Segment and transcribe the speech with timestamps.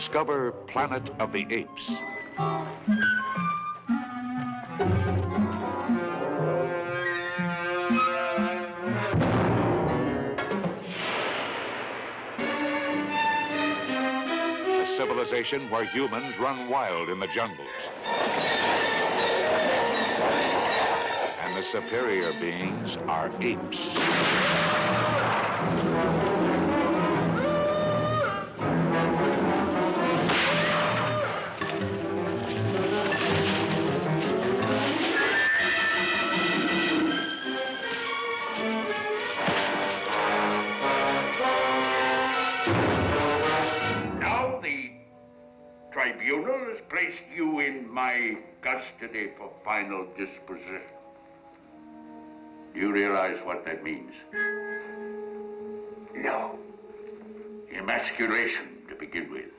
[0.00, 1.90] Discover Planet of the Apes.
[14.78, 17.68] A civilization where humans run wild in the jungles.
[21.42, 23.78] And the superior beings are apes.
[49.36, 50.82] For final disposition.
[52.72, 54.12] Do you realize what that means?
[56.14, 56.58] No.
[57.74, 59.50] Emasculation to begin with.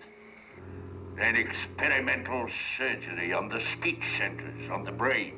[1.18, 5.36] Then experimental surgery on the speech centers, on the brain.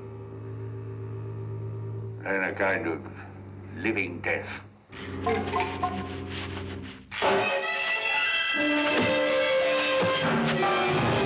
[2.23, 2.99] Then a kind of
[3.77, 4.47] living death.
[10.65, 11.22] Oh,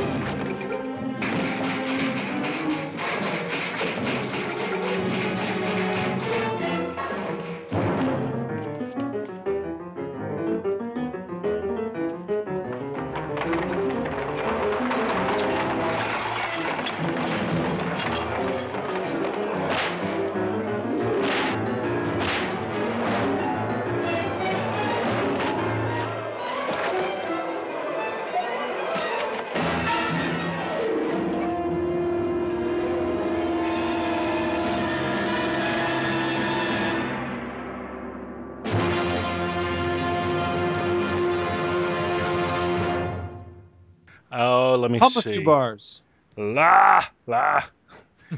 [44.87, 46.01] let me Pump a few bars.
[46.37, 47.61] La la.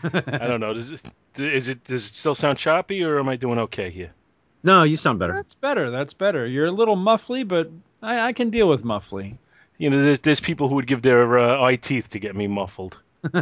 [0.03, 0.73] I don't know.
[0.73, 1.01] Does it,
[1.37, 4.11] is it does it still sound choppy, or am I doing okay here?
[4.63, 5.33] No, you sound better.
[5.33, 5.91] That's better.
[5.91, 6.47] That's better.
[6.47, 7.69] You're a little muffly, but
[8.01, 9.37] I, I can deal with muffly.
[9.77, 12.47] You know, there's there's people who would give their uh, eye teeth to get me
[12.47, 12.97] muffled.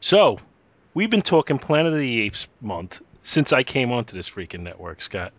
[0.00, 0.38] So,
[0.94, 5.00] we've been talking Planet of the Apes month since I came onto this freaking network,
[5.00, 5.32] Scott.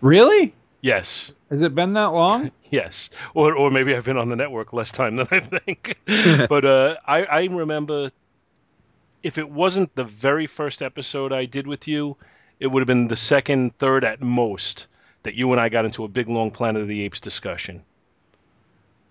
[0.00, 0.54] really?
[0.80, 2.52] Yes, Has it been that long?
[2.70, 5.98] yes, or or maybe I've been on the network less time than I think.
[6.48, 8.10] but uh, I I remember
[9.22, 12.16] if it wasn't the very first episode I did with you,
[12.60, 14.86] it would have been the second, third at most
[15.24, 17.82] that you and I got into a big long Planet of the Apes discussion.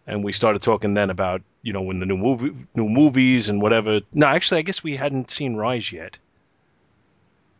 [0.05, 3.61] And we started talking then about, you know, when the new movie new movies and
[3.61, 3.99] whatever.
[4.13, 6.17] No, actually I guess we hadn't seen Rise yet.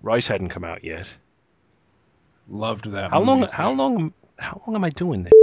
[0.01, 1.07] Rise hadn't come out yet.
[2.49, 3.11] Loved that.
[3.11, 3.77] How long movie, how too.
[3.77, 5.33] long how long am I doing this?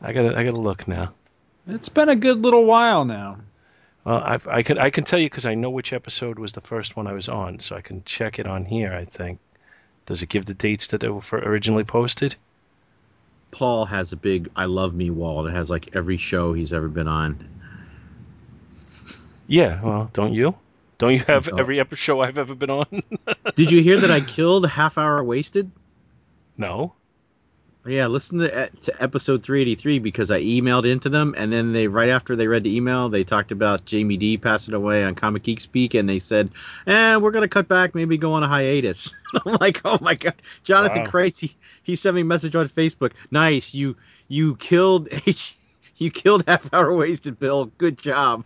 [0.00, 1.12] I gotta I gotta look now.
[1.66, 3.38] It's been a good little while now.
[4.04, 6.60] Well, I, I can I can tell you because I know which episode was the
[6.60, 8.92] first one I was on, so I can check it on here.
[8.92, 9.38] I think.
[10.06, 12.34] Does it give the dates that they were originally posted?
[13.52, 16.88] Paul has a big "I love me" wall It has like every show he's ever
[16.88, 17.48] been on.
[19.46, 19.80] Yeah.
[19.82, 20.56] Well, don't you?
[21.02, 21.56] Don't you have No.
[21.58, 22.86] every episode show I've ever been on?
[23.56, 25.68] Did you hear that I killed Half Hour Wasted?
[26.56, 26.94] no.
[27.84, 32.08] Yeah, listen to, to episode 383 because I emailed into them, and then they right
[32.10, 35.58] after they read the email, they talked about Jamie D passing away on Comic Geek
[35.58, 36.50] Speak, and they said,
[36.86, 39.12] "Eh, we're gonna cut back, maybe go on a hiatus."
[39.44, 41.22] I'm like, "Oh my god, Jonathan Wow.
[41.40, 43.14] He, he sent me a message on Facebook.
[43.32, 43.96] Nice, you
[44.28, 45.56] you killed H,
[45.96, 47.64] you killed Half Hour Wasted, Bill.
[47.78, 48.44] Good job."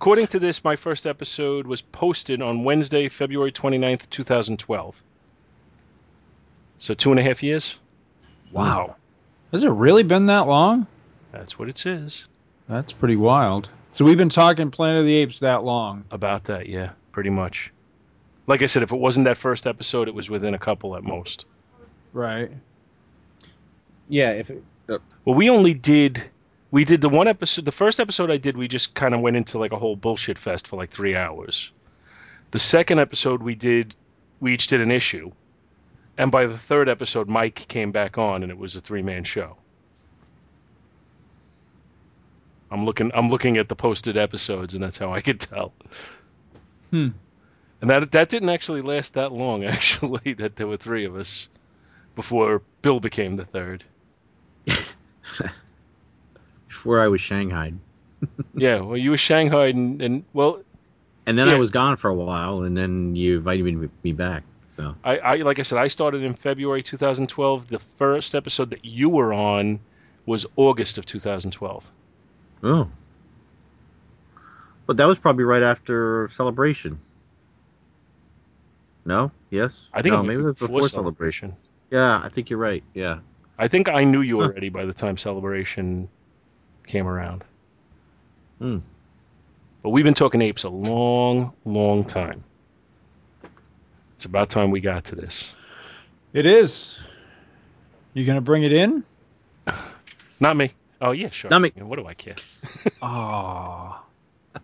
[0.00, 5.02] According to this, my first episode was posted on Wednesday, February 29th, 2012.
[6.78, 7.76] So two and a half years?
[8.52, 8.94] Wow.
[9.50, 10.86] Has it really been that long?
[11.32, 12.28] That's what it says.
[12.68, 13.70] That's pretty wild.
[13.90, 16.04] So we've been talking Planet of the Apes that long.
[16.12, 17.72] About that, yeah, pretty much.
[18.46, 21.02] Like I said, if it wasn't that first episode, it was within a couple at
[21.02, 21.44] most.
[22.12, 22.52] Right.
[24.08, 26.22] Yeah, if it, uh, Well, we only did
[26.70, 27.64] we did the one episode.
[27.64, 30.38] The first episode I did, we just kind of went into like a whole bullshit
[30.38, 31.70] fest for like three hours.
[32.50, 33.94] The second episode we did,
[34.40, 35.30] we each did an issue,
[36.16, 39.24] and by the third episode, Mike came back on, and it was a three man
[39.24, 39.56] show.
[42.70, 43.10] I'm looking.
[43.14, 45.72] I'm looking at the posted episodes, and that's how I could tell.
[46.90, 47.08] Hmm.
[47.80, 49.64] And that that didn't actually last that long.
[49.64, 51.48] Actually, that there were three of us
[52.16, 53.84] before Bill became the third.
[56.78, 57.74] before I was shanghaied,
[58.54, 60.62] Yeah, well, you were Shanghai, and, and well,
[61.26, 61.54] and then Yeah.
[61.54, 64.44] I was gone for a while, and then you invited me, me back.
[64.68, 67.68] So I, I like I said, I started in February 2012.
[67.68, 69.80] The first episode that you were on
[70.24, 71.90] was August of 2012.
[72.62, 72.88] oh,
[74.86, 76.98] but that was probably right after celebration.
[79.04, 81.56] No, yes, I think no, maybe be it was before celebration.
[81.90, 82.84] Yeah, I think you're right.
[82.94, 83.20] Yeah,
[83.58, 84.48] I think I knew you Huh.
[84.48, 86.08] already by the time celebration
[86.88, 87.44] came around.
[88.58, 88.78] Hmm.
[89.82, 92.42] But we've been talking apes a long, long time.
[94.14, 95.54] It's about time we got to this.
[96.32, 96.98] It is.
[98.14, 99.04] You gonna bring it in?
[100.40, 100.72] Not me.
[101.00, 101.50] Oh yeah, sure.
[101.50, 101.70] Not me.
[101.76, 102.34] What do I care?
[103.00, 104.02] Oh,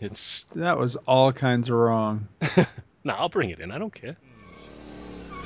[0.00, 2.28] It's that was all kinds of wrong.
[3.04, 3.72] no, I'll bring it in.
[3.72, 4.16] I don't care.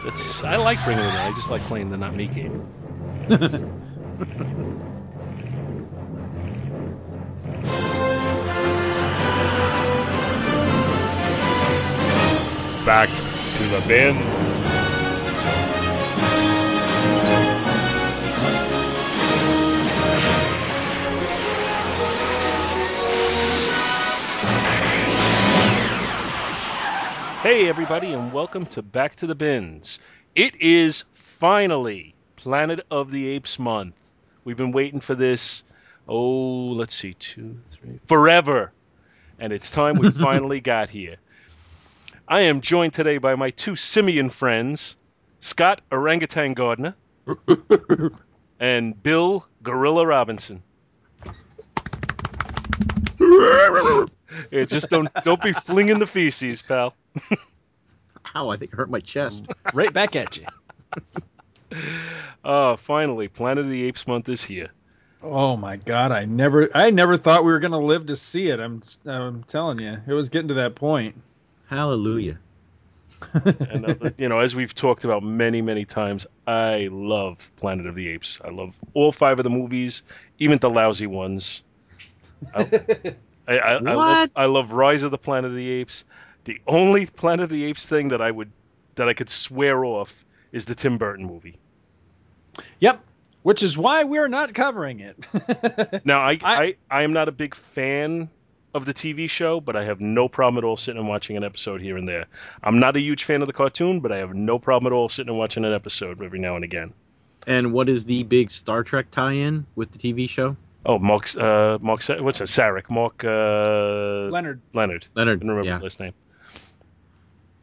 [0.05, 1.15] It's I like bringing it in.
[1.15, 3.85] I just like playing the not me game.
[4.19, 4.29] Back
[13.55, 14.17] to the bin.
[27.43, 30.01] Hey, everybody, and welcome to Back to the Bins.
[30.35, 34.08] It is finally Planet of the Apes month.
[34.49, 35.63] We've been waiting for this,
[36.09, 38.73] oh, let's see, two, three, forever.
[39.39, 41.17] And it's time we finally got here.
[42.27, 44.97] I am joined today by my two simian friends,
[45.41, 46.97] Scott Orangutan Gardner
[48.59, 50.63] and Bill Gorilla Robinson.
[54.51, 56.95] Yeah, just don't don't be flinging the feces, pal.
[58.35, 58.49] ow!
[58.49, 59.47] I think it hurt my chest.
[59.75, 60.47] Right back at you.
[62.45, 64.71] Oh, finally, Planet of the Apes month is here.
[65.23, 68.49] Oh my god, I never I never thought we were going to live to see
[68.49, 68.61] it.
[68.61, 69.99] I'm I'm telling you.
[70.07, 71.21] It was getting to that point.
[71.67, 72.39] Hallelujah!
[73.45, 77.97] And uh, you know, as we've talked about many, many times, I love Planet of
[77.97, 78.39] the Apes.
[78.45, 80.03] I love all five of the movies,
[80.39, 81.63] even the lousy ones.
[82.55, 82.61] I,
[83.49, 84.31] I, I, I, love, What?
[84.37, 86.05] I love Rise of the Planet of the Apes.
[86.45, 88.53] The only Planet of the Apes thing that I would
[88.95, 91.57] that I could swear off is the Tim Burton movie.
[92.81, 93.01] Yep.
[93.43, 95.17] Which is why we're not covering it.
[96.05, 98.29] Now, I, I, I- I am not a big fan
[98.75, 101.45] of the TV show, but I have no problem at all sitting and watching an
[101.45, 102.27] episode here and there.
[102.63, 105.09] I'm not a huge fan of the cartoon, but I have no problem at all
[105.09, 106.93] sitting and watching an episode every now and again.
[107.47, 110.57] And what is the big Star Trek tie-in with the TV show?
[110.85, 112.49] Oh, Mark, uh, Mark, what's that?
[112.49, 114.61] Sarek, Mark uh, Lenard.
[114.75, 115.07] Lenard.
[115.17, 115.41] I Lenard.
[115.41, 115.75] didn't remember yeah.
[115.75, 116.13] his last name.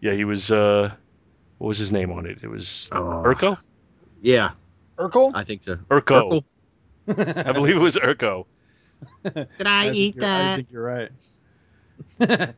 [0.02, 0.52] Yeah, he was.
[0.52, 0.94] Uh,
[1.66, 2.38] what was his name on it?
[2.44, 3.24] It was Oh.
[3.26, 3.58] Urko.
[4.22, 4.52] Yeah,
[5.00, 5.32] Urkel?
[5.34, 5.78] I think so.
[5.90, 6.44] Urko.
[7.08, 7.46] Urkel?
[7.48, 8.46] I believe it was Urko.
[9.24, 11.10] Did I, think eat you're- I think you're right.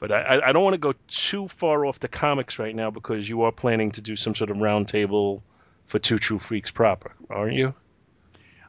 [0.00, 2.90] But I, I- I don't want to go too far off the comics right now
[2.90, 5.40] because you are planning to do some sort of roundtable
[5.86, 7.74] for Two True Freaks proper, aren't you?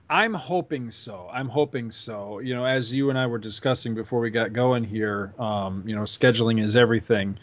[0.08, 1.28] I'm hoping so.
[1.34, 2.40] I'm hoping so.
[2.40, 5.96] You know, as you and I were discussing before we got going here, um, you
[5.96, 7.40] know, scheduling is everything.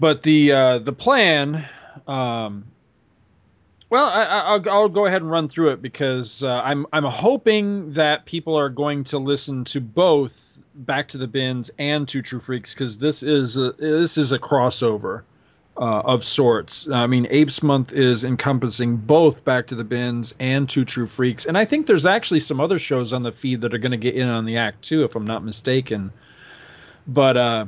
[0.00, 1.66] But the uh, the plan,
[2.06, 2.64] um,
[3.90, 7.04] well, I, I- I'll I'll go ahead and run through it because uh, I'm I'm
[7.04, 12.20] hoping that people are going to listen to both Back to the Bins and to
[12.22, 15.22] True Freaks because this is a, this is a crossover
[15.76, 16.88] uh, of sorts.
[16.90, 21.46] I mean, Apes Month is encompassing both Back to the Bins and Two True Freaks,
[21.46, 23.96] and I think there's actually some other shows on the feed that are going to
[23.96, 26.10] get in on the act too, if I'm not mistaken.
[27.06, 27.66] But uh,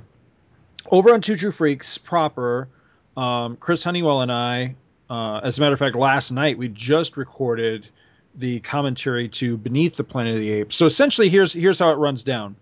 [0.91, 2.69] over on Two True Freaks proper,
[3.17, 4.75] um, Chris Honeywell and I,
[5.09, 7.89] uh, as a matter of fact, last night we just recorded
[8.35, 10.77] the commentary to Beneath the Planet of the Apes.
[10.77, 12.57] So essentially, here's here's how it runs down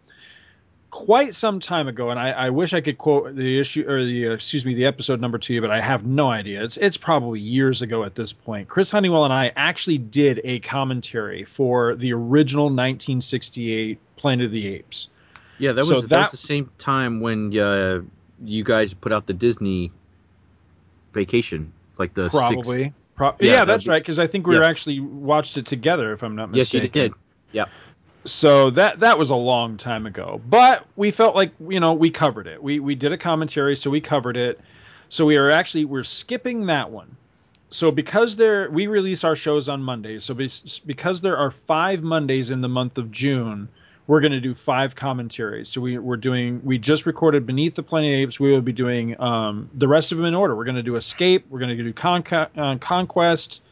[0.95, 4.28] quite some time ago, and I, I wish I could quote the issue or the
[4.28, 6.62] uh, excuse me the episode number to you, but I have no idea.
[6.62, 8.69] It's it's probably years ago at this point.
[8.69, 14.69] Chris Honeywell and I actually did a commentary for the original 1968 Planet of the
[14.69, 15.09] Apes.
[15.59, 18.01] Yeah, that was So that, that- was the same time when uh,
[18.45, 19.93] you guys put out the Disney
[21.13, 22.85] vacation, like the Probably.
[22.85, 22.95] Six...
[23.15, 24.03] Pro- Yeah, yeah, that's would- right.
[24.03, 26.59] Because I think we were actually watched it together, if I'm not mistaken.
[26.59, 27.15] Yes, you mistaken.
[27.53, 27.67] Yeah.
[28.25, 32.11] so that that was a long time ago but we felt like you know we
[32.11, 34.59] covered it we we did a commentary so we covered it
[35.11, 37.15] so we are actually we're skipping that one
[37.69, 40.51] so because there we release our shows on mondays so be,
[40.87, 43.69] because there are five mondays in the month of june
[44.07, 47.83] we're going to do five commentaries so we, we're doing we just recorded beneath the
[47.83, 50.65] planet of apes we will be doing um, the rest of them in order we're
[50.65, 53.63] going to do escape we're going to do Conca- uh, conquest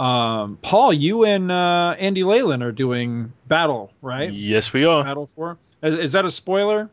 [0.00, 4.32] um, Paul, you and uh, Andy Leyland are doing Battle, right?
[4.32, 5.04] Yes, we are.
[5.04, 5.58] Battle for.
[5.82, 6.88] Is, is that a spoiler?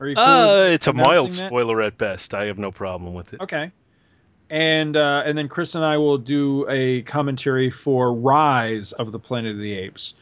[0.00, 1.46] Are you cool Uh, it's a mild that?
[1.48, 2.32] spoiler at best.
[2.32, 3.42] I have no problem with it.
[3.42, 3.70] Okay.
[4.48, 9.18] And uh, and then Chris and I will do a commentary for Rise of the
[9.18, 10.14] Planet of the Apes.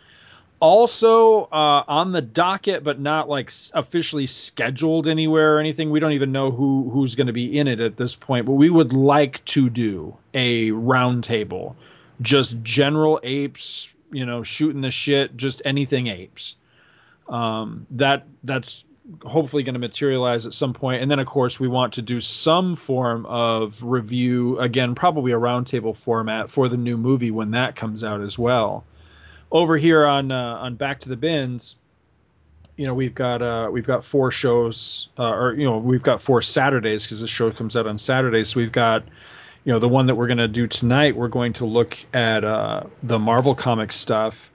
[0.60, 5.90] Also uh, on the docket, but not like officially scheduled anywhere or anything.
[5.90, 8.46] We don't even know who who's going to be in it at this point.
[8.46, 11.76] But we would like to do a roundtable,
[12.22, 16.56] just general apes, you know, shooting the shit, just anything apes.
[17.28, 18.84] Um, that that's
[19.24, 21.02] hopefully going to materialize at some point.
[21.02, 25.38] And then, of course, we want to do some form of review again, probably a
[25.38, 28.84] roundtable format for the new movie when that comes out as well.
[29.50, 31.76] Over here on uh, on Back to the Bins,
[32.76, 36.20] you know we've got uh, we've got four shows, uh, or you know we've got
[36.20, 38.50] four Saturdays because the show comes out on Saturdays.
[38.50, 39.04] So we've got
[39.64, 41.16] you know the one that we're going to do tonight.
[41.16, 44.50] We're going to look at uh, the Marvel comic stuff.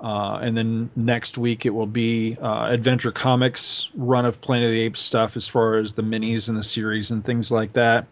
[0.00, 4.72] Uh, and then next week it will be uh, Adventure Comics run of Planet of
[4.72, 8.06] the Apes stuff as far as the minis and the series and things like that.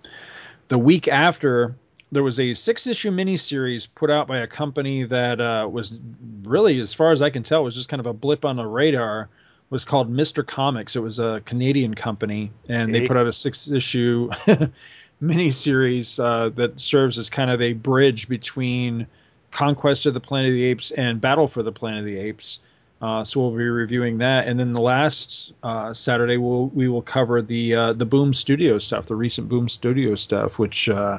[0.68, 1.74] The week after,
[2.12, 5.98] there was a six issue miniseries put out by a company that uh, was
[6.44, 8.66] really, as far as I can tell, was just kind of a blip on the
[8.66, 9.28] radar.
[9.70, 10.46] Was called Mr.
[10.46, 10.96] Comics.
[10.96, 13.08] It was a Canadian company, and they Eh?
[13.08, 14.28] put out a six issue
[15.22, 19.06] miniseries uh, that serves as kind of a bridge between
[19.50, 22.60] Conquest of the Planet of the Apes and Battle for the Planet of the Apes.
[23.00, 27.02] Uh, so we'll be reviewing that, and then the last uh, Saturday we'll we will
[27.02, 31.18] cover the uh, the Boom Studio stuff, the recent Boom Studio stuff, which uh,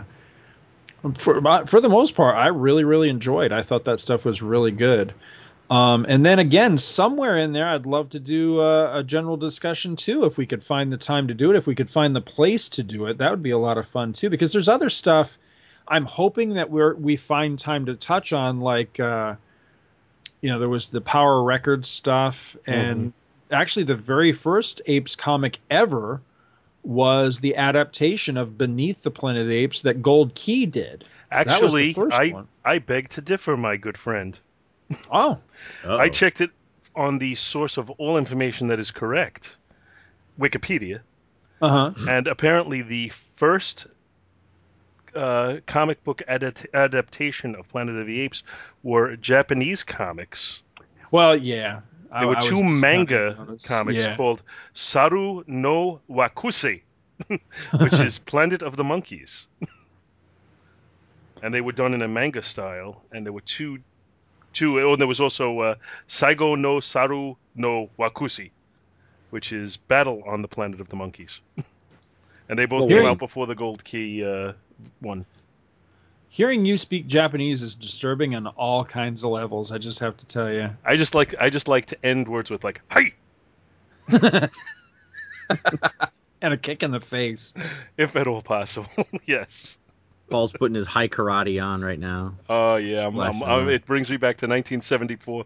[1.17, 3.51] for for the most part I really really enjoyed.
[3.51, 5.13] I thought that stuff was really good.
[5.69, 9.95] Um, and then again, somewhere in there, I'd love to do a, a general discussion
[9.95, 12.21] too, if we could find the time to do it, if we could find the
[12.21, 13.17] place to do it.
[13.17, 15.37] That would be a lot of fun too, because there's other stuff.
[15.87, 19.35] I'm hoping that we're we find time to touch on, like uh,
[20.41, 23.13] you know, there was the Power Records stuff, and
[23.51, 26.21] actually the very first Apes comic ever
[26.83, 31.05] was the adaptation of Beneath the Planet of the Apes that Gold Key did.
[31.31, 32.47] Actually, first I one.
[32.63, 34.37] I beg to differ, my good friend.
[35.11, 35.39] Oh,
[35.83, 36.51] I checked it
[36.95, 39.55] on the source of all information that is correct,
[40.39, 40.99] Wikipedia,
[41.61, 41.93] uh huh.
[42.09, 43.87] and apparently the first
[45.15, 48.43] uh, comic book adapt- adaptation of Planet of the Apes
[48.83, 50.61] were Japanese comics.
[51.11, 51.81] Well, yeah.
[52.13, 54.15] I- There were I was two manga comics Yeah.
[54.15, 54.43] called
[54.73, 56.81] Saru no Wakusei,
[57.79, 59.47] which is Planet of the Monkeys.
[61.41, 63.79] and they were done in a manga style, and there were two,
[64.53, 64.79] two.
[64.79, 65.75] Oh, and there was also uh,
[66.07, 68.51] Saigo no Saru no Wakusei,
[69.31, 71.41] which is Battle on the Planet of the Monkeys.
[72.49, 73.09] and they both Well, came wait.
[73.09, 74.53] out before the Gold Key uh,
[75.01, 75.25] one.
[76.33, 79.71] Hearing you speak Japanese is disturbing on all kinds of levels.
[79.71, 80.67] I just have to tell you.
[80.83, 83.13] I just like I just like to end words with like "Hi,"
[86.41, 87.53] And a kick in the face.
[87.99, 88.89] if at all possible.
[89.25, 89.77] yes.
[90.31, 92.33] Paul's putting his high karate on right now.
[92.49, 95.45] Oh yeah, I'm, I'm, I'm- it brings me back to 1974.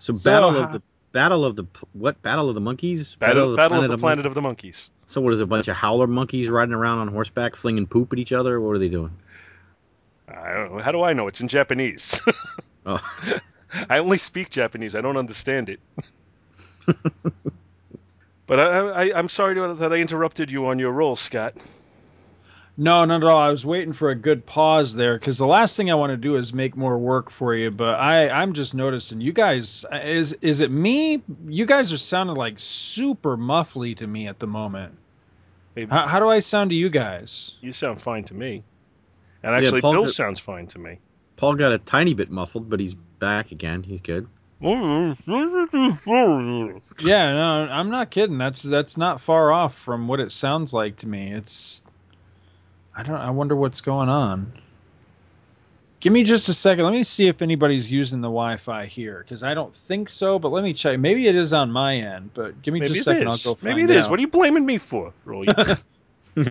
[0.00, 1.64] So, So, battle how- of the battle of the
[1.94, 3.14] what battle of the monkeys?
[3.14, 4.90] Battle, Battle of the Mon- Planet of the Monkeys.
[5.12, 8.14] So what is it, a bunch of howler monkeys riding around on horseback, flinging poop
[8.14, 8.58] at each other?
[8.62, 9.12] What are they doing?
[10.26, 10.82] I don't know.
[10.82, 11.28] How do I know?
[11.28, 12.20] It's in Japanese.
[12.84, 12.98] Oh.
[13.88, 14.96] I only speak Japanese.
[14.96, 15.78] I don't understand it.
[18.48, 21.54] but I, I, I'm sorry to, that I interrupted you on your roll, Scott.
[22.76, 23.38] No, not at all.
[23.38, 26.16] I was waiting for a good pause there because the last thing I want to
[26.16, 27.70] do is make more work for you.
[27.70, 29.84] But I, I'm just noticing you guys.
[29.92, 31.22] Is is it me?
[31.46, 34.98] You guys are sounding like super muffly to me at the moment.
[35.74, 37.54] Hey, How, how do I sound to you guys?
[37.60, 38.62] you sound fine to me.
[39.42, 40.98] And actually, Paul Bill got- sounds fine to me.
[41.36, 43.82] Paul got a tiny bit muffled, but he's back again.
[43.82, 44.28] He's good.
[44.60, 45.14] Yeah,
[47.32, 48.38] no, I'm not kidding.
[48.38, 51.32] That's that's not far off from what it sounds like to me.
[51.32, 51.82] It's
[52.94, 54.52] I don't I wonder what's going on.
[56.02, 56.84] Give me just a second.
[56.84, 60.48] Let me see if anybody's using the Wi-Fi here because I don't think so, but
[60.48, 60.98] let me check.
[60.98, 63.28] Maybe it is on my end, but give me Maybe just a second.
[63.28, 63.46] is.
[63.46, 64.06] I'll go find Maybe it is.
[64.06, 64.10] out.
[64.10, 65.12] What are you blaming me for?
[65.24, 65.46] Roll.
[66.36, 66.44] All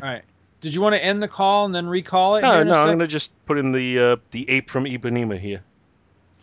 [0.00, 0.22] right.
[0.60, 2.42] Did you want to end the call and then recall it?
[2.42, 2.76] no, here in a no.
[2.76, 5.64] I'm going to just put in the uh, the ape from Ipanema here.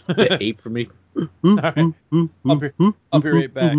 [0.07, 0.89] the ape for me.
[1.41, 1.93] right.
[2.45, 2.69] I'll be,
[3.13, 3.77] I'll be right back.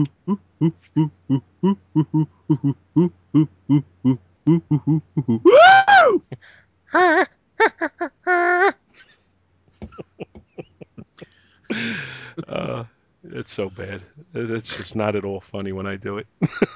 [12.48, 12.84] Uh,
[13.24, 14.02] it's so bad.
[14.34, 16.26] It's just not at all funny when I do it.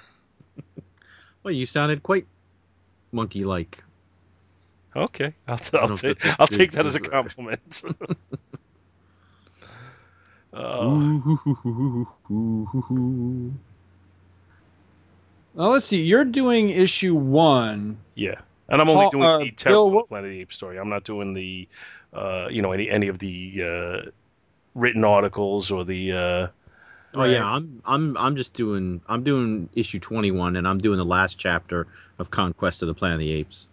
[1.43, 2.27] Well, you sounded quite
[3.13, 3.83] monkey-like.
[4.95, 7.83] Okay, I'll, I'll, take that's a I'll good- take that as a compliment.
[10.53, 11.23] Oh,
[15.55, 16.03] Well, let's see.
[16.03, 17.97] You're doing issue one.
[18.15, 18.41] yeah.
[18.71, 20.79] And I'm only Paul- doing uh, the Bill, terrible what- Planet of the Apes story.
[20.79, 21.69] I'm not doing the,
[22.13, 23.63] uh, you know, any any of the
[24.07, 24.11] uh,
[24.75, 26.13] written articles or the.
[26.13, 26.47] Uh,
[27.17, 31.05] Oh yeah, I'm I'm I'm just doing I'm doing issue 21 and I'm doing the
[31.05, 31.89] last chapter
[32.21, 33.67] of Conquest of the Planet of the Apes.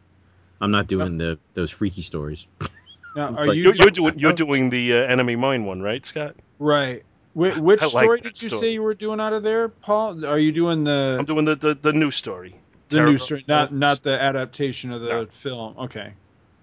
[0.60, 2.48] I'm not doing the those freaky stories.
[3.16, 6.04] Now, are like- you you're, you're doing you're doing the uh, enemy mine one, right,
[6.04, 6.36] Scott?
[6.58, 7.04] right?
[7.36, 8.60] Wh- which I like story did you story.
[8.60, 10.26] say you were doing out of there, Paul?
[10.26, 12.56] Are you doing the I'm doing the the, the new story.
[12.90, 15.26] The new story, not not the adaptation of the No.
[15.28, 15.76] film?
[15.78, 16.14] Okay,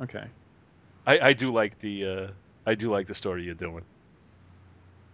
[0.02, 0.24] okay.
[1.06, 2.26] I, I do like the uh,
[2.66, 3.84] I do like the story you're doing.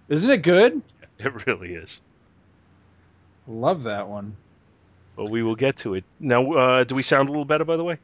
[0.09, 0.83] Isn't it good?
[1.23, 2.01] It really is.
[3.47, 4.35] Love that one.
[5.17, 6.05] Well, we will get to it.
[6.19, 7.99] Now, uh, do we sound a little better, by the way?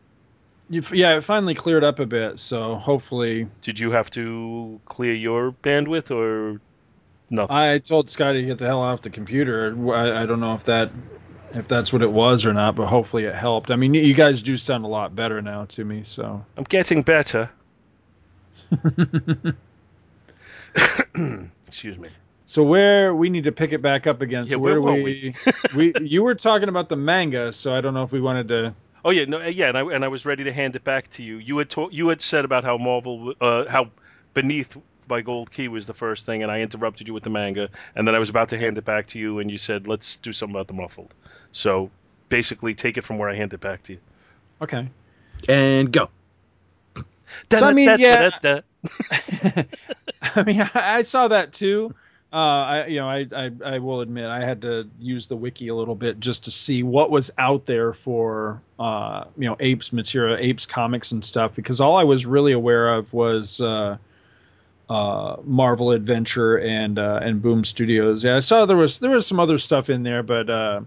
[0.69, 3.47] You, yeah, it finally cleared up a bit, so hopefully.
[3.63, 6.61] Did you have to clear your bandwidth or
[7.31, 7.57] nothing?
[7.57, 9.75] I told Scotty to get the hell off the computer.
[9.95, 10.91] I, I don't know if that
[11.53, 13.71] if that's what it was or not, but hopefully it helped.
[13.71, 16.45] I mean, you guys do sound a lot better now to me, so.
[16.57, 17.51] I'm getting better.
[21.67, 22.09] Excuse me.
[22.45, 24.45] So where we need to pick it back up again.
[24.45, 25.35] Yeah, so where, where do were we,
[25.75, 28.75] we you were talking about the manga, so I don't know if we wanted to
[29.07, 31.23] Oh yeah, no, yeah, and I and I was ready to hand it back to
[31.23, 31.37] you.
[31.37, 33.91] You had ta- you had said about how Marvel, uh, how
[34.35, 34.77] Beneath
[35.07, 38.07] by Gold Key was the first thing, and I interrupted you with the manga, and
[38.07, 40.33] then I was about to hand it back to you, and you said, "Let's do
[40.33, 41.15] something about the muffled."
[41.53, 41.91] So
[42.29, 43.99] basically, take it from where I hand it back to you.
[44.63, 44.89] Okay.
[45.49, 46.11] And go.
[47.53, 48.31] So, I mean, yeah.
[50.23, 51.95] I mean, I, I saw that too.
[52.33, 55.69] Uh, I, you know, I, I, I will admit I had to use the wiki
[55.69, 59.93] a little bit just to see what was out there for, uh, you know, apes
[59.93, 63.97] material, apes comics and stuff, because all I was really aware of was, uh,
[64.89, 68.25] uh, Marvel Adventure and, uh, and Boom Studios.
[68.25, 70.81] Yeah, I saw there was, there was some other stuff in there, but, uh,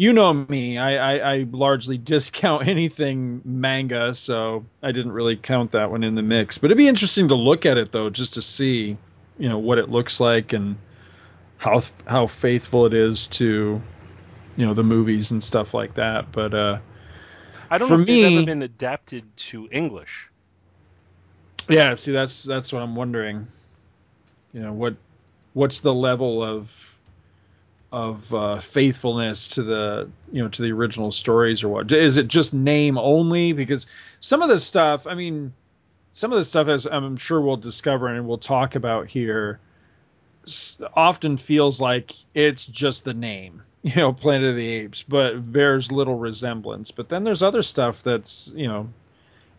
[0.00, 5.72] you know me, I, I, I largely discount anything manga, so I didn't really count
[5.72, 6.56] that one in the mix.
[6.56, 8.96] But it'd be interesting to look at it though, just to see,
[9.38, 10.78] you know, what it looks like and
[11.58, 13.82] how how faithful it is to,
[14.56, 16.32] you know, the movies and stuff like that.
[16.32, 16.78] But uh,
[17.70, 20.29] I don't know if they've ever been adapted to English.
[21.70, 23.46] Yeah, see, that's that's what I'm wondering.
[24.52, 24.96] You know, what
[25.54, 26.96] what's the level of
[27.92, 31.92] of uh, faithfulness to the you know to the original stories or what?
[31.92, 33.52] Is it just name only?
[33.52, 33.86] Because
[34.20, 35.52] some of the stuff i mean
[36.12, 39.58] some of the stuff as i'm sure we'll discover and we'll talk about here
[40.94, 45.90] often feels like it's just the name you know planet of the apes but bears
[45.90, 46.90] little resemblance.
[46.90, 48.88] But then there's other stuff that's you know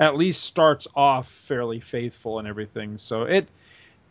[0.02, 3.48] at least starts off fairly faithful and everything so it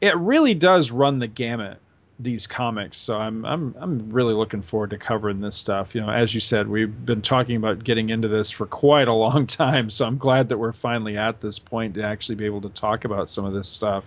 [0.00, 1.78] it really does run the gamut
[2.22, 2.98] these comics.
[2.98, 5.94] So I'm I'm I'm really looking forward to covering this stuff.
[5.94, 9.12] You know, as you said, we've been talking about getting into this for quite a
[9.12, 9.90] long time.
[9.90, 13.04] So I'm glad that we're finally at this point to actually be able to talk
[13.04, 14.04] about some of this stuff.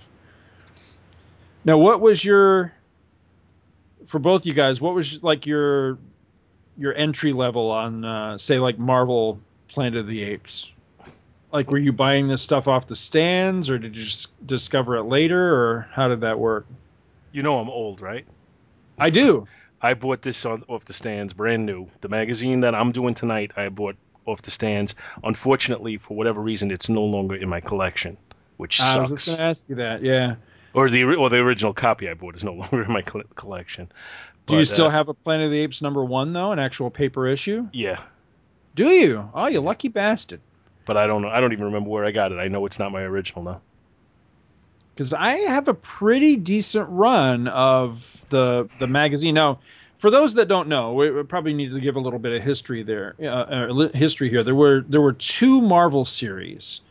[1.65, 2.73] Now, what was your
[4.05, 4.79] for both you guys?
[4.79, 5.97] What was like your
[6.77, 10.72] your entry level on uh, say like Marvel Planet of the Apes?
[11.53, 15.03] Like, were you buying this stuff off the stands, or did you just discover it
[15.03, 16.65] later, or how did that work?
[17.31, 18.25] You know I'm old, right?
[18.99, 19.47] I do.
[19.81, 21.87] I bought this on, off the stands, brand new.
[22.01, 24.95] The magazine that I'm doing tonight, I bought off the stands.
[25.23, 28.17] Unfortunately, for whatever reason, it's no longer in my collection,
[28.57, 29.25] which I was sucks.
[29.25, 30.01] just going to ask you that.
[30.01, 30.35] Yeah.
[30.73, 33.91] Or the or the original copy I bought is no longer in my col- collection.
[34.47, 36.89] Do you still uh, have a Planet of the Apes number one though, an actual
[36.89, 37.67] paper issue?
[37.71, 38.01] Yeah,
[38.75, 39.29] Do you?
[39.33, 40.41] Oh, you lucky bastard!
[40.85, 41.29] But I don't know.
[41.29, 42.35] I don't even remember where I got it.
[42.35, 43.61] I know it's not my original now.
[44.93, 49.33] Because I have a pretty decent run of the the magazine.
[49.33, 49.59] Now,
[49.97, 52.43] for those that don't know, we, we probably need to give a little bit of
[52.43, 53.15] history there.
[53.19, 54.43] Uh, uh, history here.
[54.43, 56.81] There were there were two Marvel series.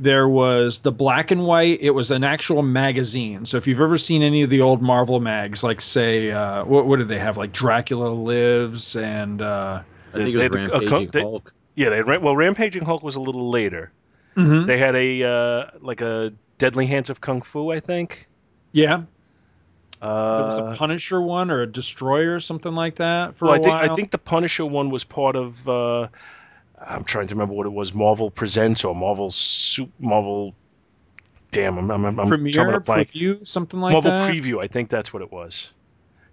[0.00, 1.78] There was the black and white.
[1.80, 3.44] It was an actual magazine.
[3.44, 6.86] So if you've ever seen any of the old Marvel mags, like say, uh, what
[6.86, 7.36] what did they have?
[7.36, 9.42] Like Dracula Lives and.
[9.42, 11.54] Uh, I think They- it was they had a- a co- they- Hulk.
[11.78, 13.92] Yeah, they had, well, Rampaging Hulk was a little later.
[14.36, 14.66] mhm.
[14.66, 18.26] They had a uh, like a Deadly Hands of Kung Fu, I think.
[18.72, 19.02] Yeah,
[20.00, 20.08] there
[20.44, 23.58] was a Uh, Punisher one or a Destroyer or something like that for well, a
[23.58, 23.90] I think while.
[23.90, 25.68] I think the Punisher one was part of.
[25.68, 26.08] Uh,
[26.84, 27.94] I'm trying to remember what it was.
[27.94, 30.54] Marvel Presents or Marvel Soup Marvel.
[31.50, 34.18] Damn, I'm I'm, I'm Premiere preview, something like Marvel that.
[34.18, 35.72] Marvel preview, I think that's what it was.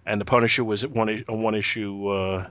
[0.05, 2.47] And the Punisher was one a one issue, uh,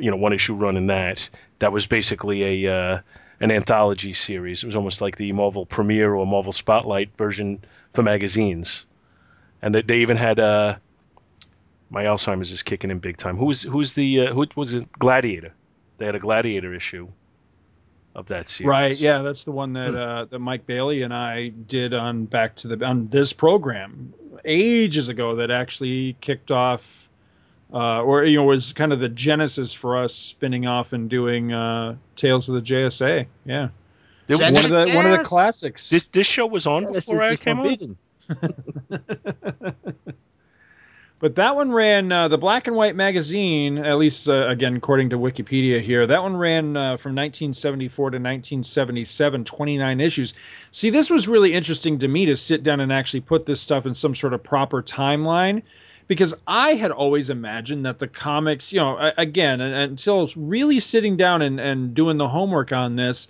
[0.00, 1.30] you know, one issue run in that.
[1.58, 3.00] That was basically a uh,
[3.40, 4.62] an anthology series.
[4.62, 8.86] It was almost like the Marvel Premiere or Marvel Spotlight version for magazines.
[9.62, 10.76] and they, they even had uh,
[11.90, 13.36] my Alzheimer's is kicking in big time.
[13.36, 14.90] Who's who's the uh, who was it?
[14.92, 15.52] Gladiator.
[15.98, 17.08] They had a Gladiator issue
[18.14, 18.68] of that series.
[18.68, 19.00] Right.
[19.00, 22.68] Yeah, that's the one that uh, that Mike Bailey and I did on back to
[22.68, 25.36] the on this program ages ago.
[25.36, 27.05] That actually kicked off,
[27.72, 31.52] uh, or you know, was kind of the genesis for us spinning off and doing
[31.52, 33.26] uh, Tales of the JSA.
[33.44, 33.68] Yeah,
[34.26, 35.90] There- one of the one of the classics.
[35.90, 37.96] This, this show was on This before I is came on.
[41.18, 45.08] But that one ran uh, the black and white magazine, at least uh, again according
[45.10, 46.06] to Wikipedia here.
[46.06, 50.34] That one ran uh, from 1974 to 1977, 29 issues.
[50.72, 53.86] See, this was really interesting to me to sit down and actually put this stuff
[53.86, 55.62] in some sort of proper timeline,
[56.08, 61.42] because I had always imagined that the comics, you know, again, until really sitting down
[61.42, 63.28] and, and doing the homework on this,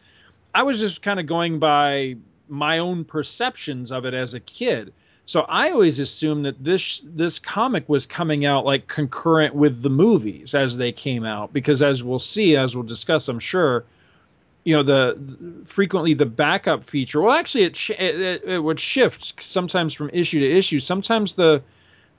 [0.54, 2.16] I was just kind of going by
[2.48, 4.92] my own perceptions of it as a kid.
[5.24, 9.90] So I always assumed that this this comic was coming out like concurrent with the
[9.90, 13.84] movies as they came out because as we'll see as we'll discuss I'm sure
[14.62, 19.42] you know the, the- frequently the backup feature well actually it, it it would shift
[19.42, 21.60] sometimes from issue to issue sometimes the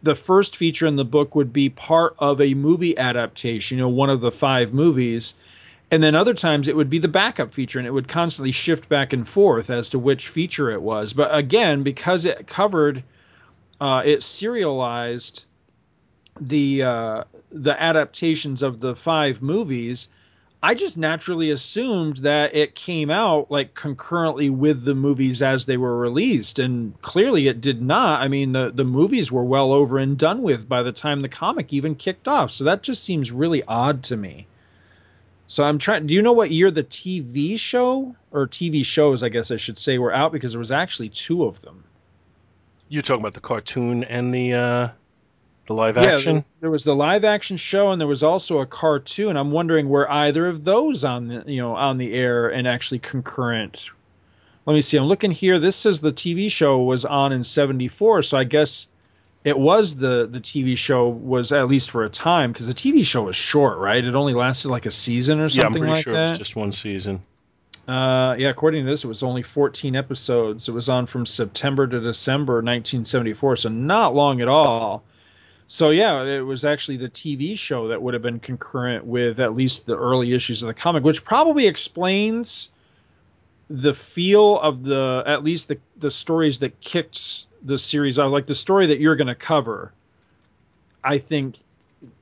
[0.04, 3.90] the first feature in the book would be part of a movie adaptation you know
[3.90, 5.34] one of the five movies.
[5.90, 8.90] And then other times it would be the backup feature and it would constantly shift
[8.90, 11.14] back and forth as to which feature it was.
[11.14, 13.04] But again because it covered
[13.80, 15.46] uh, it serialized
[16.40, 20.10] the uh, the adaptations of the five movies
[20.64, 25.78] i just naturally assumed that it came out like concurrently with the movies as they
[25.78, 29.98] were released and clearly it did not i mean the, the movies were well over
[29.98, 33.32] and done with by the time the comic even kicked off so that just seems
[33.32, 34.48] really odd to me
[35.48, 36.08] so I'm trying.
[36.08, 39.78] Do you know what year the TV show or TV shows, I guess I should
[39.78, 40.34] say, were out?
[40.34, 41.86] Because there was actually two of them.
[42.90, 44.90] You're talking about the cartoon and the uh,
[45.68, 46.34] the live Yeah, action.
[46.34, 49.38] there, there was the live action show, and there was also a cartoon.
[49.38, 53.00] I'm wondering were either of those on the you know on the air and actually
[53.00, 53.90] concurrent.
[54.66, 54.98] Let me see.
[54.98, 55.60] I'm looking here.
[55.60, 58.88] This says the TV show was on in '74, so I guess
[59.44, 63.06] it was the the TV show was at least for a time because the TV
[63.06, 64.04] show was short, right?
[64.04, 66.26] It only lasted like a season or something yeah, I'm pretty like sure that.
[66.28, 67.22] it was just one season.
[67.88, 70.68] Uh, yeah, according to this, it was only 14 episodes.
[70.68, 75.06] It was on from September to December 1974, so not long at all.
[75.68, 79.54] So yeah, it was actually the TV show that would have been concurrent with at
[79.54, 82.70] least the early issues of the comic, which probably explains
[83.70, 88.46] the feel of the at least the the stories that kicked the series off, like
[88.46, 89.92] the story that you're going to cover.
[91.04, 91.58] I think,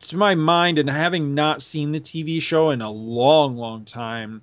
[0.01, 4.41] to my mind, and having not seen the TV show in a long, long time,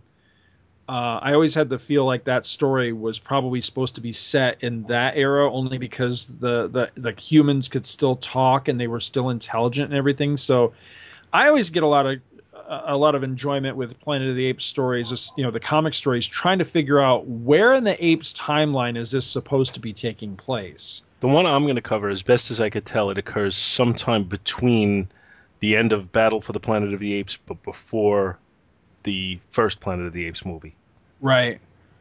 [0.92, 4.62] uh, I always had to feel like that story was probably supposed to be set
[4.62, 9.00] in that era, only because the the the humans could still talk and they were
[9.00, 10.36] still intelligent and everything.
[10.36, 10.74] So,
[11.32, 12.20] I always get a lot of
[12.68, 16.26] a lot of enjoyment with Planet of the Apes stories, you know, the comic stories,
[16.26, 20.36] trying to figure out where in the apes timeline is this supposed to be taking
[20.36, 21.00] place.
[21.20, 24.24] The one I'm going to cover, as best as I could tell, it occurs sometime
[24.24, 25.08] between
[25.60, 28.38] the end of Battle for the Planet of the Apes, but before
[29.04, 30.74] the first Planet of the Apes movie.
[31.22, 31.58] Right.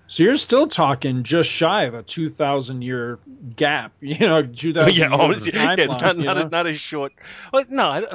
[0.08, 3.18] So you're still talking just shy of a 2,000 year
[3.56, 7.14] gap, you know, 2,000 yeah, oh, it's, yeah, it's not not, a, not as short.
[7.54, 8.06] Well, no,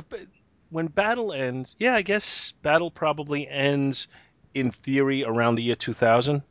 [0.69, 4.09] when Battle ends, yeah, I guess Battle probably ends
[4.53, 6.43] in theory around the year 2000.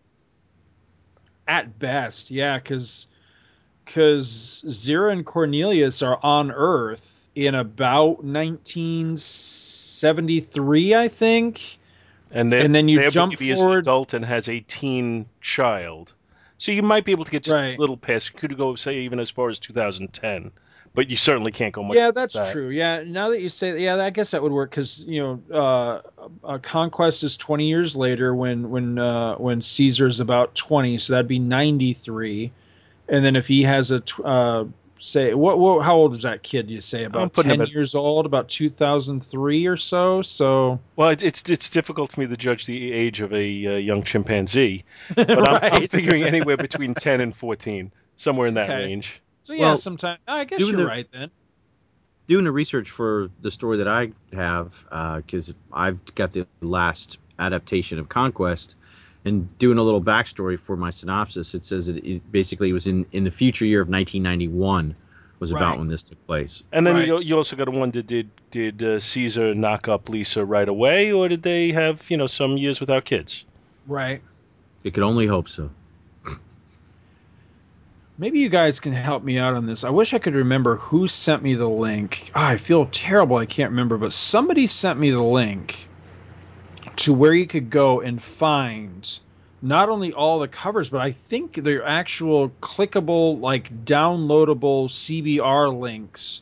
[1.48, 3.06] At best, yeah, because
[3.86, 11.78] because Zira and Cornelius are on Earth in about 1973, I think.
[12.32, 16.14] And then, And then you jump is an forward- adult and has a teen child.
[16.58, 17.78] So you might be able to get just Right.
[17.78, 18.32] a little past.
[18.34, 20.52] You could go, say, even as far as 2010.
[20.94, 22.54] But you certainly can't go much yeah, that's that.
[22.54, 22.70] true.
[22.70, 26.02] Yeah, now that you say, yeah, I guess that would work because you know,
[26.46, 31.28] uh, Conquest is 20 years later when when uh, when is about 20, so that'd
[31.28, 32.50] be 93.
[33.10, 34.64] And then if he has a tw- uh,
[35.06, 36.70] say, what, what how old is that kid?
[36.70, 40.22] You say about 10 him at- years old, about 2003 or so.
[40.22, 43.72] So Well, it's, it's it's difficult for me to judge the age of a uh,
[43.78, 44.84] young chimpanzee,
[45.16, 48.84] but I'm, I'm figuring anywhere between 10 and 14, somewhere in that Okay.
[48.84, 49.22] range.
[49.42, 51.30] so yeah, Well, sometime I guess you're the- right then.
[52.28, 54.84] doing the research for the story that I have,
[55.26, 58.76] because I've got the last adaptation of Conquest,
[59.26, 63.06] and doing a little backstory for my synopsis, it says that it basically was in,
[63.12, 64.96] in the future year of 1991
[65.40, 66.64] was about when this took place.
[66.72, 67.08] And then Right.
[67.08, 71.12] you, you also got to wonder: Did did uh, Caesar knock up Lisa right away,
[71.12, 73.44] or did they have you know some years without kids?
[73.86, 74.22] Right.
[74.84, 75.70] It could only hope so.
[78.18, 79.84] maybe you guys can help me out on this.
[79.84, 82.32] I wish I could remember who sent me the link.
[82.36, 83.38] Ah, I feel terrible.
[83.38, 85.88] I can't remember, but somebody sent me the link
[86.98, 89.20] to where you could go and find
[89.62, 96.42] not only all the covers, but I think they're actual clickable, like downloadable CBR links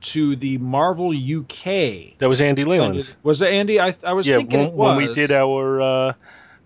[0.00, 2.18] to the Marvel UK.
[2.18, 3.14] That was Andy Leland.
[3.22, 3.80] Was it Andy?
[3.80, 4.96] I, I was yeah, thinking when, it was.
[4.96, 6.12] when we did our uh,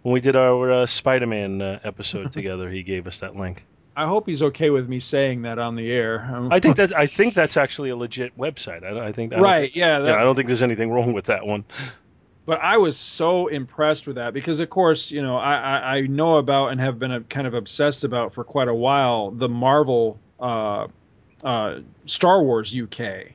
[0.02, 3.64] when we did our uh, Spider-Man uh, episode together, he gave us that link.
[3.94, 6.26] I hope he's okay with me saying that on the air.
[6.34, 8.84] Um, I think that I think that's actually a legit website.
[8.84, 11.12] I, I think I right, think- yeah, that, yeah, I don't think there's anything wrong
[11.12, 11.64] with that one.
[12.46, 16.00] But I was so impressed with that because, of course, you know, I, I, I
[16.02, 19.48] know about and have been a, kind of obsessed about for quite a while the
[19.48, 20.86] Marvel uh,
[21.44, 23.32] uh, Star Wars UK,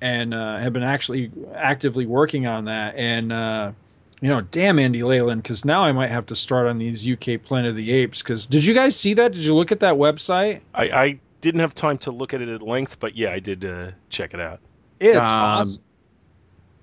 [0.00, 2.94] and uh, have been actually actively working on that.
[2.96, 3.72] And uh,
[4.20, 7.42] you know, damn Andy Leyland, because now I might have to start on these UK
[7.42, 8.22] Planet of the Apes.
[8.22, 9.32] Because did you guys see that?
[9.32, 10.60] Did you look at that website?
[10.74, 13.64] I, I didn't have time to look at it at length, but yeah, I did
[13.64, 14.60] uh, check it out.
[15.00, 15.82] It's Um, awesome.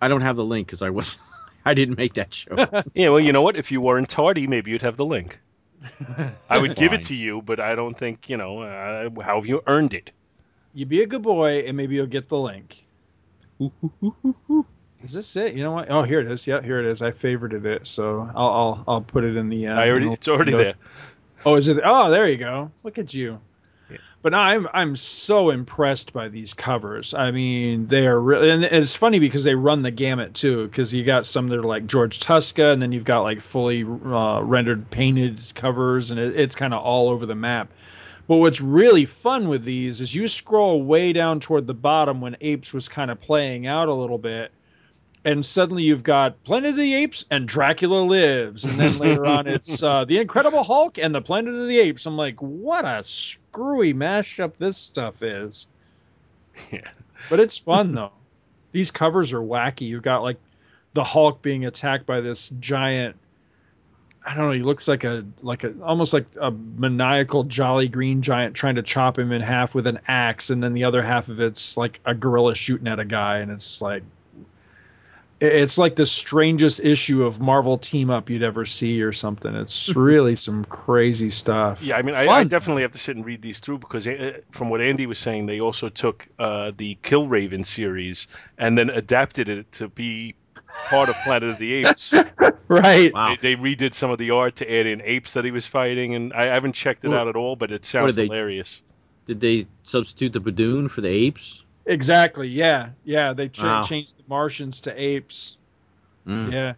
[0.01, 1.17] I don't have the link because I was
[1.69, 2.55] I didn't make that show.
[2.95, 3.55] Yeah, well, you know what?
[3.55, 5.39] If you weren't tardy, maybe you'd have the link.
[6.49, 9.45] I would give it to you, but I don't think you know uh, how have
[9.45, 10.11] you earned it.
[10.73, 12.83] You be a good boy, and maybe you'll get the link.
[15.03, 15.53] Is this it?
[15.53, 15.89] You know what?
[15.89, 16.45] Oh, here it is.
[16.47, 17.01] Yeah, here it is.
[17.01, 19.67] I favorited it, so I'll I'll, I'll put it in the.
[19.67, 20.73] Uh, I already, it's already no- there.
[21.45, 21.77] Oh, is it?
[21.83, 22.71] Oh, there you go.
[22.83, 23.39] Look at you.
[24.21, 27.13] But I'm I'm so impressed by these covers.
[27.13, 30.67] I mean, they are really, and it's funny because they run the gamut too.
[30.67, 33.83] Because you got some that are like George Tuska, and then you've got like fully
[33.83, 37.71] uh, rendered painted covers, and it, it's kind of all over the map.
[38.27, 42.35] But what's really fun with these is you scroll way down toward the bottom when
[42.41, 44.51] Apes was kind of playing out a little bit,
[45.25, 49.47] and suddenly you've got Planet of the Apes and Dracula Lives, and then later on
[49.47, 52.05] it's uh, the Incredible Hulk and the Planet of the Apes.
[52.05, 55.67] I'm like, what a screwy mashup this stuff is.
[56.71, 56.89] Yeah.
[57.29, 58.11] But it's fun though.
[58.73, 59.87] These covers are wacky.
[59.87, 60.35] You've got like
[60.93, 63.15] the Hulk being attacked by this giant.
[64.25, 64.51] I don't know.
[64.51, 68.81] He looks like a like a almost like a maniacal jolly green giant trying to
[68.81, 72.01] chop him in half with an axe, and then the other half of it's like
[72.05, 74.03] a gorilla shooting at a guy, and it's like
[75.39, 79.55] it's like the strangest issue of Marvel team up you'd ever see or something.
[79.55, 81.81] It's really some crazy stuff.
[81.81, 84.39] Yeah, I mean, I, I definitely have to sit and read these through because, uh,
[84.51, 89.49] from what Andy was saying, they also took uh, the Killraven series and then adapted
[89.49, 90.35] it to be
[90.89, 92.13] part of Planet of the Apes.
[92.67, 93.13] right.
[93.13, 93.35] Wow.
[93.41, 96.15] They, they redid some of the art to add in apes that he was fighting,
[96.15, 98.81] and I haven't checked it What- out at all, but it sounds they- hilarious.
[99.25, 101.63] Did they substitute the Badoon for the apes?
[101.89, 102.47] Exactly.
[102.47, 102.89] Yeah.
[103.03, 103.33] Yeah.
[103.33, 103.83] They ch- Wow.
[103.83, 105.57] changed the Martians to apes.
[106.27, 106.51] Mm.
[106.53, 106.73] Yeah.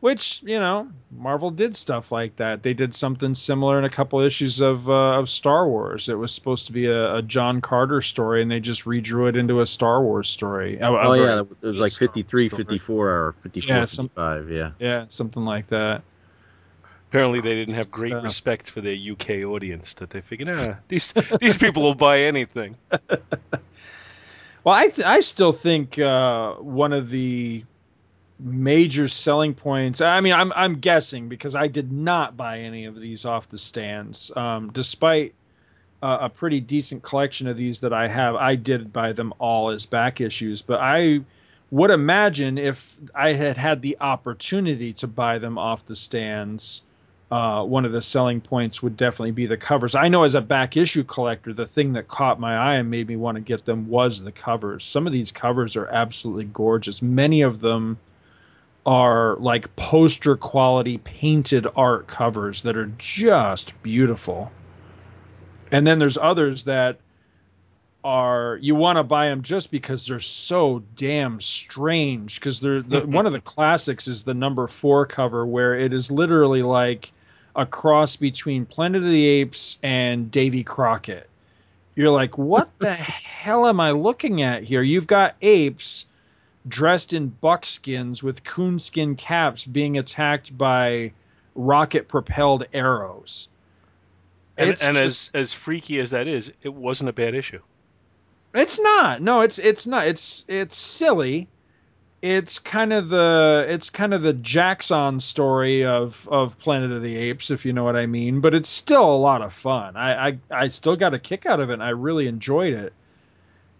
[0.00, 2.62] Which you know, Marvel did stuff like that.
[2.62, 6.08] They did something similar in a couple issues of uh, of Star Wars.
[6.08, 9.34] It was supposed to be a, a John Carter story, and they just redrew it
[9.36, 10.78] into a Star Wars story.
[10.78, 14.50] A- a Oh yeah, it was like Star 53, 54, or 54, Yeah, some- 55.
[14.50, 14.70] Yeah.
[14.78, 16.02] Yeah, something like that.
[17.10, 18.22] Apparently, they didn't have great Stuff.
[18.22, 19.94] respect for their UK audience.
[19.94, 22.76] That they figured, ah, these these people will buy anything.
[24.68, 27.64] Well, I th- I still think uh, one of the
[28.38, 30.02] major selling points.
[30.02, 33.56] I mean, I'm I'm guessing because I did not buy any of these off the
[33.56, 35.32] stands, um, despite
[36.02, 38.34] uh, a pretty decent collection of these that I have.
[38.34, 41.20] I did buy them all as back issues, but I
[41.70, 46.82] would imagine if I had had the opportunity to buy them off the stands.
[47.30, 49.94] Uh, one of the selling points would definitely be the covers.
[49.94, 53.06] I know as a back issue collector, the thing that caught my eye and made
[53.06, 54.82] me want to get them was the covers.
[54.82, 57.02] Some of these covers are absolutely gorgeous.
[57.02, 57.98] Many of them
[58.86, 64.50] are like poster quality painted art covers that are just beautiful.
[65.70, 66.98] And then there's others that
[68.02, 73.00] are you want to buy them just because they're so damn strange because they're the,
[73.06, 77.12] one of the classics is the number 4 cover where it is literally like
[77.58, 81.28] a cross between Planet of the Apes and Davy Crockett.
[81.96, 84.82] You're like, what the hell am I looking at here?
[84.82, 86.06] You've got apes
[86.68, 91.12] dressed in buckskins with coonskin caps being attacked by
[91.56, 93.48] rocket propelled arrows.
[94.56, 97.60] And, and just- as as freaky as that is, it wasn't a bad issue.
[98.54, 99.20] It's not.
[99.20, 100.06] No, it's it's not.
[100.06, 101.48] It's it's silly.
[102.20, 107.16] It's kind of the it's kind of the Jackson story of of Planet of the
[107.16, 108.40] Apes, if you know what I mean.
[108.40, 109.96] But it's still a lot of fun.
[109.96, 111.74] I I, I still got a kick out of it.
[111.74, 112.92] and I really enjoyed it,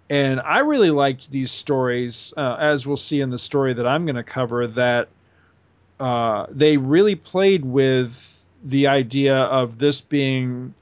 [0.09, 4.07] and I really liked these stories, uh, as we'll see in the story that I'm
[4.07, 4.69] going to cover.
[4.69, 5.09] That
[5.99, 10.75] uh, they really played with the idea of this being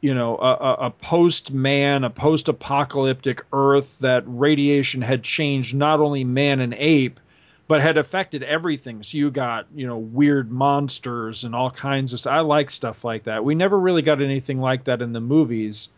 [0.00, 6.00] you know, a, a, post man, a post apocalyptic Earth that radiation had changed not
[6.00, 7.20] only man and ape,
[7.68, 9.02] but had affected everything.
[9.02, 12.32] So you got, you know, weird monsters and all kinds of stuff.
[12.32, 13.44] I like stuff like that.
[13.44, 15.90] We never really got anything like that in the movies,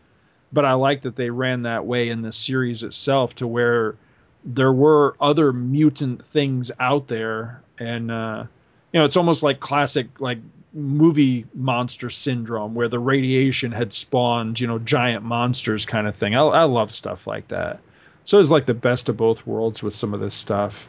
[0.52, 3.94] but I like that they ran that way in the series itself to where
[4.44, 7.62] there were other mutant things out there.
[7.78, 8.44] And, uh,
[8.92, 10.38] you know, it's almost like classic, like
[10.74, 16.34] movie monster syndrome where the radiation had spawned, you know, giant monsters kind of thing.
[16.34, 17.80] I, I love stuff like that.
[18.24, 20.86] So it's like the best of both worlds with some of this stuff.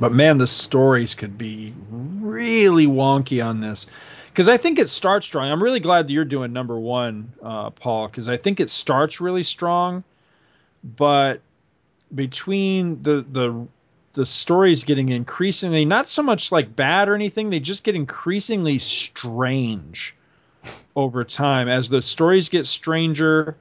[0.00, 3.86] But man, the stories could be really wonky on this
[4.28, 5.50] because I think it starts strong.
[5.50, 9.20] I'm really glad that you're doing number one, uh, Paul, because I think it starts
[9.20, 10.04] really strong,
[10.84, 11.40] but
[12.14, 13.66] between the the
[14.14, 18.78] the stories getting increasingly not so much like bad or anything, they just get increasingly
[18.78, 20.16] strange
[20.96, 23.56] over time as the stories get stranger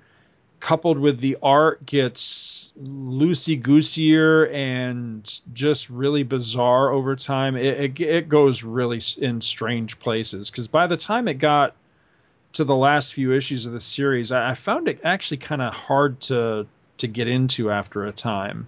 [0.60, 7.56] coupled with the art gets loosey goosier and just really bizarre over time.
[7.56, 11.76] It, it, it goes really in strange places because by the time it got
[12.54, 15.74] to the last few issues of the series, I, I found it actually kind of
[15.74, 16.66] hard to
[16.98, 18.68] to get into after a time.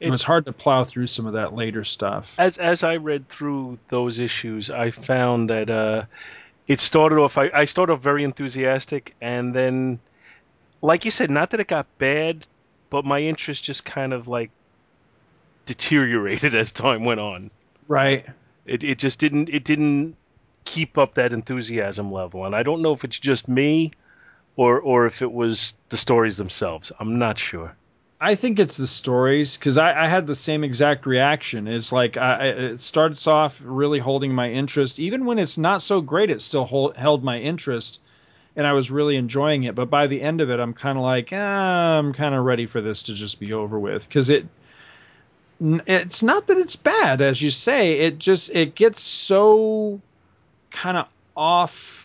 [0.00, 2.34] It, it was hard to plow through some of that later stuff.
[2.38, 6.04] As as I read through those issues, I found that uh,
[6.66, 7.38] it started off.
[7.38, 9.98] I, I started off very enthusiastic, and then
[10.82, 12.46] like you said, not that it got bad,
[12.90, 14.50] but my interest just kind of like
[15.64, 17.50] deteriorated as time went on.
[17.88, 18.26] Right.
[18.66, 20.16] It it just didn't it didn't
[20.64, 23.92] keep up that enthusiasm level, and I don't know if it's just me,
[24.56, 26.92] or or if it was the stories themselves.
[26.98, 27.74] I'm not sure.
[28.20, 31.68] I think it's the stories because I, I, had the same exact reaction.
[31.68, 36.00] It's like I, it starts off really holding my interest, even when it's not so
[36.00, 36.30] great.
[36.30, 38.00] It still hold, held my interest,
[38.56, 39.74] and I was really enjoying it.
[39.74, 42.64] But by the end of it, I'm kind of like, ah, I'm kind of ready
[42.64, 44.46] for this to just be over with because it.
[45.58, 48.00] It's not that it's bad, as you say.
[48.00, 50.00] It just it gets so
[50.70, 51.95] kind of off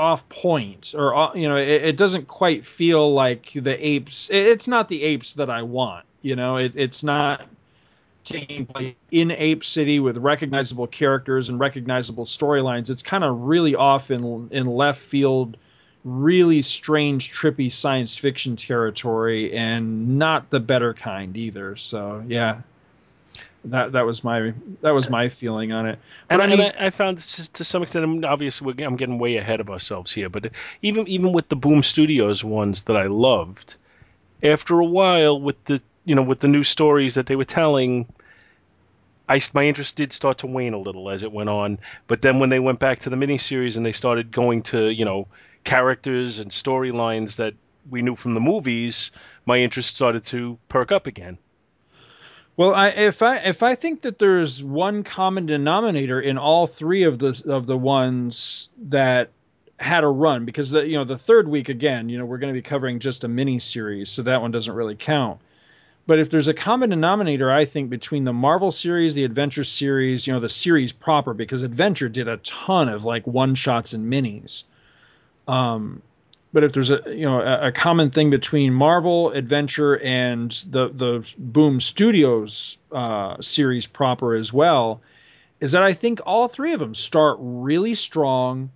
[0.00, 4.66] off point or uh, you know it, it, doesn't quite feel like the apes it's
[4.66, 6.56] not the apes that i want you know?
[6.56, 7.46] It, it's not
[8.24, 12.90] taking place in ape city with recognizable characters and recognizable storylines.
[12.90, 15.56] It's kind of really off in in left field
[16.04, 21.76] really strange trippy science fiction territory and not the better kind either.
[21.76, 22.60] So yeah
[23.64, 25.98] that that was my that was my feeling on it.
[26.28, 29.18] But and I, mean, and I, I found to some extent, I'm, obviously I'm getting
[29.18, 30.28] way ahead of ourselves here.
[30.28, 33.76] But even even with the Boom Studios ones that I loved,
[34.42, 38.06] after a while with the you know with the new stories that they were telling,
[39.28, 41.78] I my interest did start to wane a little as it went on.
[42.06, 45.04] But then when they went back to the miniseries and they started going to you
[45.04, 45.28] know
[45.64, 47.54] characters and storylines that
[47.90, 49.10] we knew from the movies,
[49.44, 51.38] my interest started to perk up again.
[52.60, 57.04] Well, I, if I if I think that there's one common denominator in all three
[57.04, 59.30] of the of the ones that
[59.78, 62.52] had a run, because the you know the third week again, you know we're going
[62.52, 65.40] to be covering just a mini series, so that one doesn't really count.
[66.06, 70.26] But if there's a common denominator, I think between the Marvel series, the Adventure series,
[70.26, 74.12] you know the series proper, because Adventure did a ton of like one shots and
[74.12, 74.64] minis.
[75.48, 76.02] Um,
[76.52, 80.88] but if there's a you know a, a, common thing between Marvel Adventure and the
[80.88, 85.00] the Boom Studios uh, series proper as well,
[85.60, 88.70] is that I think all three of them start really strong,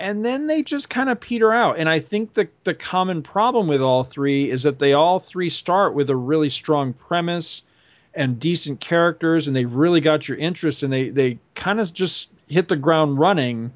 [0.00, 1.78] and then they just kind of peter out.
[1.78, 5.50] And I think the the common problem with all three is that they all three
[5.50, 7.62] start with a really strong premise
[8.14, 12.30] and decent characters, and they've really got your interest, and they they kind of just
[12.48, 13.70] hit the ground running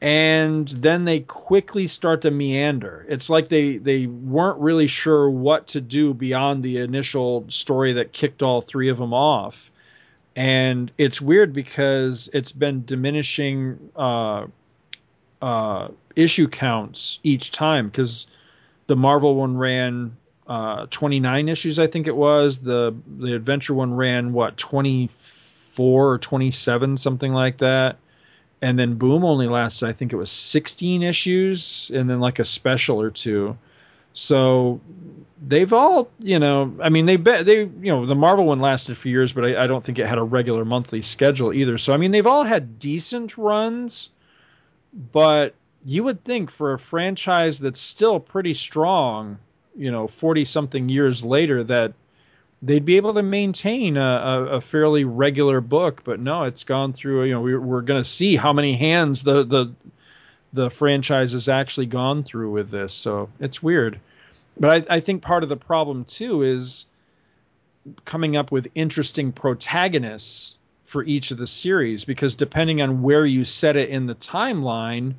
[0.00, 3.06] and then they quickly start to meander.
[3.08, 8.12] It's like they they weren't really sure what to do beyond the initial story that
[8.12, 9.70] kicked all three of them off.
[10.34, 14.46] And it's weird because it's been diminishing uh,
[15.40, 18.26] uh, issue counts each time because
[18.88, 20.14] the Marvel one ran
[20.46, 22.58] uh, 29 issues, I think it was.
[22.58, 27.96] The the Adventure one ran what 24 or 27, something like that
[28.62, 32.44] and then Boom only lasted, I think it was 16 issues, and then like a
[32.44, 33.56] special or two.
[34.12, 34.80] So
[35.46, 38.96] they've all, you know, I mean, they bet they, you know, the Marvel one lasted
[38.96, 41.76] for years, but I, I don't think it had a regular monthly schedule either.
[41.76, 44.10] So I mean, they've all had decent runs,
[45.12, 45.54] but
[45.84, 49.38] you would think for a franchise that's still pretty strong,
[49.76, 51.92] you know, 40 something years later, that
[52.62, 56.02] they'd be able to maintain a, a, a, fairly regular book.
[56.04, 57.24] But no, it's gone through.
[57.24, 59.72] You know, we, we're going to see how many hands the the
[60.52, 62.94] the franchise has actually gone through with this.
[62.94, 64.00] So it's weird.
[64.58, 66.86] But I, I think part of the problem too is
[68.04, 73.44] coming up with interesting protagonists for each of the series because depending on where you
[73.44, 75.14] set it in the timeline,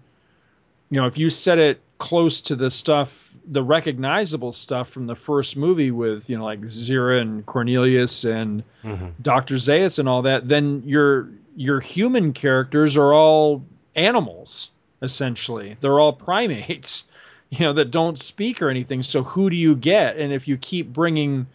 [0.89, 5.15] you know, if you set it close to the stuff, the recognizable stuff from the
[5.15, 9.07] first movie with, you know, like Zira and Cornelius and Mm-hmm.
[9.21, 9.55] Dr.
[9.55, 13.63] Zaius and all that, then your your human characters are all
[13.95, 14.71] animals
[15.01, 15.75] essentially.
[15.79, 17.03] They're all primates,
[17.49, 19.03] you know, that don't speak or anything.
[19.03, 20.17] So who do you get?
[20.17, 21.47] And if you keep bringing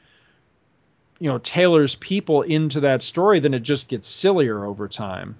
[1.20, 5.36] you know Taylor's people into that story, then it just gets sillier over time.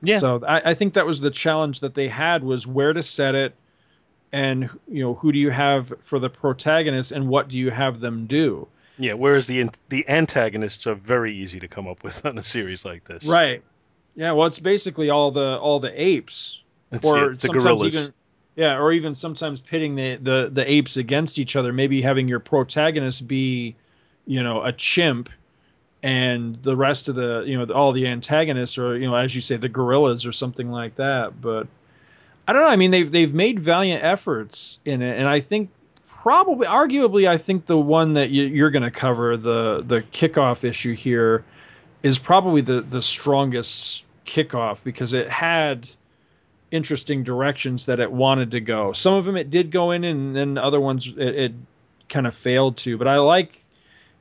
[0.00, 0.18] Yeah.
[0.18, 3.34] So I, I think that was the challenge that they had was where to set
[3.34, 3.54] it,
[4.34, 8.00] and you know who do you have for the protagonist, and what do you have
[8.00, 8.66] them do?
[8.98, 12.84] Yeah, whereas the the antagonists are very easy to come up with on a series
[12.84, 13.24] like this.
[13.26, 13.62] Right.
[14.16, 14.32] Yeah.
[14.32, 16.60] Well, it's basically all the all the apes,
[16.90, 17.94] It's, or yeah, it's the gorillas.
[17.94, 18.12] even
[18.56, 21.72] yeah, or even sometimes pitting the, the the apes against each other.
[21.72, 23.76] Maybe having your protagonist be,
[24.26, 25.28] you know, a chimp,
[26.02, 29.40] and the rest of the you know all the antagonists or you know as you
[29.40, 31.40] say the gorillas or something like that.
[31.40, 31.68] But
[32.46, 32.68] I don't know.
[32.68, 35.70] I mean they've they've made valiant efforts in it, and I think
[36.06, 40.64] probably arguably I think the one that you, you're going to cover the the kickoff
[40.64, 41.44] issue here
[42.02, 45.88] is probably the the strongest kickoff because it had
[46.70, 48.92] interesting directions that it wanted to go.
[48.92, 51.52] Some of them it did go in, and then other ones it, it
[52.08, 52.98] kind of failed to.
[52.98, 53.60] But I like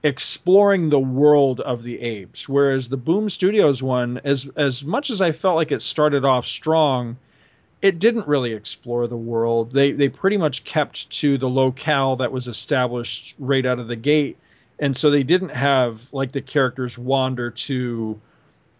[0.03, 5.21] exploring the world of the apes, whereas the Boom Studios one, as as much as
[5.21, 7.17] I felt like it started off strong,
[7.83, 9.73] it didn't really explore the world.
[9.73, 13.97] They they pretty much kept to the locale that was established right out of the
[13.97, 14.37] gate,
[14.79, 18.19] and so they didn't have like the characters wander to,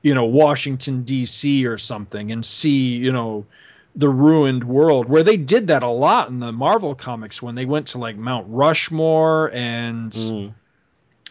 [0.01, 1.65] you know, Washington D.C.
[1.67, 3.45] or something and see you know
[3.95, 7.65] the ruined world where they did that a lot in the Marvel comics when they
[7.65, 10.53] went to like Mount Rushmore and Mm.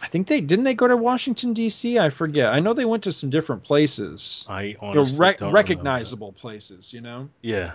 [0.01, 1.99] I think they didn't they go to Washington D.C.
[1.99, 2.53] I forget.
[2.53, 5.55] I know they went to some different places, I you know, honestly rec- don't remember.
[5.55, 6.93] recognizable places.
[6.93, 7.29] You know.
[7.41, 7.73] Yeah,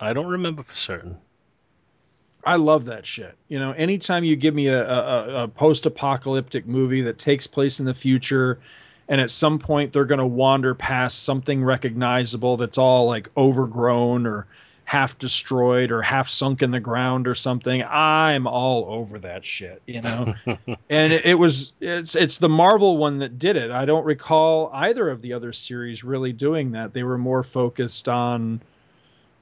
[0.00, 1.18] I don't remember for certain.
[2.46, 3.36] I love that shit.
[3.48, 7.86] You know, anytime you give me a, a, a post-apocalyptic movie that takes place in
[7.86, 8.60] the future,
[9.08, 14.26] and at some point they're going to wander past something recognizable that's all like overgrown
[14.26, 14.46] or
[14.84, 19.82] half destroyed or half sunk in the ground or something, I'm all over that shit.
[19.86, 23.70] You know, and it, it was it's it's the Marvel one that did it.
[23.70, 26.92] I don't recall either of the other series really doing that.
[26.92, 28.60] They were more focused on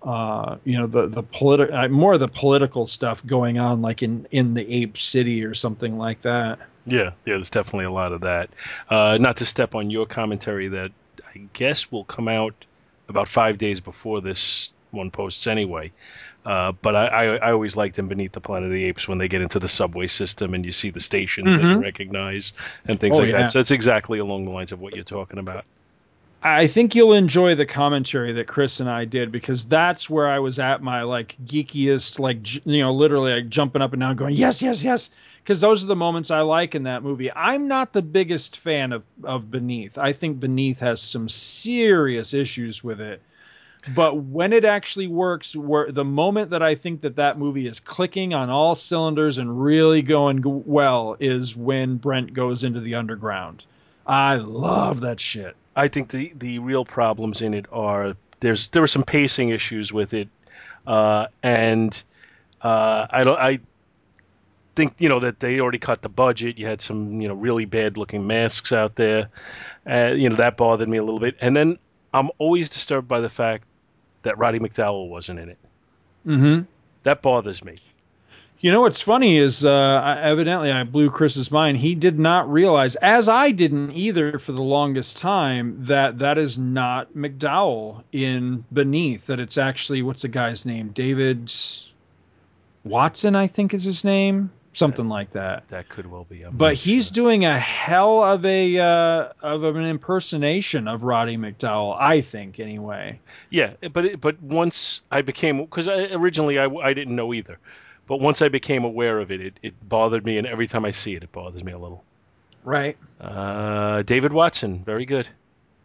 [0.03, 4.03] uh, you know the the political uh, more of the political stuff going on like
[4.03, 8.13] in in the ape city or something like that Yeah, yeah, there's definitely a lot
[8.13, 8.51] of that.
[8.89, 10.91] Uh, not to step on your commentary that
[11.35, 12.55] I guess will come out
[13.09, 15.91] about five days before this one posts anyway.
[16.45, 19.19] Uh, but I, I, I always liked in Beneath the Planet of the Apes when
[19.19, 21.83] they get into the subway system and you see the stations that you Mhm.
[21.83, 22.53] recognize
[22.87, 23.43] and things Oh, like yeah.
[23.43, 23.51] that.
[23.51, 25.65] So it's exactly along the lines of what you're talking about.
[26.45, 30.41] i think you'll enjoy the commentary that chris and i did because that's where i
[30.41, 34.17] was at my like geekiest like j- you know literally like jumping up and down
[34.17, 35.11] going yes yes yes
[35.45, 38.91] because those are the moments i like in that movie i'm not the biggest fan
[38.93, 43.23] of of beneath i think beneath has some serious issues with it
[43.95, 47.81] but when it actually works where the moment that i think that that movie is
[47.81, 53.65] clicking on all cylinders and really going well is when brent goes into the underground
[54.07, 58.83] i love that shit I think the the real problems in it are there's there
[58.83, 60.29] were some pacing issues with it,
[60.87, 62.03] uh, and
[62.61, 63.61] uh, I don't I
[64.75, 66.59] think you know that they already cut the budget.
[66.59, 69.29] You had some you know really bad looking masks out there,
[69.91, 71.37] uh, you know that bothered me a little bit.
[71.41, 71.79] And then
[72.13, 73.65] I'm always disturbed by the fact
[74.23, 75.59] that Roddy McDowall wasn't in it.
[76.27, 76.63] mm-hmm
[77.03, 77.77] That bothers me.
[78.61, 81.79] You know what's funny is uh, I- evidently I blew Chris's mind.
[81.79, 86.59] He did not realize, as I didn't either for the longest time, that that is
[86.59, 89.27] not McDowall in Beneath.
[89.27, 90.91] That it's actually what's the guy's name?
[90.91, 91.53] David
[92.85, 95.69] Watson, I think is his name, something like that.
[95.69, 96.43] That could well be.
[96.43, 97.15] I'm But he's sure.
[97.15, 103.21] doing a hell of a uh, of an impersonation of Roddy McDowall, I think, anyway.
[103.51, 107.59] Yeah, but it, but once I became because originally I, I didn't know either,
[108.07, 110.91] but once I became aware of it, it, it bothered me, and every time I
[110.91, 112.03] see it, it bothers me a little.
[112.65, 112.97] Right.
[113.21, 115.29] Uh, David Watson, very good.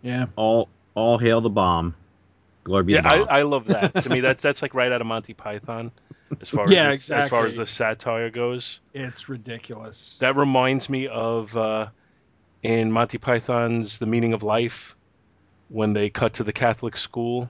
[0.02, 0.28] Yeah.
[0.36, 1.96] All all hail the bomb.
[2.64, 3.28] Glory be Yeah, the bomb.
[3.30, 3.96] I, I love that.
[4.04, 5.92] to me, that's that's like right out of Monty Python,
[6.42, 8.80] as far Yeah, as it's, as far as the satire goes.
[8.94, 10.18] It's ridiculous.
[10.20, 11.88] That reminds me of uh,
[12.64, 14.96] in Monty Python's The Meaning of Life
[15.70, 17.50] when they cut to the Catholic school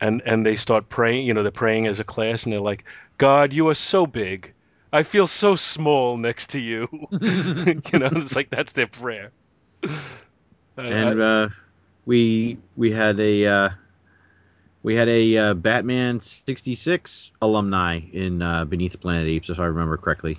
[0.00, 1.26] and and they start praying.
[1.26, 2.84] You know, they're praying as a class, and they're like,
[3.18, 4.52] "God, you are so big.
[4.92, 9.32] I feel so small next to you." you know, it's like that's their prayer.
[10.76, 11.48] and I- uh,
[12.06, 13.68] we we had a uh,
[14.84, 19.50] we had a uh, Batman sixty six alumni in uh, Beneath the Planet of Apes,
[19.50, 20.38] if I remember correctly.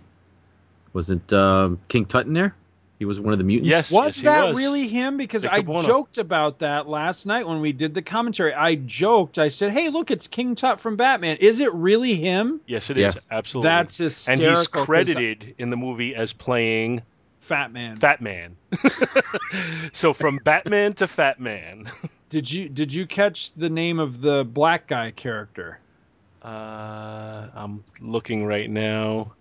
[0.94, 2.56] Wasn't um, King Tut in there?
[3.00, 3.70] He was one of the mutants.
[3.70, 4.58] Yes, Was yes, he that was.
[4.58, 5.18] really him?
[5.18, 5.86] Because Victor I Buono.
[5.86, 8.54] joked about that last night when we did the commentary.
[8.54, 9.38] I joked.
[9.38, 11.36] I said, "Hey, look, it's King Tut from Batman.
[11.42, 13.28] Is it really him?" yes, it is Yes.
[13.32, 13.68] absolutely.
[13.68, 14.46] That's hysterical.
[14.46, 17.02] and he's he's 'cause credited in the movie as playing
[17.42, 17.98] Fat Man.
[17.98, 18.56] Fat Man.
[19.92, 21.90] so from Batman to Fat Man.
[22.36, 25.80] Did you did you catch the name of the black guy character?
[26.44, 29.32] Uh, I'm looking right now.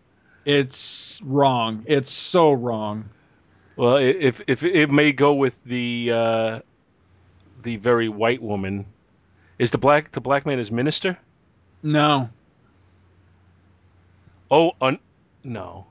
[0.45, 1.83] It's wrong.
[1.89, 3.09] It's so wrong.
[3.75, 6.61] Well, if if it may go with the uh,
[7.65, 8.87] the very white woman,
[9.59, 11.19] is the black the black man is minister?
[11.83, 12.31] No.
[14.53, 15.01] Oh, un-
[15.43, 15.85] no.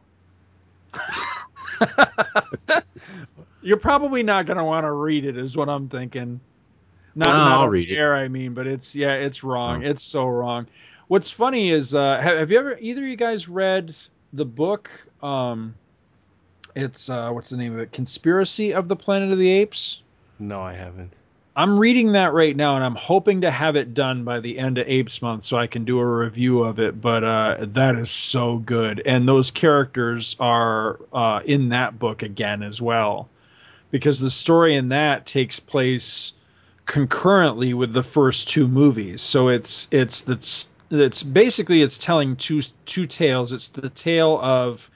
[3.62, 6.40] You're probably not going to want to read it, is what I'm thinking.
[7.16, 8.00] Not, No, not I'll read the it.
[8.00, 9.86] air, I mean, but it's yeah, it's wrong.
[9.86, 9.90] Oh.
[9.90, 10.68] It's so wrong.
[11.08, 13.96] What's funny is, uh, have, have you ever either of you guys read
[14.32, 14.90] the book?
[15.22, 15.76] Um,
[16.76, 17.92] it's uh, what's the name of it?
[17.92, 20.02] Conspiracy of the Planet of the Apes.
[20.40, 21.14] No, I haven't.
[21.56, 24.80] I'm reading that right now, and I'm hoping to have it done by the end
[24.80, 27.00] of Apes Month so I can do a review of it.
[27.00, 32.64] But uh, that is so good, and those characters are uh, in that book again
[32.64, 33.30] as well,
[33.92, 36.34] because the story in that takes place
[36.86, 39.22] concurrently with the first two movies.
[39.22, 43.54] So it's it's that's it's basically it's telling two two tales.
[43.54, 44.90] It's the tale of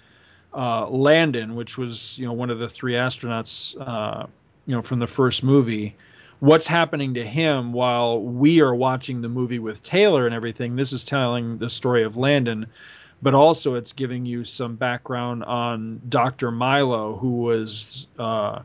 [0.54, 4.28] uh, Landon, which was you know one of the three astronauts, uh,
[4.66, 5.96] you know from the first movie
[6.40, 10.76] what's happening to him while we are watching the movie with Taylor and everything.
[10.76, 12.68] This is telling the story of Landon,
[13.22, 16.52] but also it's giving you some background on Dr.
[16.52, 18.60] Milo, who was uh,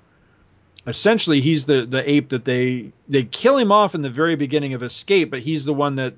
[0.86, 4.74] essentially he's the the ape that they they kill him off in the very beginning
[4.74, 6.14] of Escape, but he's the one that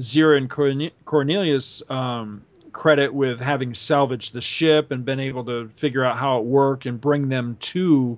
[0.00, 2.42] Zira and Corne- Cornelius um,
[2.72, 6.86] credit with having salvaged the ship and been able to figure out how it worked
[6.86, 8.16] and bring them to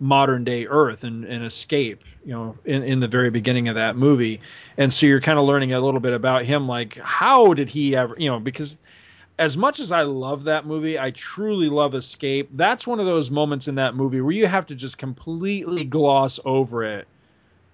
[0.00, 3.96] modern day Earth and, and escape, you know, in, in the very beginning of that
[3.96, 4.40] movie.
[4.76, 7.96] And so you're kind of learning a little bit about him, like how did he
[7.96, 8.78] ever, you know, because
[9.38, 12.50] as much as I love that movie, I truly love Escape.
[12.54, 16.40] That's one of those moments in that movie where you have to just completely gloss
[16.44, 17.06] over it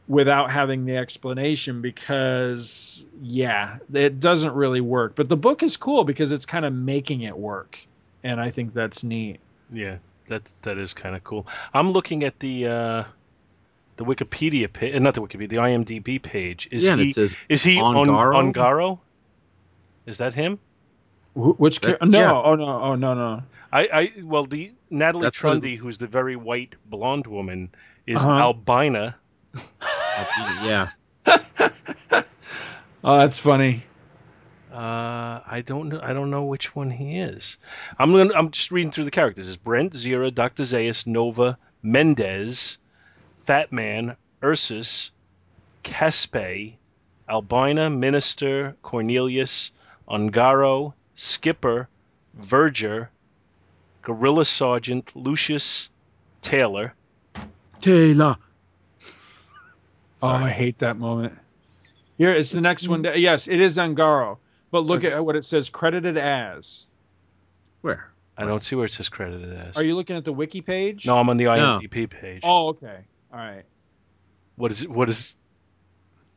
[0.07, 5.15] without having the explanation because yeah, it doesn't really work.
[5.17, 7.79] But the book is cool because it's kind of making it work.
[8.23, 9.41] And I think that's neat.
[9.73, 9.97] Yeah,
[10.29, 11.47] that's that is kind of cool.
[11.73, 13.05] I'm looking at the uh,
[13.97, 16.69] the Wikipedia page, not the Wikipedia, the IMDb page.
[16.71, 18.53] Is yeah, and he it says is he on Ongaro?
[18.53, 18.99] Ongaro?
[20.05, 20.59] Is that him?
[21.35, 22.33] Wh- Which That- no, yeah.
[22.33, 23.43] oh no, oh no, no.
[23.73, 27.71] I, I well the Natalie That's what it- Trundy, who's the very white blonde woman,
[28.07, 28.31] is Uh-huh.
[28.39, 29.17] albina.
[30.63, 30.89] yeah.
[33.07, 33.83] Oh, that's funny.
[34.73, 36.01] Uh, I don't know.
[36.03, 37.59] I don't know which one he is.
[37.99, 39.47] I'm gonna, I'm just reading through the characters.
[39.49, 42.79] It's Brent, Zira, Doctor Zaius, Nova, Mendez,
[43.45, 45.11] Fat Man, Ursus,
[45.85, 46.77] Caspay,
[47.29, 49.71] Albina, Minister, Cornelius,
[50.09, 51.89] Ongaro, Skipper,
[52.39, 53.09] Verger,
[54.03, 55.91] Gorilla Sergeant, Lucius,
[56.43, 56.95] Taylor.
[57.81, 58.37] Taylor.
[60.23, 61.37] Oh, I hate that moment.
[62.17, 63.05] Here, it's the next one.
[63.05, 64.39] Yes, it is Angaro.
[64.71, 66.87] But look at what it says credited as.
[67.83, 68.11] Where?
[68.37, 69.77] I don't see where it says credited as.
[69.77, 71.07] Are you looking at the wiki page?
[71.07, 71.79] No, I'm on the No.
[71.81, 72.41] IMDb page.
[72.43, 73.05] Oh, okay.
[73.33, 73.63] All right.
[74.57, 74.91] What is it?
[74.91, 75.37] What is?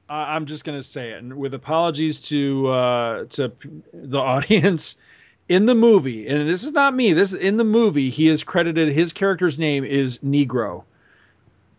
[0.10, 3.52] I- I'm just gonna say it, and with apologies to uh, to
[3.94, 4.96] the audience.
[5.50, 7.14] In the movie, and this is not me.
[7.14, 8.90] This is in the movie, he is credited.
[8.92, 10.84] His character's name is Negro,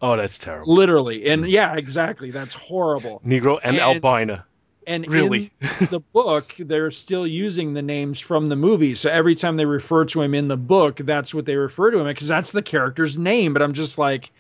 [0.01, 0.75] Oh, that's terrible.
[0.75, 1.29] literally.
[1.29, 2.31] And yeah, exactly.
[2.31, 3.21] That's horrible.
[3.27, 4.47] Negro and, And- albina.
[4.87, 5.51] And Really?
[5.61, 8.95] in the book, they're still using the names from the movie.
[8.95, 11.99] So every time they refer to him in the book, that's what they refer to
[11.99, 13.53] him because that's the character's name.
[13.53, 14.31] But I'm just like,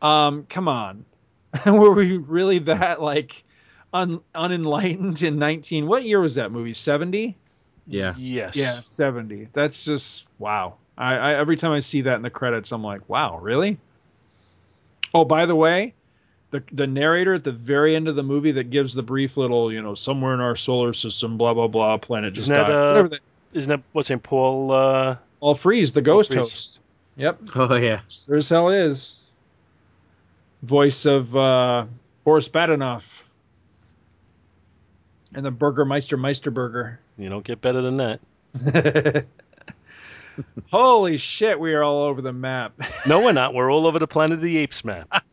[0.00, 1.04] um, come on,
[1.66, 3.44] were we really that like
[3.92, 5.86] un- unenlightened in 19?
[5.86, 6.72] What year was that movie?
[6.72, 7.36] 70?
[7.86, 8.14] Yeah.
[8.16, 8.56] Yes.
[8.56, 9.48] Yeah, 70.
[9.52, 10.74] That's just wow.
[10.96, 13.78] I, I every time I see that in the credits, I'm like, wow, really?
[15.14, 15.94] Oh, by the way,
[16.50, 19.72] the the narrator at the very end of the movie that gives the brief little,
[19.72, 22.72] you know, somewhere in our solar system, blah blah blah, planet just Isn't that, died.
[22.72, 23.20] Uh, that,
[23.52, 24.70] isn't that what's in Paul?
[24.72, 26.38] Uh, all freeze, the ghost Frees.
[26.38, 26.80] host.
[27.16, 28.00] Yep, Oh yeah.
[28.28, 29.16] there as hell is.
[30.62, 31.86] Voice of uh,
[32.24, 33.02] Boris Badenov.
[35.34, 36.98] And the Burgermeister Meisterburger.
[37.16, 39.24] You don't get better than that.
[40.70, 42.72] Holy shit, we are all over the map.
[43.06, 43.52] No, we're not.
[43.52, 45.24] We're all over the Planet of the Apes map.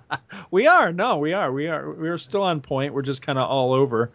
[0.50, 0.92] we are.
[0.92, 1.52] No, we are.
[1.52, 1.90] We are.
[1.92, 2.94] We're still on point.
[2.94, 4.10] We're just kind of all over.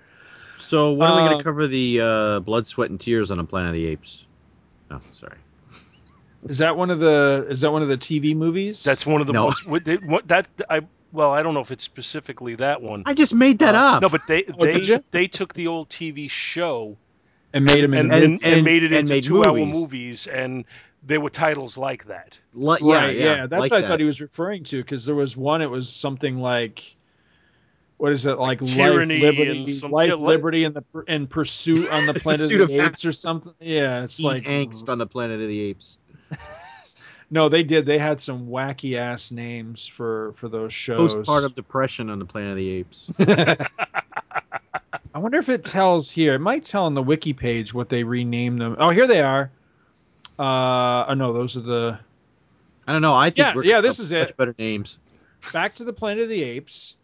[0.57, 3.37] So when are we going Uh, to cover the uh, blood, sweat, and tears on
[3.39, 4.25] a Planet of the Apes?
[4.89, 5.37] Oh, sorry.
[6.47, 7.47] Is that one of the?
[7.49, 8.83] Is that one of the TV movies?
[8.83, 9.45] That's one of the No.
[9.45, 9.65] ones.
[9.65, 10.81] what they- what- That I
[11.11, 13.03] well, I don't know if it's specifically that one.
[13.05, 14.01] I just made that uh, up.
[14.01, 16.97] No, but they Oh, they they took the old TV show
[17.53, 17.99] and made him in.
[18.05, 19.73] and, And- and, and and- made it and into made two-hour movies.
[19.73, 20.65] movies, and
[21.03, 22.39] there were titles like that.
[22.53, 23.15] Li- yeah, right.
[23.15, 23.87] yeah, Yeah, that's like what I that.
[23.87, 25.61] thought he was referring to because there was one.
[25.61, 26.95] It was something like.
[27.97, 28.59] What is it like?
[28.59, 32.51] Tyranny life, liberty, and some- life, yeah, liberty, and the and pursuit on the planet
[32.51, 33.53] of of the apes or something.
[33.61, 34.89] Yeah, it's like angst mm.
[34.89, 35.99] on the Planet of the Apes.
[37.33, 37.87] No, they did.
[37.87, 41.15] They had some wacky ass names for for those shows.
[41.15, 43.09] Postpartum depression on the Planet of the Apes.
[45.15, 46.35] I wonder if it tells here.
[46.35, 48.75] It might tell on the wiki page what they renamed them.
[48.77, 49.49] Oh, here they are.
[50.37, 51.99] Uh, oh no, those are the
[52.87, 53.15] I don't know.
[53.15, 54.37] I think Yeah, we're yeah, this is much it.
[54.37, 54.99] better names.
[55.51, 56.97] Back to the Planet of the Apes,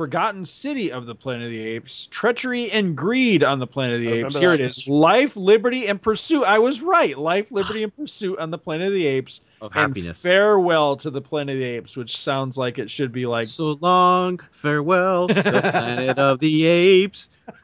[0.00, 4.00] Forgotten City of the Planet of the Apes, Treachery and Greed on the Planet of
[4.00, 4.34] the Apes.
[4.34, 4.70] Here it that.
[4.70, 4.88] is.
[4.88, 6.44] Life, Liberty, and Pursuit.
[6.44, 7.18] I was right.
[7.18, 9.42] Life, Liberty, and Pursuit on the Planet of the Apes.
[9.60, 10.22] Of And happiness.
[10.22, 13.76] Farewell to the Planet of the Apes, which sounds like it should be like so
[13.82, 17.28] long, farewell, the Planet of the Apes.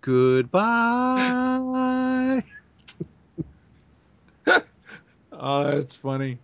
[0.00, 1.52] Goodbye.
[5.44, 6.38] Oh, that's funny.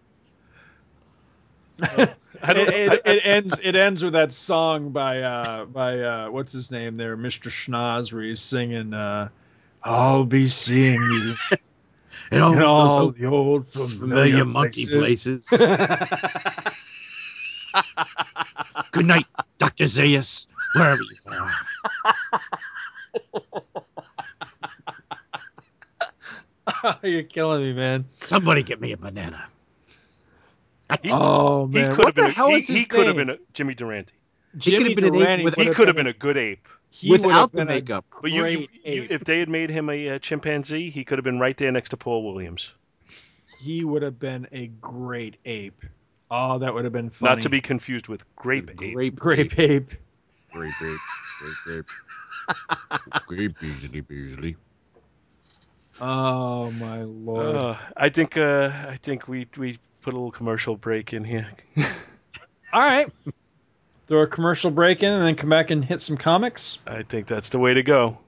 [2.43, 2.69] I don't.
[2.69, 3.61] it, it, it ends.
[3.63, 7.51] It ends with that song by uh by uh what's his name there, Mr.
[7.51, 9.29] Schnoz, where he's singing uh
[9.85, 11.35] "I'll be seeing you
[12.31, 15.51] And all in all the old familiar familiar monkey places." places.
[18.93, 19.27] Good night,
[19.59, 19.85] Dr.
[19.85, 21.51] Zaius, wherever you are.
[27.03, 28.05] You're killing me, man.
[28.19, 29.49] Somebody get me a banana.
[31.03, 32.25] He, Oh he man, could what have been.
[32.25, 34.15] the a- hell he, his he could have been a Jimmy Durante.
[34.57, 36.67] Jimmy could've been an ape Durante He could have been been a good ape.
[36.91, 38.07] he Without the makeup.
[38.23, 41.25] But you, you, you, if they had made him a uh, chimpanzee, he could have
[41.25, 42.73] been right there next to Paul Williams.
[43.61, 45.85] he would have been a great ape.
[46.31, 47.35] Oh, that would have been funny.
[47.35, 48.95] Not to be confused with grape ape.
[48.95, 49.93] Grape, grape ape.
[50.53, 50.99] grape, grape,
[51.41, 51.87] grape, grape.
[53.27, 54.57] grape, Beasley, Beasley.
[56.01, 57.57] Oh my lord.
[57.57, 58.37] Uh, I think.
[58.37, 61.49] Uh, I think we we put a little commercial break in here.
[62.73, 63.11] All right.
[64.07, 66.79] Throw a commercial break in and then come back and hit some comics.
[66.87, 68.19] I think that's the way to go.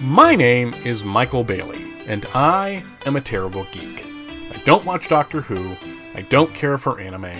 [0.00, 4.04] My name is Michael Bailey, and I am a terrible geek.
[4.50, 5.76] I don't watch Doctor Who,
[6.14, 7.30] I don't care for anime,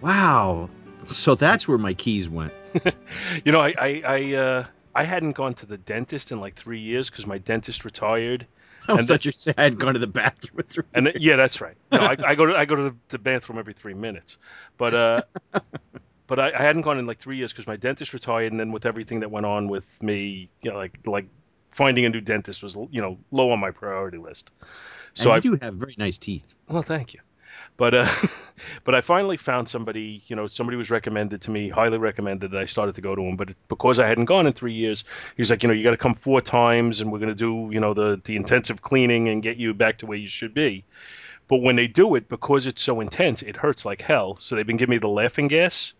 [0.00, 0.68] Wow.
[1.04, 2.52] So that's where my keys went.
[3.44, 6.78] You know, I I I, uh, I hadn't gone to the dentist in like three
[6.80, 8.46] years because my dentist retired.
[8.88, 10.60] I And thought you said I had gone to the bathroom.
[10.60, 11.76] in three And then- yeah, that's right.
[11.92, 14.38] No, I, I go to I go to the bathroom every three minutes.
[14.78, 15.22] But uh,
[16.26, 18.72] but I, I hadn't gone in like three years because my dentist retired, and then
[18.72, 21.26] with everything that went on with me, you know, like like
[21.72, 24.52] finding a new dentist was you know low on my priority list.
[25.14, 26.54] So I do have very nice teeth.
[26.68, 27.20] well, thank you.
[27.76, 28.08] But uh,
[28.84, 30.22] but I finally found somebody.
[30.26, 33.22] You know, somebody was recommended to me, highly recommended, that I started to go to
[33.22, 33.36] him.
[33.36, 35.04] But because I hadn't gone in three years,
[35.36, 37.34] he was like, you know, you got to come four times, and we're going to
[37.34, 40.54] do, you know, the the intensive cleaning and get you back to where you should
[40.54, 40.84] be.
[41.48, 44.36] But when they do it, because it's so intense, it hurts like hell.
[44.36, 45.92] So they've been giving me the laughing gas.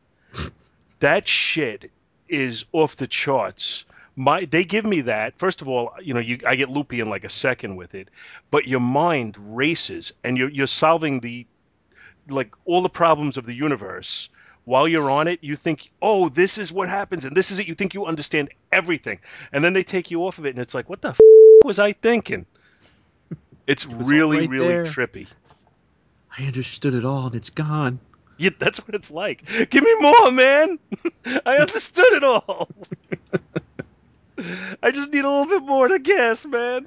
[1.00, 1.90] that shit
[2.28, 3.84] is off the charts.
[4.14, 5.38] My they give me that.
[5.38, 8.08] First of all, you know, you I get loopy in like a second with it,
[8.50, 11.46] but your mind races and you're you're solving the
[12.28, 14.28] like all the problems of the universe.
[14.64, 17.66] While you're on it, you think, "Oh, this is what happens, and this is it."
[17.66, 19.18] You think you understand everything,
[19.52, 21.18] and then they take you off of it, and it's like, "What the f-
[21.64, 22.46] was I thinking?"
[23.66, 24.84] It's all really, right really there.
[24.84, 25.26] trippy.
[26.38, 27.98] I understood it all, and it's gone.
[28.38, 29.44] Yeah, that's what it's like.
[29.70, 30.78] Give me more, man.
[31.46, 32.68] I understood it all.
[34.82, 36.86] I just need a little bit more to guess, man.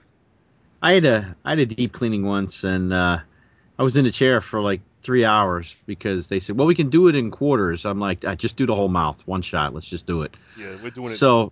[0.81, 3.19] I had a I had a deep cleaning once, and uh,
[3.79, 6.89] I was in a chair for like three hours because they said, "Well, we can
[6.89, 9.73] do it in quarters." I'm like, "I just do the whole mouth, one shot.
[9.73, 11.11] Let's just do it." Yeah, we're doing it.
[11.11, 11.51] So-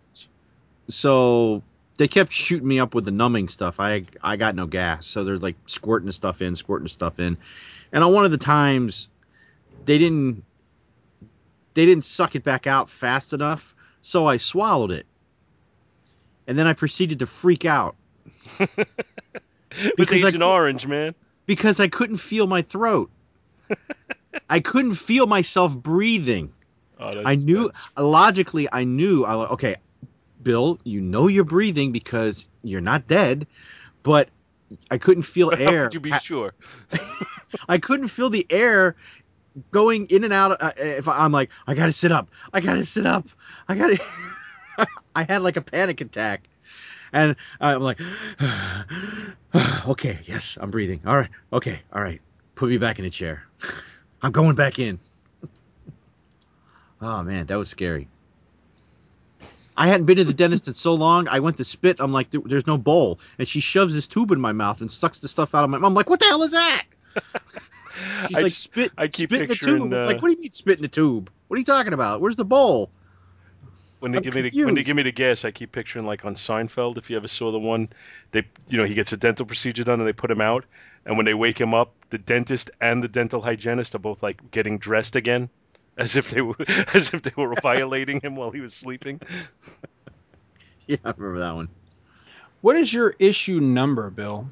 [0.89, 1.63] So
[1.97, 3.79] they kept shooting me up with the numbing stuff.
[3.79, 7.19] I I got no gas, so they're like squirting the stuff in, squirting the stuff
[7.19, 7.37] in,
[7.93, 9.09] and on one of the times,
[9.85, 10.43] they didn't
[11.73, 15.05] they didn't suck it back out fast enough, so I swallowed it,
[16.47, 17.95] and then I proceeded to freak out.
[19.97, 21.15] because I Agent cou- Orange, man.
[21.45, 23.09] because I couldn't feel my throat.
[24.49, 26.51] I couldn't feel myself breathing.
[26.99, 28.67] Oh, I knew that's- logically.
[28.71, 29.23] I knew.
[29.25, 29.75] I okay,
[30.41, 30.79] Bill.
[30.83, 33.47] You know you're breathing because you're not dead,
[34.03, 34.29] but
[34.91, 35.89] I couldn't feel How air.
[35.91, 36.53] you be pa- sure?
[37.69, 38.95] I couldn't feel the air
[39.71, 40.59] going in and out.
[40.61, 42.29] Uh, if I, I'm like, I gotta sit up.
[42.53, 43.27] I gotta sit up.
[43.67, 43.99] I gotta.
[45.15, 46.47] I had like a panic attack,
[47.11, 47.99] and I'm like,
[49.87, 51.01] okay, yes, I'm breathing.
[51.05, 52.21] All right, okay, all right.
[52.55, 53.45] Put me back in the chair.
[54.21, 54.99] I'm going back in.
[57.01, 58.07] Oh man, that was scary.
[59.75, 61.27] I hadn't been to the dentist in so long.
[61.27, 61.97] I went to spit.
[61.99, 65.19] I'm like, there's no bowl, and she shoves this tube in my mouth and sucks
[65.19, 65.79] the stuff out of my.
[65.79, 65.87] mouth.
[65.87, 66.85] I'm like, what the hell is that?
[68.27, 69.93] She's I like, spit, I keep spit in the tube.
[69.93, 71.29] Uh, like, what do you mean spit in the tube?
[71.47, 72.21] What are you talking about?
[72.21, 72.89] Where's the bowl?
[74.03, 76.05] When they I'm give me the when they give me the gas, I keep picturing
[76.05, 76.97] like on Seinfeld.
[76.97, 77.87] If you ever saw the one,
[78.31, 80.65] they you know he gets a dental procedure done and they put him out,
[81.05, 84.51] and when they wake him up, the dentist and the dental hygienist are both like
[84.51, 85.49] getting dressed again,
[85.97, 86.57] as if they were
[86.93, 89.21] as if they were violating him while he was sleeping.
[90.85, 91.69] Yeah, I remember that one.
[92.59, 94.49] What is your issue number, Bill?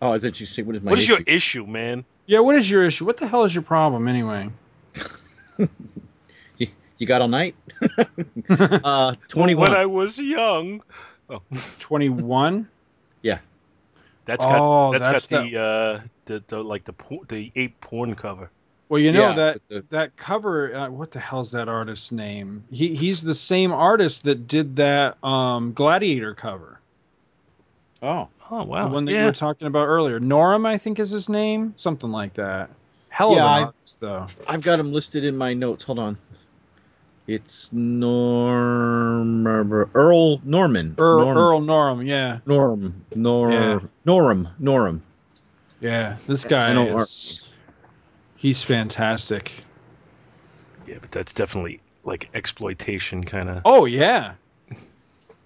[0.00, 1.64] Oh, I thought you say, what is my what is your issue?
[1.64, 2.04] issue, man?
[2.26, 3.04] Yeah, what is your issue?
[3.04, 4.50] What the hell is your problem anyway?
[6.98, 7.54] You, you got all night?
[8.48, 9.70] uh, 21.
[9.70, 10.82] When I was young.
[11.80, 12.68] 21?
[13.22, 13.38] Yeah.
[14.26, 17.78] That's got Oh, that's that's got the uh the, the like the por- the ape
[17.80, 18.50] porn cover.
[18.88, 20.74] Well, you know Yeah, that but that cover.
[20.74, 22.64] Uh, what the hell's that artist's name?
[22.70, 26.78] He he's the same artist that did that um, Gladiator cover,
[28.02, 28.88] Oh, Oh wow.
[28.88, 30.20] the one that you were talking about earlier.
[30.20, 32.70] Norem, I think is his name, something like that.
[33.10, 34.26] Hell Yeah, of I- an artist, though.
[34.46, 35.84] I've got him listed in my notes.
[35.84, 36.18] Hold on.
[37.26, 40.94] It's Norm Earl Norem.
[40.98, 43.80] Earl Norem, Earl Norem, yeah, Norm Nor Yeah.
[44.04, 45.02] Norm Norm.
[45.80, 46.16] yeah.
[46.26, 47.42] This guy I know is.
[48.36, 49.52] He's fantastic.
[50.86, 53.62] yeah, but that's definitely like exploitation kind of.
[53.64, 54.34] Oh yeah.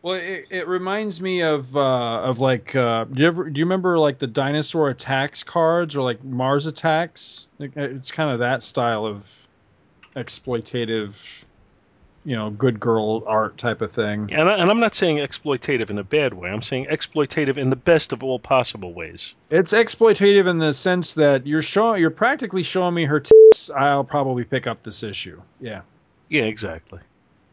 [0.03, 3.65] Well, it, it reminds me of uh, of like uh, do you ever do you
[3.65, 7.47] remember like the dinosaur attacks cards or like Mars attacks?
[7.59, 9.29] Like, It's kind of that style of
[10.17, 11.15] exploitative,
[12.25, 14.29] you know, good girl art type of thing.
[14.33, 16.51] And, I, and I'm not saying exploitative in a bad way.
[16.51, 19.35] I'm saying exploitative in the best of all possible ways.
[19.51, 23.71] It's exploitative in the sense that you're showing you're practically showing me her tits.
[23.71, 25.41] I'll probably pick up this issue.
[25.61, 25.83] Yeah.
[26.29, 27.01] Yeah, exactly.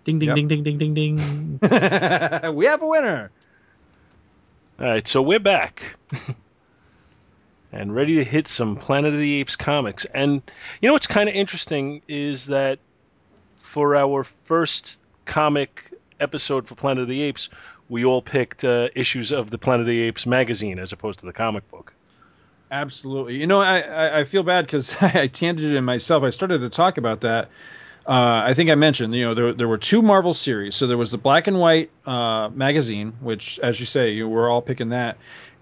[0.03, 0.35] Ding ding Yep.
[0.35, 1.59] ding ding ding ding ding.
[2.55, 3.31] we have a winner.
[4.79, 5.95] All right, so we're back.
[7.71, 10.05] and ready to hit some Planet of the Apes comics.
[10.05, 10.41] And
[10.81, 12.79] you know what's kind of interesting is that
[13.75, 17.49] for our first comic episode for Planet of the Apes,
[17.89, 21.25] we all picked uh, issues of the Planet of the Apes magazine as opposed to
[21.25, 21.91] the comic book.
[22.71, 23.35] Absolutely.
[23.35, 26.23] You know, I, I, feel bad because I tanged it in myself.
[26.23, 27.49] I started to talk about that.
[28.07, 30.73] Uh, I think I mentioned, you know, there, there were two Marvel series.
[30.73, 34.49] So there was the black and white uh, magazine, which, as you say, you we're
[34.49, 35.17] all picking that.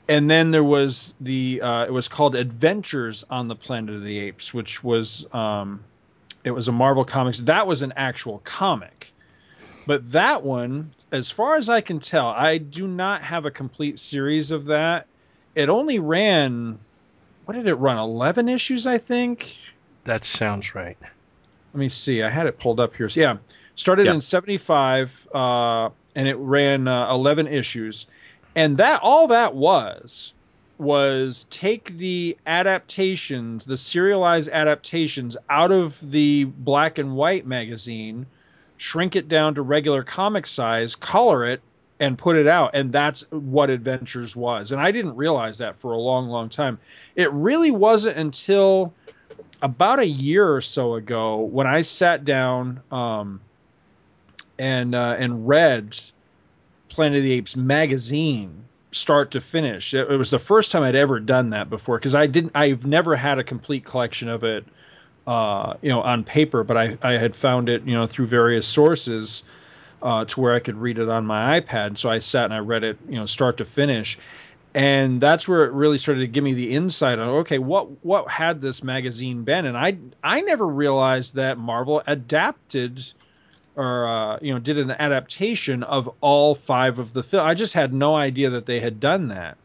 [0.08, 4.20] And then there was the, uh, it was called Adventures on the Planet of the
[4.20, 5.84] Apes, which was um,
[6.44, 7.40] It was a Marvel Comics.
[7.42, 9.14] That was an actual comic.
[9.86, 14.00] But that one, as far as I can tell, I do not have a complete
[14.00, 15.08] series of that.
[15.56, 16.80] It only ran,
[17.46, 17.98] what did it run?
[17.98, 19.56] 11 issues, I think.
[20.06, 20.98] That sounds right.
[21.02, 22.24] Let me see.
[22.24, 23.10] I had it pulled up here.
[23.10, 23.38] So, yeah,
[23.76, 24.14] started Yeah.
[24.14, 28.08] in 75 uh, and it ran uh, 11 issues.
[28.56, 30.34] And that all that was
[30.78, 38.26] was take the adaptations, the serialized adaptations out of the black and white magazine,
[38.78, 41.62] shrink it down to regular comic size, color it,
[42.00, 42.72] and put it out.
[42.74, 44.72] And that's what Adventures was.
[44.72, 46.80] And I didn't realize that for a long, long time.
[47.16, 48.94] It really wasn't until
[49.62, 53.40] about a year or so ago when I sat down um,
[54.60, 55.98] and uh, and read
[56.90, 59.94] Planet of the Apes magazine start to finish.
[59.94, 62.54] It, it was the first time I'd ever done that before because I didn't.
[62.56, 64.66] I've never had a complete collection of it,
[65.28, 66.64] uh, you know, on paper.
[66.64, 69.44] But I I had found it, you know, through various sources.
[70.02, 72.60] Uh, to where I could read it on my iPad, so I sat and I
[72.60, 74.18] read it, you know, start to finish,
[74.76, 78.28] and that's where it really started to give me the insight on okay, what what
[78.28, 83.02] had this magazine been, and I I never realized that Marvel adapted
[83.76, 87.46] or uh, you know did an adaptation of all five of the film.
[87.46, 89.58] I just had no idea that they had done that,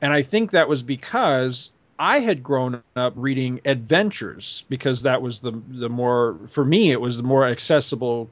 [0.00, 5.40] and I think that was because I had grown up reading adventures because that was
[5.40, 8.30] the the more for me it was the more accessible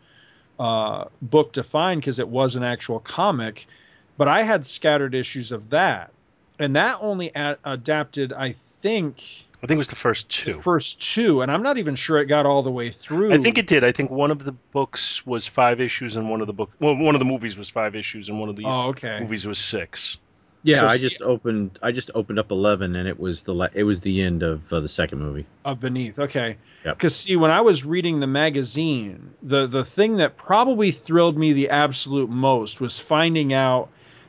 [0.58, 3.66] uh, book to find because it was an actual comic.
[4.16, 6.10] But I had scattered issues of that,
[6.58, 10.60] and that only a- adapted, I think, I think it was the first the two.
[10.60, 13.32] first two, and I'm not even sure it got all the way through.
[13.32, 13.82] I think it did.
[13.84, 16.94] I think one of the books was five issues, and one of the book, well,
[16.96, 19.18] one of the movies was five issues, and one of the Oh, okay.
[19.20, 20.18] movies was six.
[20.62, 21.78] Yeah, So I just opened.
[21.82, 24.72] I just opened up eleven, and it was the la- it was the end of
[24.72, 25.46] uh, the second movie.
[25.64, 26.96] of beneath okay Yep.
[26.98, 31.52] because see when i was reading the magazine the the thing that probably thrilled me
[31.52, 33.88] the absolute most was finding out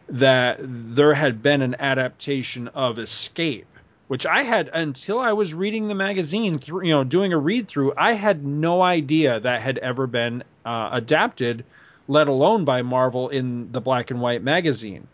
[0.10, 3.68] that there had been an adaptation of escape
[4.08, 7.68] which i had until i was reading the magazine through you know doing a read
[7.68, 11.64] through i had no idea that had ever been uh, adapted
[12.08, 15.08] let alone by marvel in the black and white magazine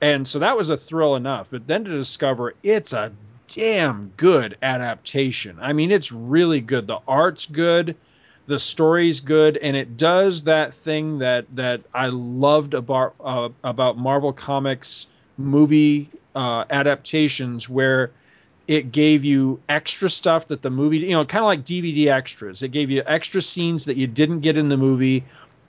[0.00, 3.12] and so that was a thrill enough but then to discover it's a
[3.48, 5.58] damn good adaptation.
[5.60, 6.86] I mean, it's really good.
[6.86, 7.96] The art's good,
[8.46, 13.98] the story's good, and it does that thing that that I loved about uh, about
[13.98, 15.06] Marvel Comics
[15.36, 18.10] movie uh, adaptations, where
[18.66, 22.62] it gave you extra stuff that the movie, you know, kind of like DVD extras.
[22.62, 25.24] It gave you extra scenes that you didn't get in the movie.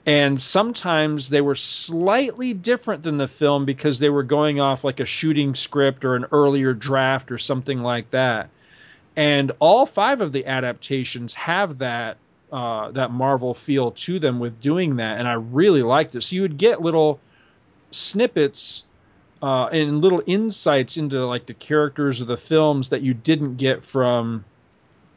[0.06, 5.00] And sometimes they were slightly different than the film because they were going off like
[5.00, 8.48] a shooting script or an earlier draft or something like that.
[9.16, 12.18] And all five of the adaptations have that
[12.52, 16.22] uh, that Marvel feel to them with doing that, and I really liked it.
[16.22, 17.18] So you would get little
[17.90, 18.84] snippets
[19.42, 23.82] uh, and little insights into like the characters of the films that you didn't get
[23.82, 24.44] from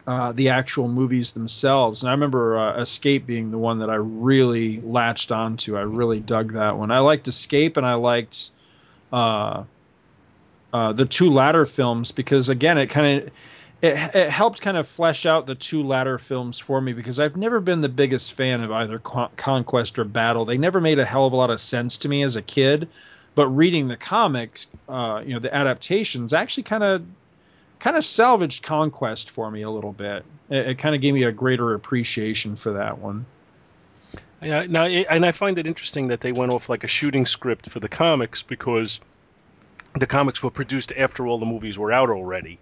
[0.08, 2.02] uh, the actual movies themselves.
[2.02, 5.78] And I remember uh, Escape being the one that I really latched onto.
[5.78, 6.92] I really dug that one.
[6.92, 8.50] I liked Escape, and I liked
[9.14, 9.64] uh,
[10.74, 13.30] uh, the two latter films because again, it kind of
[13.82, 17.38] it, it helped kind of flesh out the two latter films for me because I've
[17.38, 20.44] never been the biggest fan of either Con- Conquest or Battle.
[20.44, 22.90] They never made a hell of a lot of sense to me as a kid.
[23.36, 27.04] But reading the comics, uh, you know, the adaptations actually kind of
[27.80, 30.26] kind of salvaged Conquest for me a little bit.
[30.50, 33.26] It, it kind of gave me a greater appreciation for that one.
[34.42, 37.26] Yeah, now, it- and I find it interesting that they went off like a shooting
[37.26, 39.00] script for the comics because
[39.96, 42.58] the comics were produced after all the movies were out already,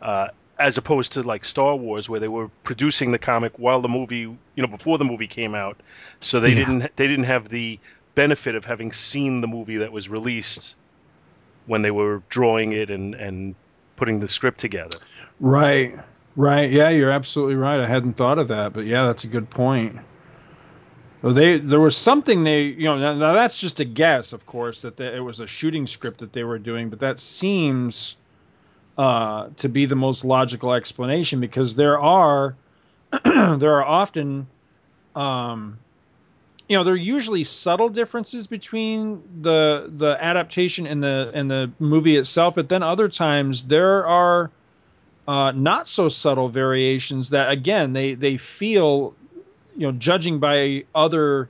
[0.00, 0.28] uh,
[0.58, 4.20] as opposed to like Star Wars, where they were producing the comic while the movie,
[4.20, 5.78] you know, before the movie came out.
[6.20, 6.56] So they Yeah.
[6.56, 7.78] didn't they didn't have the
[8.14, 10.76] benefit of having seen the movie that was released
[11.66, 13.54] when they were drawing it and and
[13.96, 14.98] putting the script together.
[15.40, 15.98] Right.
[16.34, 16.70] Right.
[16.70, 17.80] Yeah, you're absolutely right.
[17.80, 19.98] I hadn't thought of that, but yeah, that's a good point.
[21.20, 24.44] Well, they there was something they you know now, now that's just a guess, of
[24.46, 28.16] course, that it was a shooting script that they were doing, but that seems
[28.98, 32.56] uh, to be the most logical explanation because there are
[33.24, 34.46] there are often
[35.14, 35.78] um,
[36.68, 41.70] you know there are usually subtle differences between the the adaptation and the and the
[41.78, 44.50] movie itself, but then other times there are
[45.28, 49.14] uh, not so subtle variations that again they they feel
[49.76, 51.48] you know judging by other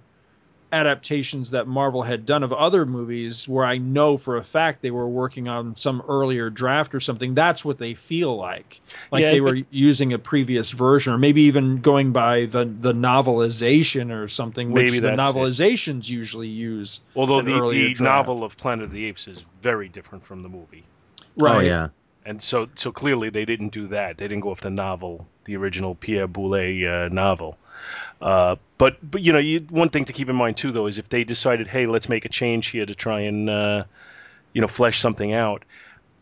[0.73, 4.91] adaptations that Marvel had done of other movies where I know for a fact they
[4.91, 7.35] were working on some earlier draft or something.
[7.35, 8.81] That's what they feel like.
[9.11, 12.65] Like Yeah, they but- were using a previous version or maybe even going by the
[12.65, 15.37] the novelization or something which Maybe the that's it.
[15.37, 17.01] novelizations usually use.
[17.15, 20.85] Although the, the novel of Planet of the Apes is very different from the movie.
[21.41, 21.89] Oh yeah.
[22.25, 24.17] And so, so clearly they didn't do that.
[24.17, 27.59] They didn't go off the novel, the original Pierre Boulet uh, novel.
[28.21, 30.99] Uh, but, but you know, you, one thing to keep in mind too, though, is
[30.99, 33.85] if they decided, hey, let's make a change here to try and, uh,
[34.53, 35.65] you know, flesh something out,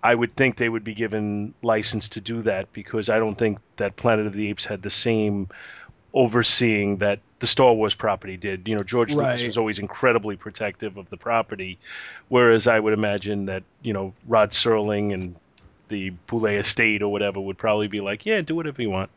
[0.03, 3.59] I would think they would be given license to do that because I don't think
[3.77, 5.49] that Planet of the Apes had the same
[6.15, 8.67] overseeing that the Star Wars property did.
[8.67, 11.79] You know, George Lucas was always incredibly protective of the property,
[12.29, 15.37] whereas I would imagine that you know Rod Serling and
[15.89, 19.11] the Boulle estate or whatever would probably be like, yeah, do whatever you want.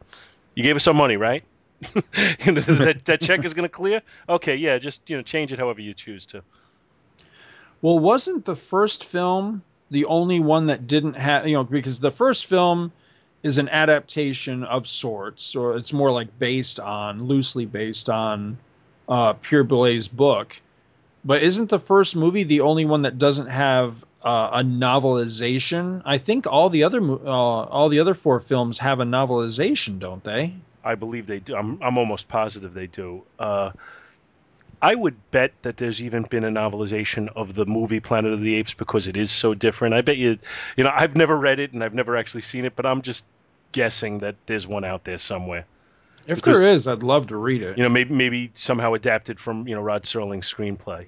[0.55, 1.43] You gave us some money, right?
[2.45, 4.01] You know, that, that check is going to clear.
[4.27, 6.43] Okay, yeah, just you know, change it however you choose to.
[7.81, 12.11] Well, wasn't the first film the only one that didn't have, you know, because the
[12.11, 12.91] first film
[13.43, 18.57] is an adaptation of sorts, or it's more like based on, loosely based on
[19.07, 20.59] uh, Pierre Boulle's book.
[21.25, 26.01] But isn't the first movie the only one that doesn't have uh, a novelization?
[26.05, 30.23] I think all the other uh, all the other four films have a novelization, don't
[30.23, 30.55] they?
[30.83, 31.55] I believe they do.
[31.55, 33.23] I'm, I'm almost positive they do.
[33.39, 33.71] Uh,
[34.81, 38.55] I would bet that there's even been a novelization of the movie Planet of the
[38.55, 39.93] Apes because it is so different.
[39.93, 40.37] I bet you,
[40.75, 43.25] you know, I've never read it and I've never actually seen it, but I'm just
[43.71, 45.65] guessing that there's one out there somewhere.
[46.27, 47.77] If Because- there is, I'd love to read it.
[47.77, 51.07] You know, maybe maybe somehow adapted from you know Rod Serling's screenplay.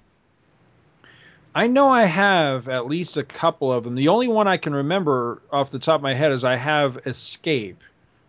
[1.54, 3.96] I know I have at least a couple of them.
[3.96, 7.00] The only one I can remember off the top of my head is I have
[7.06, 7.82] Escape.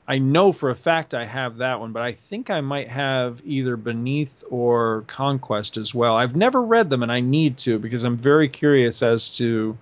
[0.09, 3.42] I know for a fact I have that one, but I think I might have
[3.44, 6.16] either Beneath or Conquest as well.
[6.16, 9.76] I've never read them and I need to because I'm very curious as to,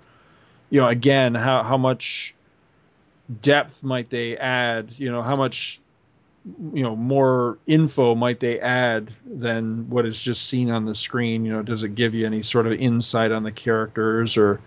[0.71, 2.35] you know, again, how, how much
[3.43, 5.81] depth might they add, you know, how much
[6.75, 11.45] you know more info might they add than what is just seen on the screen
[11.47, 14.61] you know does it give you any sort of insight on the characters or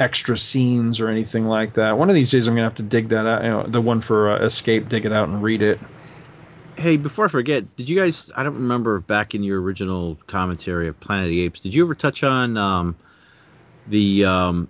[0.00, 3.08] extra scenes or anything like that one of these days i'm gonna have to dig
[3.08, 5.78] that out you know the one for uh, escape dig it out and read it
[6.76, 8.32] Hey, before I forget, did you guys?
[8.34, 11.60] I don't remember back in your original commentary of Planet of the Apes.
[11.60, 12.96] Did you ever touch on um,
[13.86, 14.68] the um,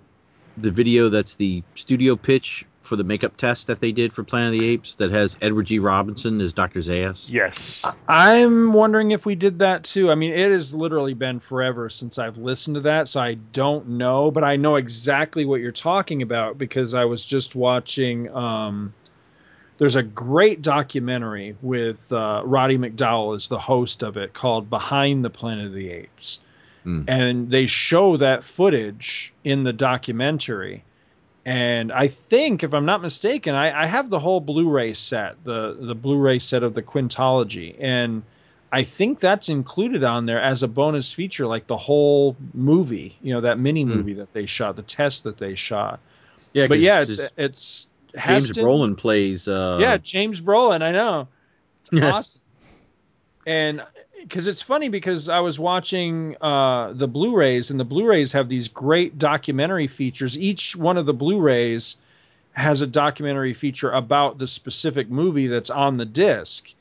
[0.57, 4.53] the video that's the studio pitch for the makeup test that they did for Planet
[4.53, 5.79] of the Apes that has Edward G.
[5.79, 6.79] Robinson as Dr.
[6.79, 7.29] Zaius?
[7.31, 11.89] Yes, i'm wondering if we did that too i mean it has literally been forever
[11.89, 15.71] since i've listened to that so i don't know but i know exactly what you're
[15.71, 18.93] talking about because i was just watching um,
[19.77, 25.25] there's a great documentary with uh, Roddy McDowall as the host of it called Behind
[25.25, 26.39] the Planet of the Apes.
[26.83, 27.03] Hmm.
[27.07, 30.83] And they show that footage in the documentary.
[31.45, 35.77] And I think, if I'm not mistaken, I, I have the whole Blu-ray set, the
[35.79, 38.23] the Blu-ray set of the Quintology, and
[38.71, 43.33] I think that's included on there as a bonus feature, like the whole movie, you
[43.33, 45.99] know, that mini movie that they shot, the test that they shot.
[46.51, 49.47] Yeah, but yeah, it's it's James Heston- Brolin plays.
[49.47, 50.81] Uh, yeah, James Brolin.
[50.81, 51.27] I know.
[51.91, 52.41] It's awesome.
[53.45, 53.83] And
[54.27, 58.67] because it's funny because I was watching uh, the Blu-rays, and the Blu-rays have these
[58.67, 60.37] great documentary features.
[60.37, 61.97] Each one of the Blu-rays
[62.53, 66.73] has a documentary feature about the specific movie that's on the disc.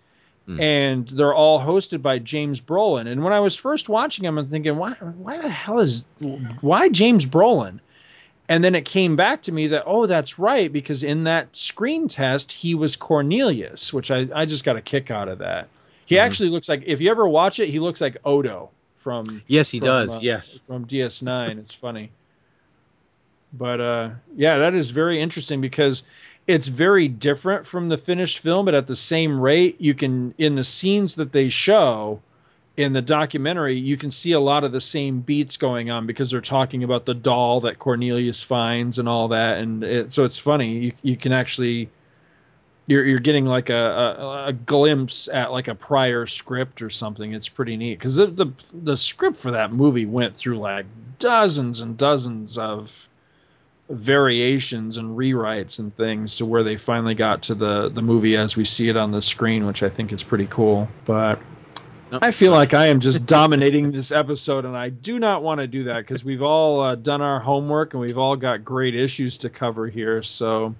[0.46, 0.60] Hmm.
[0.60, 3.08] And they're all hosted by James Brolin.
[3.08, 6.04] And when I was first watching them, I'm thinking, why, why the hell is,
[6.60, 7.80] why James Brolin?
[8.48, 12.08] And then it came back to me that, oh, that's right, because in that screen
[12.08, 15.68] test, he was Cornelius, which I, I just got a kick out of that.
[16.06, 16.20] He Mhm.
[16.20, 19.78] actually looks like, if you ever watch it, he looks like Odo from Yes, he
[19.78, 20.16] from, does.
[20.16, 20.58] uh, yes.
[20.66, 21.58] from DS9.
[21.58, 22.10] It's funny.
[23.56, 26.02] But uh, yeah, that is very interesting because
[26.46, 30.56] it's very different from the finished film, but at the same rate, you can in
[30.56, 32.20] the scenes that they show
[32.76, 36.32] in the documentary, you can see a lot of the same beats going on because
[36.32, 40.36] they're talking about the doll that Cornelius finds and all that, and it, so it's
[40.36, 40.78] funny.
[40.78, 41.88] You you can actually
[42.86, 47.32] you're you're getting like a, a, a glimpse at like a prior script or something.
[47.32, 50.86] It's pretty neat because the, the the script for that movie went through like
[51.18, 53.08] dozens and dozens of
[53.90, 58.56] variations and rewrites and things to where they finally got to the the movie as
[58.56, 60.88] we see it on the screen, which I think is pretty cool.
[61.04, 61.40] But
[62.12, 62.22] Nope.
[62.22, 65.66] I feel like I am just dominating this episode, and I do not want to
[65.66, 69.38] do that because we've all uh, done our homework and we've all got great issues
[69.38, 70.22] to cover here.
[70.22, 70.74] So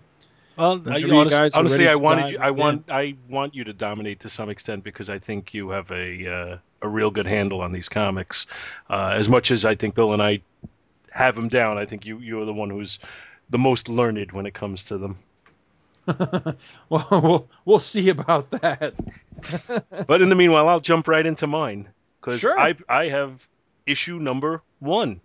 [0.57, 2.57] Well, I, you honest- guys honestly, I wanted you, I in.
[2.57, 6.33] want I want you to dominate to some extent because I think you have a
[6.33, 8.47] uh, a real good handle on these comics.
[8.89, 10.41] Uh, as much as I think Bill and I
[11.11, 12.99] have them down, I think you you are the one who's
[13.51, 15.17] the most learned when it comes to them.
[16.89, 18.95] well, we'll we'll see about that.
[20.07, 21.89] But in the meanwhile, I'll jump right into mine
[22.21, 22.59] because Sure.
[22.59, 23.47] I I have
[23.87, 25.21] issue number one.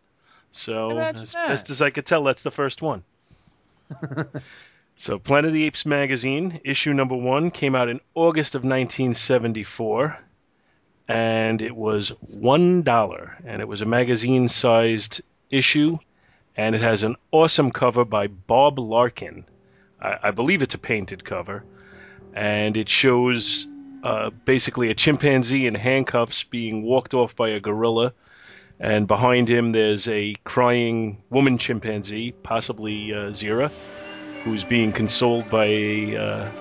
[0.51, 3.03] So as best as I could tell, that's the first one.
[4.99, 10.19] so Planet of the Apes magazine issue number one came out in August of 1974,
[11.07, 15.97] and it was one dollar, and it was a magazine-sized issue,
[16.57, 19.45] and it has an awesome cover by Bob Larkin.
[20.01, 21.63] I, I believe it's a painted cover,
[22.33, 23.67] and it shows
[24.03, 28.11] uh, basically a chimpanzee in handcuffs being walked off by a gorilla,
[28.81, 33.71] and behind him there's a crying woman chimpanzee, possibly uh, Zira,
[34.43, 36.51] who's being consoled by a, uh,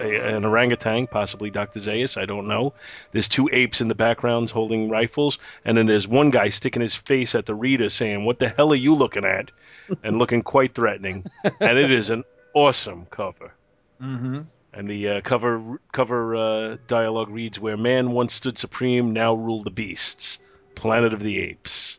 [0.00, 1.80] a, an orangutan, possibly Dr.
[1.80, 2.74] Zaius, I don't know.
[3.12, 6.94] There's two apes in the background holding rifles, and then there's one guy sticking his
[6.94, 9.50] face at the reader saying, What the hell are you looking at?
[10.04, 11.26] and looking quite threatening.
[11.60, 12.24] and it is an
[12.54, 13.52] awesome cover.
[14.00, 14.42] Mm-hmm.
[14.72, 19.62] And the uh, cover cover uh, dialogue reads, "Where man once stood supreme, now rule
[19.64, 20.38] the beasts."
[20.76, 21.98] Planet of the Apes.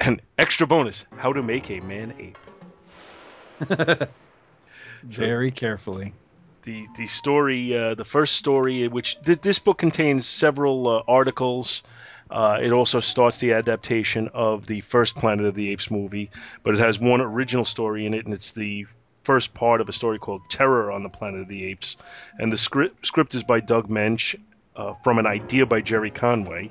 [0.00, 2.38] And extra bonus: how to make a man ape.
[5.04, 6.14] Very carefully.
[6.62, 11.82] The the story, uh, the first story, which th- this book contains several uh, articles.
[12.30, 16.30] Uh, it also starts the adaptation of the first Planet of the Apes movie,
[16.62, 18.86] but it has one original story in it, and it's the
[19.24, 21.96] first part of a story called Terror on the Planet of the Apes.
[22.38, 24.34] And the script script is by Doug Moench,
[24.76, 26.70] uh, from an idea by Gerry Conway,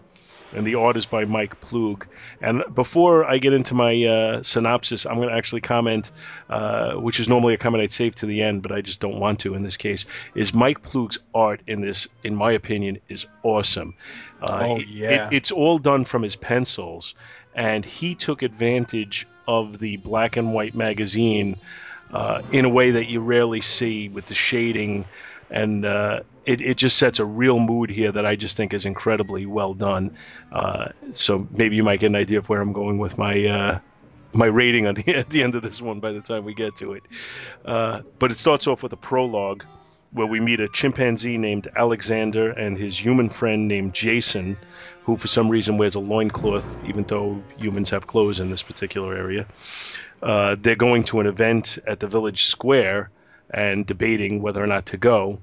[0.56, 2.04] and the art is by Mike Ploog.
[2.42, 6.12] And before I get into my uh, synopsis, I'm going to actually comment,
[6.50, 9.20] uh, which is normally a comment I'd save to the end, but I just don't
[9.20, 10.06] want to in this case.
[10.36, 13.96] Is Mike Ploog's art in this, in my opinion, is awesome.
[14.42, 15.28] Uh, Oh, yeah.
[15.30, 17.16] it- it's all done from his pencils,
[17.56, 21.56] and he took advantage of the black and white magazine
[22.14, 25.04] uh, in a way that you rarely see with the shading,
[25.54, 28.86] and uh, it, it just sets a real mood here that I just think is
[28.86, 30.18] incredibly well done.
[30.52, 33.80] Uh, so maybe you might get an idea of where I'm going with my uh,
[34.34, 36.76] my rating at the, at the end of this one by the time we get
[36.78, 37.04] to it.
[37.64, 39.64] Uh, but it starts off with a prologue
[40.12, 44.58] where we meet a chimpanzee named Alexander and his human friend named Jason,
[45.04, 49.16] who for some reason wears a loincloth, even though humans have clothes in this particular
[49.16, 49.48] area.
[50.22, 53.10] Uh, they're going to an event at the village square
[53.54, 55.40] and debating whether or not to go.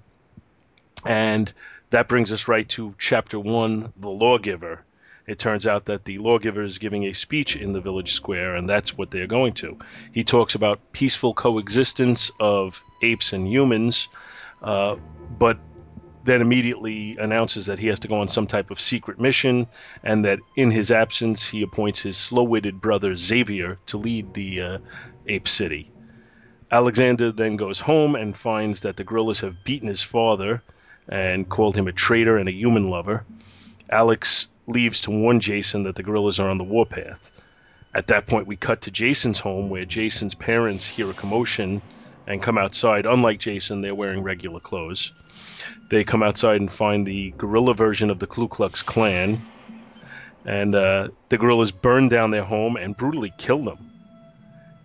[1.07, 1.53] And
[1.91, 4.85] that brings us right to chapter one The Lawgiver.
[5.27, 8.69] It turns out that the lawgiver is giving a speech in the village square, and
[8.69, 9.79] that's what they're going to.
[10.13, 14.09] He talks about peaceful coexistence of apes and humans,
[14.61, 14.97] uh,
[15.39, 15.57] but
[16.25, 19.69] then immediately announces that he has to go on some type of secret mission,
[20.03, 24.61] and that in his absence, he appoints his slow witted brother Xavier to lead the
[24.61, 24.79] uh,
[25.29, 25.93] ape city.
[26.73, 30.63] Alexander then goes home and finds that the gorillas have beaten his father
[31.09, 33.25] and called him a traitor and a human lover.
[33.91, 37.33] Alex leaves to warn Jason that the gorillas are on the warpath.
[37.93, 41.83] At that point, we cut to Jason's home where Jason's parents hear a commotion
[42.29, 43.05] and come outside.
[43.05, 45.13] Unlike Jason, they're wearing regular clothes.
[45.91, 49.43] They come outside and find the gorilla version of the Ku Klux Klan.
[50.45, 53.90] And uh, the gorillas burn down their home and brutally kill them.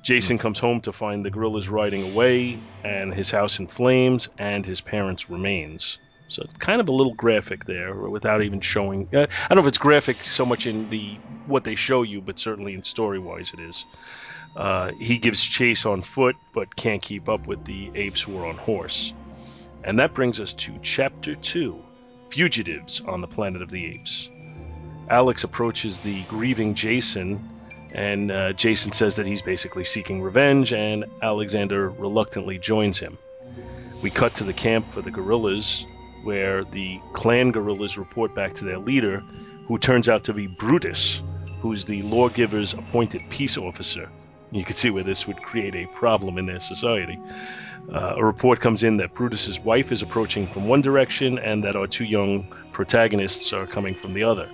[0.06, 4.64] Jason comes home to find the gorillas riding away and his house in flames and
[4.64, 5.98] his parents' remains.
[6.28, 9.10] So kind of a little graphic there, without even showing.
[9.12, 11.18] Uh, I don't know if it's graphic so much in the
[11.48, 13.84] what they show you, but certainly in story wise it is.
[14.56, 18.46] Uh, he gives chase on foot, but can't keep up with the apes who are
[18.46, 19.12] on horse.
[19.84, 21.84] And that brings us to chapter two:
[22.30, 24.30] Fugitives on the Planet of the Apes.
[25.10, 27.55] Alex approaches the grieving Jason,
[27.96, 33.18] and uh, Jason says that he's basically seeking revenge, and Alexander reluctantly joins him.
[34.02, 35.86] We cut to the camp for the guerrillas,
[36.24, 39.24] where the clan guerrillas report back to their leader,
[39.68, 41.24] who turns out to be Brutus,
[41.62, 44.10] who's the lawgiver's appointed peace officer.
[44.52, 47.18] You can see where this would create a problem in their society.
[47.94, 51.78] Uh, a report comes in that Brutus's wife is approaching from one direction and that
[51.78, 54.50] our two young protagonists are coming from the other.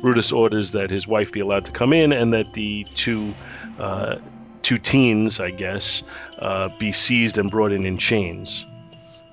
[0.00, 3.34] Brutus orders that his wife be allowed to come in and that the two
[3.78, 4.16] uh,
[4.62, 6.02] two teens, I guess,
[6.38, 8.66] uh, be seized and brought in in chains.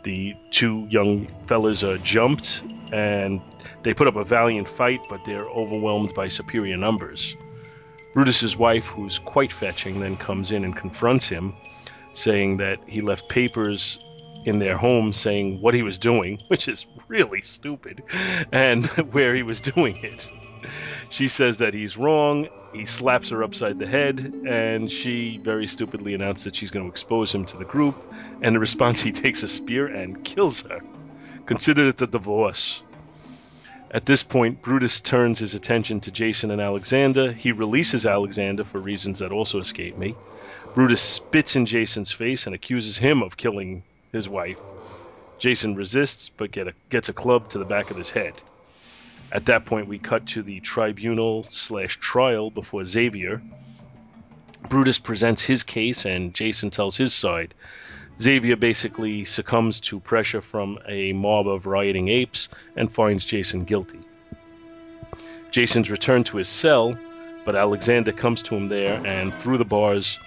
[0.04, 3.42] The two young fellas are jumped and
[3.84, 7.36] they put up a valiant fight, but they're overwhelmed by superior numbers.
[8.14, 11.54] Brutus's wife, who's quite fetching, then comes in and confronts him,
[12.14, 14.00] saying that he left papers
[14.46, 18.04] in their home saying what he was doing, which is really stupid,
[18.52, 20.32] and where he was doing it.
[21.10, 22.48] She says that he's wrong.
[22.74, 26.92] He slaps her upside the head, and she very stupidly announced that she's going to
[26.92, 27.96] expose him to the group.
[28.42, 30.82] And in response, he takes a spear and kills her.
[31.46, 32.82] Consider it a divorce.
[33.92, 37.32] At this point, Brutus turns his attention to Jason and Alexander.
[37.32, 40.16] He releases Alexander for reasons that also escape me.
[40.74, 44.60] Brutus spits in Jason's face and accuses him of killing his wife.
[45.40, 48.42] Jason resists, but get a, gets a club to the back of his head.
[49.36, 53.42] At that point, we cut to the tribunal slash trial before Xavier.
[54.70, 57.54] Brutus presents his case, and Jason tells his side.
[58.18, 62.48] Xavier basically succumbs to pressure from a mob of rioting apes
[62.78, 64.00] and finds Jason guilty.
[65.52, 66.98] Jason's returned to his cell,
[67.44, 70.18] but Alexander comes to him there and, through the bars,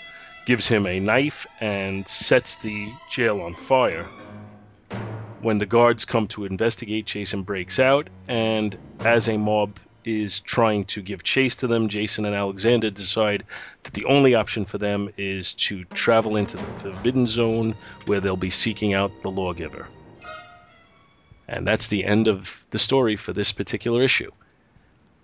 [0.44, 4.06] gives him a knife and sets the jail on fire.
[5.40, 10.84] When the guards come to investigate, Jason breaks out, and as a mob is trying
[10.86, 13.44] to give chase to them, Jason and Alexander decide
[13.82, 16.62] that the only option for them is to travel into the
[16.92, 17.74] Forbidden Zone
[18.06, 19.86] where they'll be seeking out the Lawgiver.
[21.46, 24.30] And that's the end of the story for this particular issue.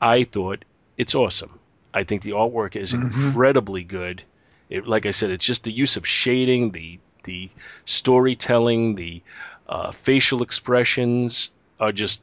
[0.00, 0.64] I thought
[0.96, 1.58] it's awesome.
[1.92, 3.06] I think the artwork is mm-hmm.
[3.06, 4.22] incredibly good.
[4.70, 7.48] It, like I said, it's just the use of shading, the the
[7.86, 9.22] storytelling, the
[9.68, 11.50] uh, facial expressions
[11.80, 12.22] are just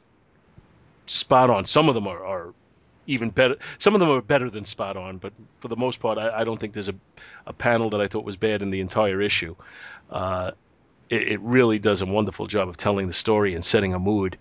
[1.06, 1.66] spot on.
[1.66, 2.54] Some of them are, are
[3.06, 3.56] even better.
[3.78, 6.44] Some of them are better than spot on, but for the most part, I, I
[6.44, 6.94] don't think there's a,
[7.46, 9.54] a panel that I thought was bad in the entire issue.
[10.10, 10.52] Uh,
[11.10, 14.38] it, it really does a wonderful job of telling the story and setting a mood.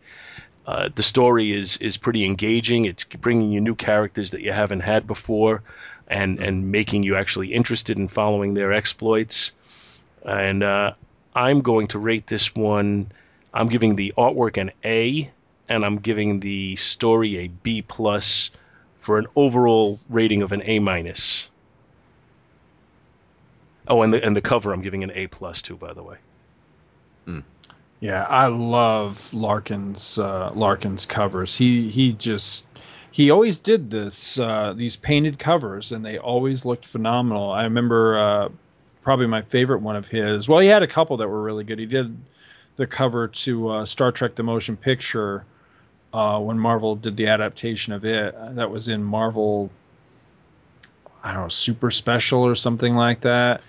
[0.66, 2.86] Uh, the story is is pretty engaging.
[2.86, 5.64] It's bringing you new characters that you haven't had before,
[6.08, 9.54] and and making you actually interested in following their exploits.
[10.24, 10.94] And uh,
[11.36, 13.12] I'm going to rate this one.
[13.54, 15.30] I'm giving the artwork an A,
[15.70, 18.52] and I'm giving the story a B plus
[19.00, 21.50] for an overall rating of an A minus.
[23.88, 26.18] Oh, and the and the cover I'm giving an A plus too, by the way.
[28.02, 31.56] Yeah, I love Larkin's uh, Larkin's covers.
[31.56, 32.66] He he just
[33.12, 37.52] he always did this uh, these painted covers, and they always looked phenomenal.
[37.52, 38.50] I remember uh,
[39.02, 40.48] probably my favorite one of his.
[40.48, 41.80] Well, he had a couple that were really good.
[41.80, 42.18] He did
[42.76, 45.46] the cover to uh, Star Trek: The Motion Picture
[46.14, 48.36] uh, when Marvel did the adaptation of it.
[48.56, 49.70] That was in Marvel.
[51.24, 53.62] I don't know, Super Special or something like that.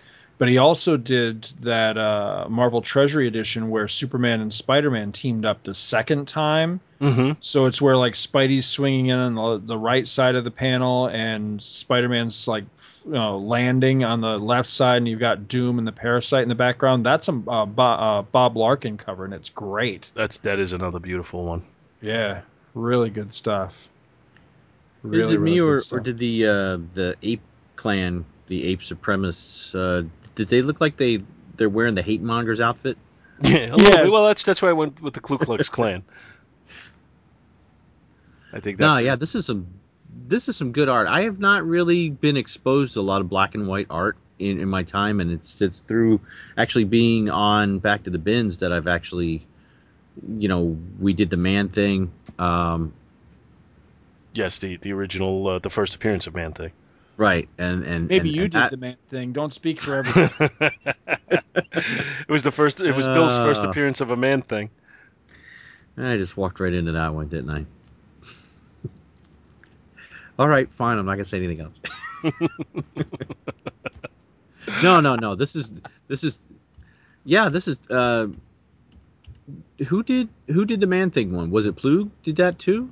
[0.43, 5.45] But he also did that uh, Marvel Treasury edition where Superman and Spider Man teamed
[5.45, 6.81] up the second time.
[7.01, 7.35] Mm-hmm.
[7.39, 11.07] So it's where like Spidey's swinging in on the, the right side of the panel,
[11.07, 15.47] and Spider Man's like f- you know, landing on the left side, and you've got
[15.47, 17.07] Doom and the Parasite in the background.
[17.07, 20.11] That's a uh, Bo- uh, Bob Larkin cover, and it's great.
[20.15, 21.63] That's that is another beautiful one.
[22.01, 22.41] Yeah,
[22.75, 23.89] really good stuff.
[25.05, 27.43] Is it me really good or, or did the uh, the ape
[27.77, 31.21] clan, the ape supremacists, uh, did they look like they
[31.57, 32.97] they're wearing the hate mongers outfit?
[33.43, 34.13] Yeah, a little Yes.
[34.13, 36.05] well, that's that's why I went with the Ku Klux Klan.
[38.53, 38.85] I think that.
[38.85, 39.67] No, yeah, this is some
[40.29, 41.09] this is some good art.
[41.09, 44.61] I have not really been exposed to a lot of black and white art in,
[44.61, 46.21] in my time, and it's it's through
[46.57, 49.45] actually being on Back to the Bins that I've actually,
[50.37, 52.13] you know, we did the man thing.
[52.39, 52.93] Um,
[54.35, 56.73] Yes, the the original, uh, the first appearance of Man Thing.
[57.17, 59.33] Right, and and Maybe and- you and did that- the man thing.
[59.33, 60.31] Don't speak for everyone.
[61.73, 62.81] it was the first.
[62.81, 63.69] It was Bill's first Ah.
[63.69, 64.71] appearance of a Man Thing.
[65.97, 67.67] I just walked right into that one, didn't I?
[70.39, 70.97] All right, fine.
[70.99, 71.81] I'm not gonna say anything else.
[74.83, 75.35] no, no, no.
[75.35, 75.73] This is
[76.09, 76.39] this is
[77.25, 77.49] yeah.
[77.51, 78.29] This is uh,
[79.89, 81.51] who did who did the man thing one?
[81.51, 82.09] Was it Ploog?
[82.23, 82.91] Did that too?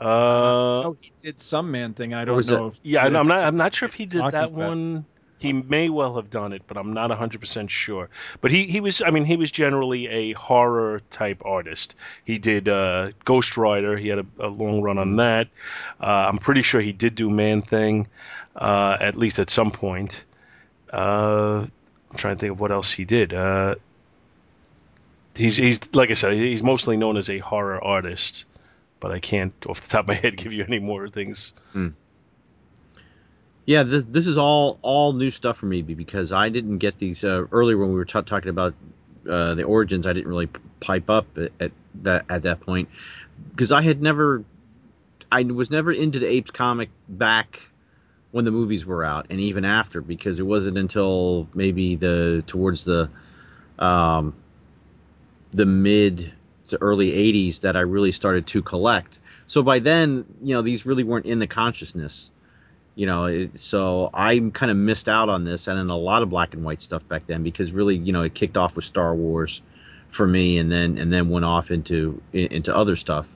[0.00, 2.14] Uh, oh, he did some man thing.
[2.14, 2.68] I don't know.
[2.68, 3.30] If, yeah, I'm not.
[3.30, 5.04] I'm not sure if he did that about- one.
[5.40, 8.10] He may well have done it, but I'm not 100% sure.
[8.42, 11.94] But he, he was, I mean, he was generally a horror type artist.
[12.26, 13.96] He did uh, Ghost Rider.
[13.96, 15.48] He had a, a long run on that.
[15.98, 18.06] Uh, I'm pretty sure he did do Man Thing,
[18.54, 20.24] uh, at least at some point.
[20.92, 21.64] Uh,
[22.10, 23.32] I'm trying to think of what else he did.
[23.32, 23.76] Uh,
[25.34, 28.44] he's, he's, like I said, he's mostly known as a horror artist,
[29.00, 31.52] but I can't, off the top of my head, give you any more things.
[33.66, 37.22] Yeah, this this is all all new stuff for me because I didn't get these
[37.22, 38.74] uh, earlier when we were ta- talking about
[39.28, 40.06] uh, the origins.
[40.06, 40.48] I didn't really
[40.80, 41.72] pipe up at, at
[42.02, 42.88] that at that point
[43.50, 44.44] because I had never,
[45.30, 47.60] I was never into the apes comic back
[48.32, 52.84] when the movies were out and even after because it wasn't until maybe the towards
[52.84, 53.10] the
[53.78, 54.34] um,
[55.52, 56.32] the mid
[56.70, 59.20] to early 80s that I really started to collect.
[59.46, 62.30] So by then, you know, these really weren't in the consciousness.
[62.94, 66.22] You know, it, so I kind of missed out on this and then a lot
[66.22, 68.84] of black and white stuff back then because really, you know, it kicked off with
[68.84, 69.62] Star Wars
[70.08, 73.26] for me and then and then went off into into other stuff.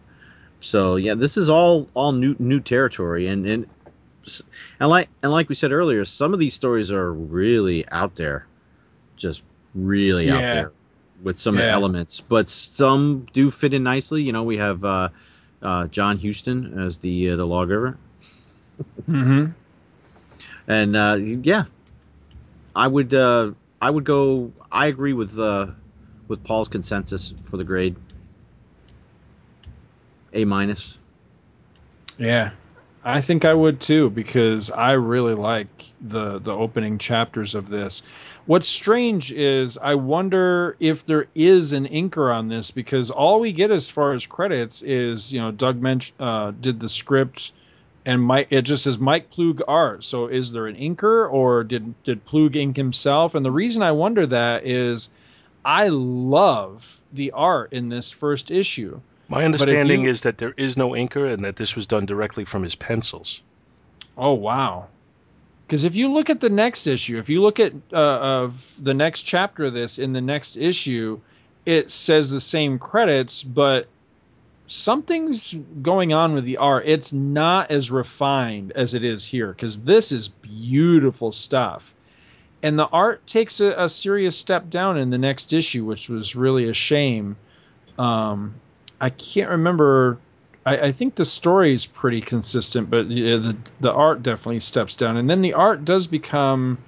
[0.60, 3.66] So yeah, this is all all new new territory and and
[4.80, 8.46] and like and like we said earlier, some of these stories are really out there,
[9.16, 9.44] just
[9.74, 10.72] really out there
[11.22, 11.68] with some Yeah.
[11.68, 14.22] elements, but some do fit in nicely.
[14.22, 15.08] You know, we have uh,
[15.62, 17.98] uh, John Huston as the uh, the lawgiver,
[19.08, 19.50] Mm-hmm.
[20.66, 21.64] and uh, yeah,
[22.74, 24.52] I would uh, I would go.
[24.70, 25.68] I agree with uh,
[26.28, 27.96] with Paul's consensus for the grade.
[30.32, 30.98] A minus.
[32.18, 32.50] Yeah,
[33.04, 38.02] I think I would too because I really like the the opening chapters of this.
[38.46, 43.52] What's strange is I wonder if there is an inker on this because all we
[43.52, 47.52] get as far as credits is you know Doug Moench uh, did the script
[48.04, 50.04] and Mike it just says Mike Ploog art.
[50.04, 53.34] So is there an inker or did did Ploog ink himself?
[53.34, 55.08] And the reason I wonder that is
[55.64, 59.00] I love the art in this first issue.
[59.28, 62.44] My understanding you- is that there is no inker and that this was done directly
[62.44, 63.40] from his pencils.
[64.18, 64.88] Oh wow!
[65.66, 68.94] Because if you look at the next issue, if you look at uh, of the
[68.94, 71.20] next chapter of this in the next issue,
[71.64, 73.86] it says the same credits, but
[74.66, 76.84] something's going on with the art.
[76.86, 81.94] It's not as refined as it is here because this is beautiful stuff.
[82.62, 86.34] And the art takes a, a serious step down in the next issue, which was
[86.34, 87.36] really a shame.
[87.98, 88.54] Um,
[89.00, 90.18] I can't remember
[90.66, 95.16] I, I think the story is pretty consistent, but the the art definitely steps down,
[95.16, 96.78] and then the art does become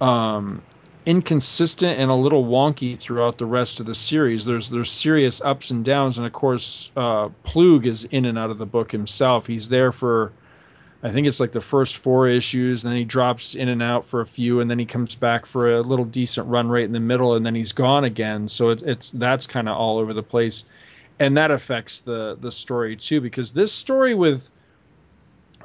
[0.00, 0.62] um,
[1.06, 4.44] inconsistent and a little wonky throughout the rest of the series.
[4.44, 8.50] There's there's serious ups and downs, and of course, uh, Ploog is in and out
[8.50, 9.46] of the book himself.
[9.46, 10.32] He's there for.
[11.02, 14.06] I think it's like the first four issues, and then he drops in and out
[14.06, 16.92] for a few, and then he comes back for a little decent run right in
[16.92, 18.48] the middle, and then he's gone again.
[18.48, 20.64] So it, it's that's kind of all over the place
[21.18, 24.50] and that affects the the story too because this story with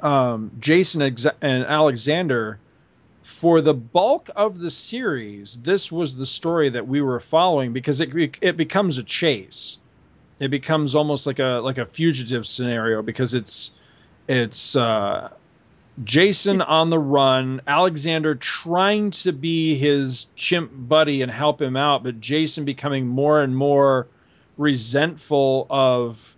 [0.02, 2.58] um, Jason and Alexander
[3.22, 8.00] for the bulk of the series this was the story that we were following because
[8.00, 8.10] it
[8.40, 9.78] it becomes a chase.
[10.38, 13.72] It becomes almost like a like a fugitive scenario because it's
[14.28, 15.30] it's uh
[16.04, 22.02] Jason on the run, Alexander trying to be his chimp buddy and help him out,
[22.02, 24.06] but Jason becoming more and more
[24.60, 26.36] resentful of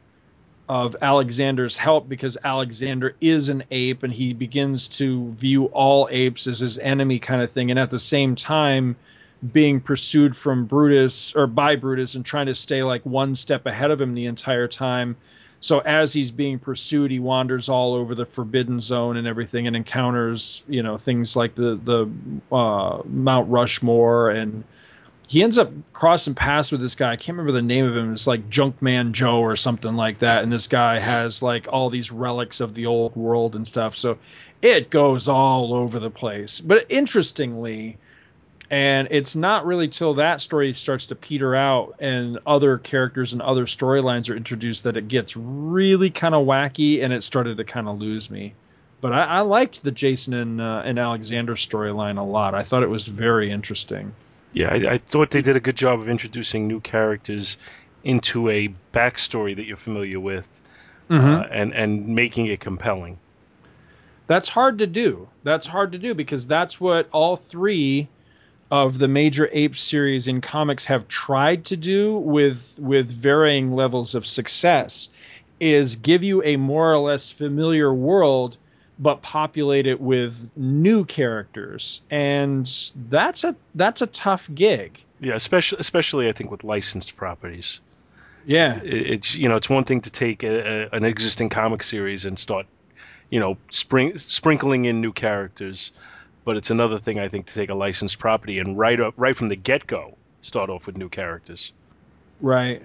[0.68, 6.46] of Alexander's help because Alexander is an ape and he begins to view all apes
[6.46, 8.96] as his enemy kind of thing and at the same time
[9.52, 13.90] being pursued from Brutus or by Brutus and trying to stay like one step ahead
[13.90, 15.16] of him the entire time.
[15.58, 19.76] So as he's being pursued, he wanders all over the forbidden zone and everything, and
[19.76, 24.64] encounters you know things like the the uh, Mount Rushmore, and
[25.32, 27.12] he ends up crossing paths with this guy.
[27.12, 28.12] I can't remember the name of him.
[28.12, 30.42] It's like Junkman Joe or something like that.
[30.42, 33.96] And this guy has like all these relics of the old world and stuff.
[33.96, 34.18] So
[34.60, 36.60] it goes all over the place.
[36.60, 37.96] But interestingly,
[38.68, 43.40] and it's not really till that story starts to peter out and other characters and
[43.40, 47.64] other storylines are introduced that it gets really kind of wacky and it started to
[47.64, 48.52] kind of lose me.
[49.00, 52.54] But I, I liked the Jason and uh, and Alexander storyline a lot.
[52.54, 54.12] I thought it was very interesting.
[54.52, 57.56] Yeah, I, I thought they did a good job of introducing new characters
[58.04, 60.60] into a backstory that you're familiar with,
[61.10, 63.18] uh, and and making it compelling.
[64.26, 65.28] That's hard to do.
[65.42, 68.08] That's hard to do because that's what all three
[68.70, 74.14] of the major ape series in comics have tried to do with with varying levels
[74.14, 75.08] of success
[75.60, 78.56] is give you a more or less familiar world
[79.02, 82.68] but populate it with new characters and
[83.10, 87.80] that's a that's a tough gig Yeah, especially especially I think with licensed properties.
[88.44, 91.82] yeah It, it's you know it's one thing to take a, a, an existing comic
[91.82, 92.66] series and start
[93.30, 95.92] you know spring, sprinkling in new characters,
[96.44, 99.36] but it's another thing I think to take a licensed property and right up right
[99.36, 101.72] from the get go start off with new characters.
[102.40, 102.82] right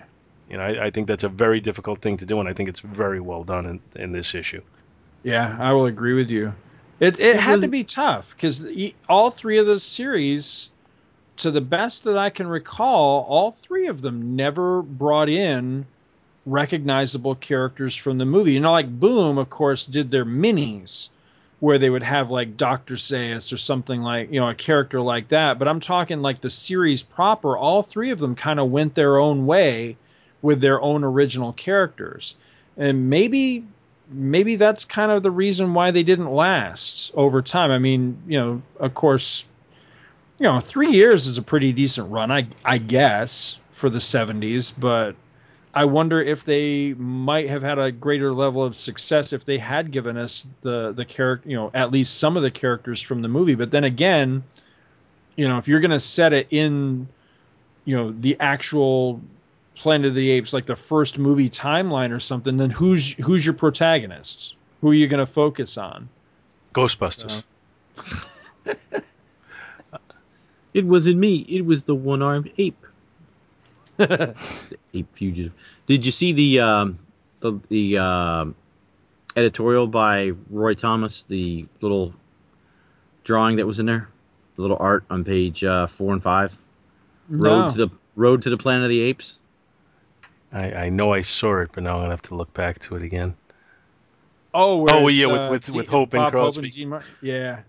[0.49, 2.69] You know, I, I think that's a very difficult thing to do, and I think
[2.69, 4.64] it's very well done in, in this issue.
[5.23, 6.53] Yeah, I will agree with you.
[6.99, 8.65] It it had to be tough because
[9.07, 10.72] all three of those series,
[11.38, 15.85] to the best that I can recall, all three of them never brought in
[16.45, 18.53] recognizable characters from the movie.
[18.53, 21.10] You know, like Boom, of course, did their minis,
[21.60, 22.95] where they would have like Dr.
[22.95, 25.60] Zaius or something like, you know, a character like that.
[25.60, 29.18] But I'm talking like the series proper, all three of them kind of went their
[29.18, 29.98] own way
[30.41, 32.35] with their own original characters.
[32.77, 33.65] And maybe
[34.10, 37.72] maybe that's kind of the reason why they didn't last over time.
[37.72, 39.46] I mean, you know, of course,
[40.40, 44.74] you know, three years is a pretty decent run, I I guess, for the '70s.
[44.78, 45.16] But
[45.74, 49.92] I wonder if they might have had a greater level of success if they had
[49.92, 53.28] given us the the character, you know, at least some of the characters from the
[53.28, 53.56] movie.
[53.56, 54.44] But then again,
[55.36, 57.08] you know, if you're going to set it in,
[57.86, 59.22] you know, the actual
[59.80, 63.54] Planet of the Apes, like the first movie timeline or something, then who's who's your
[63.54, 64.56] protagonists?
[64.82, 66.10] Who are you going to focus on?
[66.74, 67.44] Ghostbusters.
[68.66, 68.74] Uh,
[70.78, 71.38] It wasn't me.
[71.49, 72.86] It was the one-armed ape.
[73.95, 74.36] The
[74.94, 75.52] ape fugitive.
[75.88, 76.99] Did you see the um,
[77.40, 78.54] the the um
[79.36, 81.24] editorial by Roy Thomas?
[81.24, 82.14] The little
[83.24, 84.08] drawing that was in there,
[84.56, 86.56] the little art on page uh, four and five.
[87.28, 89.40] Road to the Road to the Planet of the Apes.
[90.58, 92.96] I, I know I saw it, but now I'm gonna have to look back to
[92.96, 93.36] it again.
[94.54, 96.70] Oh, where Oh, yeah, with- uh, with- Dean- with Hope and Bob Crosby.
[96.72, 97.10] Dean Martin.
[97.22, 97.60] Yeah,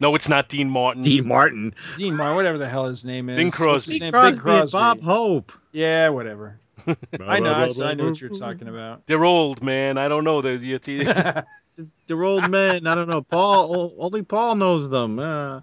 [0.00, 1.02] No, it's not Dean Martin.
[1.02, 3.36] Dean Martin, Dean Martin, whatever the hell his name is.
[3.36, 3.92] Bing What's Crosby.
[3.92, 4.36] his Bing name?
[4.36, 5.52] Crosby, and Bob Hope.
[5.72, 6.58] Yeah, whatever.
[7.20, 7.52] I know.
[7.52, 9.02] I, I know what you're talking about.
[9.06, 9.98] They're old, man.
[9.98, 10.40] I don't know.
[10.42, 11.04] They're, you- you-
[12.06, 12.86] They're old men.
[12.86, 13.22] I don't know.
[13.22, 15.18] Paul, only Paul knows them.
[15.18, 15.60] Uh,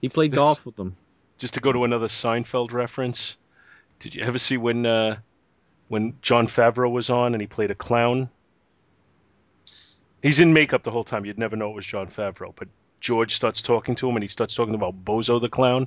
[0.00, 0.96] he played That's- golf with them.
[1.38, 3.36] just to go to another Seinfeld reference.
[3.98, 5.16] Did you ever see when uh,
[5.88, 8.28] when Jon Favreau was on and he played a clown?
[10.22, 11.24] He's in makeup the whole time.
[11.24, 12.52] You'd never know it was Jon Favreau.
[12.56, 12.68] But
[13.00, 15.86] George starts talking to him and he starts talking about Bozo the clown.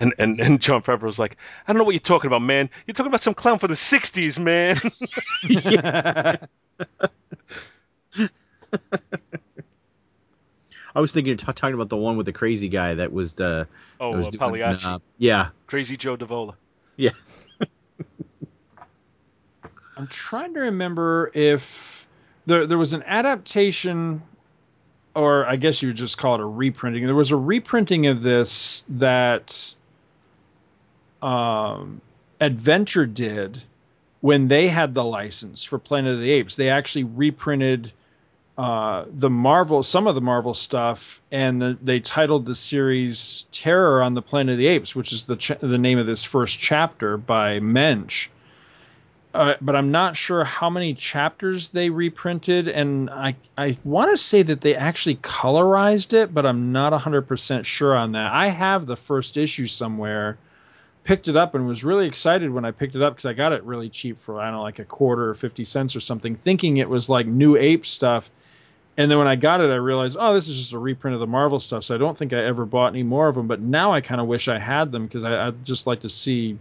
[0.00, 1.36] And, and, and Jon Favreau's like,
[1.66, 2.68] I don't know what you're talking about, man.
[2.86, 4.76] You're talking about some clown from the 60s, man.
[10.94, 13.38] I was thinking you're t- talking about the one with the crazy guy that was
[13.38, 13.66] uh,
[14.00, 14.86] oh, was uh, doing, Pagliacci.
[14.86, 16.54] uh, yeah, Crazy Joe Davola.
[16.96, 17.10] yeah.
[19.96, 22.06] I'm trying to remember if
[22.44, 24.22] there there was an adaptation,
[25.14, 27.06] or I guess you would just call it a reprinting.
[27.06, 29.74] There was a reprinting of this that
[31.22, 32.02] um,
[32.40, 33.62] Adventure did
[34.20, 36.56] when they had the license for Planet of the Apes.
[36.56, 37.90] They actually reprinted
[38.58, 44.02] uh, the Marvel, some of the Marvel stuff, and the, they titled the series "Terror
[44.02, 46.58] on the Planet of the Apes," which is the ch- the name of this first
[46.58, 48.28] chapter by Moench.
[49.36, 54.16] Uh, but I'm not sure how many chapters they reprinted, and I I want to
[54.16, 58.32] say that they actually colorized it, but I'm not 100% sure on that.
[58.32, 60.38] I have the first issue somewhere,
[61.04, 63.52] picked it up, and was really excited when I picked it up because I got
[63.52, 66.36] it really cheap for I don't know like a quarter or 50 cents or something,
[66.36, 68.30] thinking it was like new ape stuff.
[68.96, 71.20] And then when I got it, I realized, oh, this is just a reprint of
[71.20, 71.84] the Marvel stuff.
[71.84, 73.46] So I don't think I ever bought any more of them.
[73.46, 76.56] But now I kind of wish I had them because I'd just like to see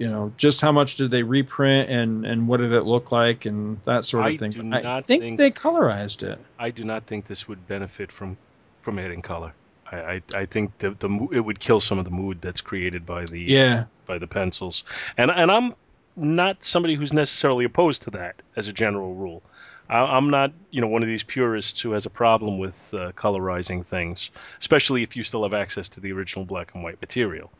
[0.00, 3.44] you know just how much did they reprint and and what did it look like
[3.44, 6.70] and that sort of I thing do But i think, think- they colorized it I
[6.70, 8.36] do not think this would benefit from
[8.82, 9.52] from in color.
[9.90, 13.06] I, I, I think the, the it would kill some of the mood that's created
[13.06, 14.84] by the yeah by the pencils.
[15.16, 15.74] And and I'm
[16.16, 19.42] not somebody who's necessarily opposed to that as a general rule.
[19.88, 23.12] I, I'm not you know one of these purists who has a problem with uh,
[23.12, 27.50] colorizing things, especially if you still have access to the original black and white material.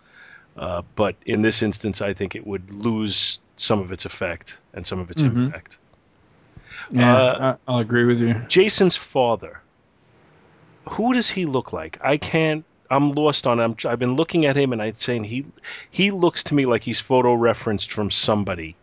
[0.57, 4.87] Uh, but in this instance, I think it would lose some of its effect and
[4.87, 5.45] some of its Mhm.
[5.45, 5.79] impact.
[6.93, 9.61] yeah Uh, i'll agree with you Jason's father.
[10.89, 11.99] Who does he look like?
[12.03, 12.65] I can't.
[12.91, 13.77] I'm lost on him.
[13.85, 15.47] I've been looking at him and I'm saying he
[15.91, 18.75] he looks to me like he's photo referenced from somebody,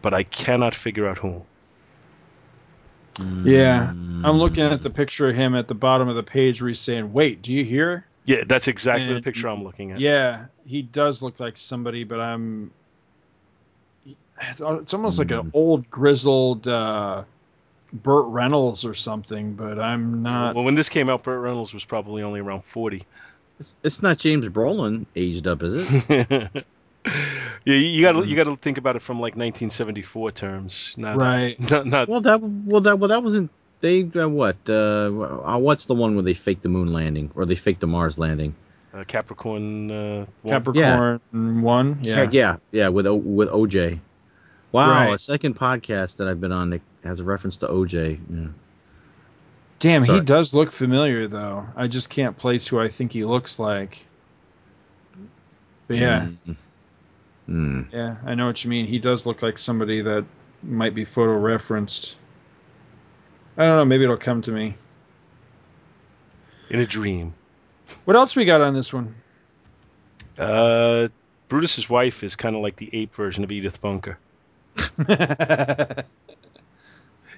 [0.00, 1.42] but I cannot figure out who.
[3.44, 3.92] yeah
[4.24, 6.78] i'm looking at the picture of him at the bottom of the page where he's
[6.80, 10.00] saying wait do you hear Yeah, that's exactly the picture I'm looking at.
[10.00, 12.70] yeah he does look like somebody but i'm
[14.40, 15.50] it's almost like an Mm.
[15.54, 17.22] old grizzled uh
[17.92, 21.74] burt reynolds or something but i'm So, not well, when this came out, Burt Reynolds
[21.74, 23.02] was probably only around forty.
[23.58, 25.74] It's, it's not James Brolin aged up, is
[26.10, 26.66] it?
[27.66, 31.20] yeah, you got to you got to think about it from like 1974 terms, not
[31.20, 33.50] right not, not well, that well that well that wasn't
[33.82, 34.72] they uh, what uh,
[35.44, 38.18] uh, what's the one where they faked the moon landing or they faked the Mars
[38.18, 38.54] landing?
[38.94, 39.90] uh, Capricorn.
[39.90, 40.50] Uh, one.
[40.52, 41.20] capricorn
[41.62, 44.00] one yeah yeah, yeah, with O- with OJ.
[44.72, 45.12] Wow, Right.
[45.12, 48.18] a second podcast that I've been on that has a reference to OJ.
[48.30, 48.46] Yeah.
[49.80, 50.18] Damn, Sorry.
[50.20, 51.66] he does look familiar though.
[51.76, 54.06] I just can't place who I think he looks like.
[55.88, 56.56] But yeah, Mm.
[57.50, 57.92] Mm.
[57.92, 58.86] yeah, I know what you mean.
[58.86, 60.24] He does look like somebody that
[60.62, 62.16] might be photo referenced.
[63.56, 64.74] I don't know, maybe it'll come to me.
[66.70, 67.34] in a dream.
[68.04, 69.14] What else we got on this one?
[70.38, 71.08] Uh,
[71.48, 74.18] Brutus's wife is kind of like the ape version of Edith Bunker.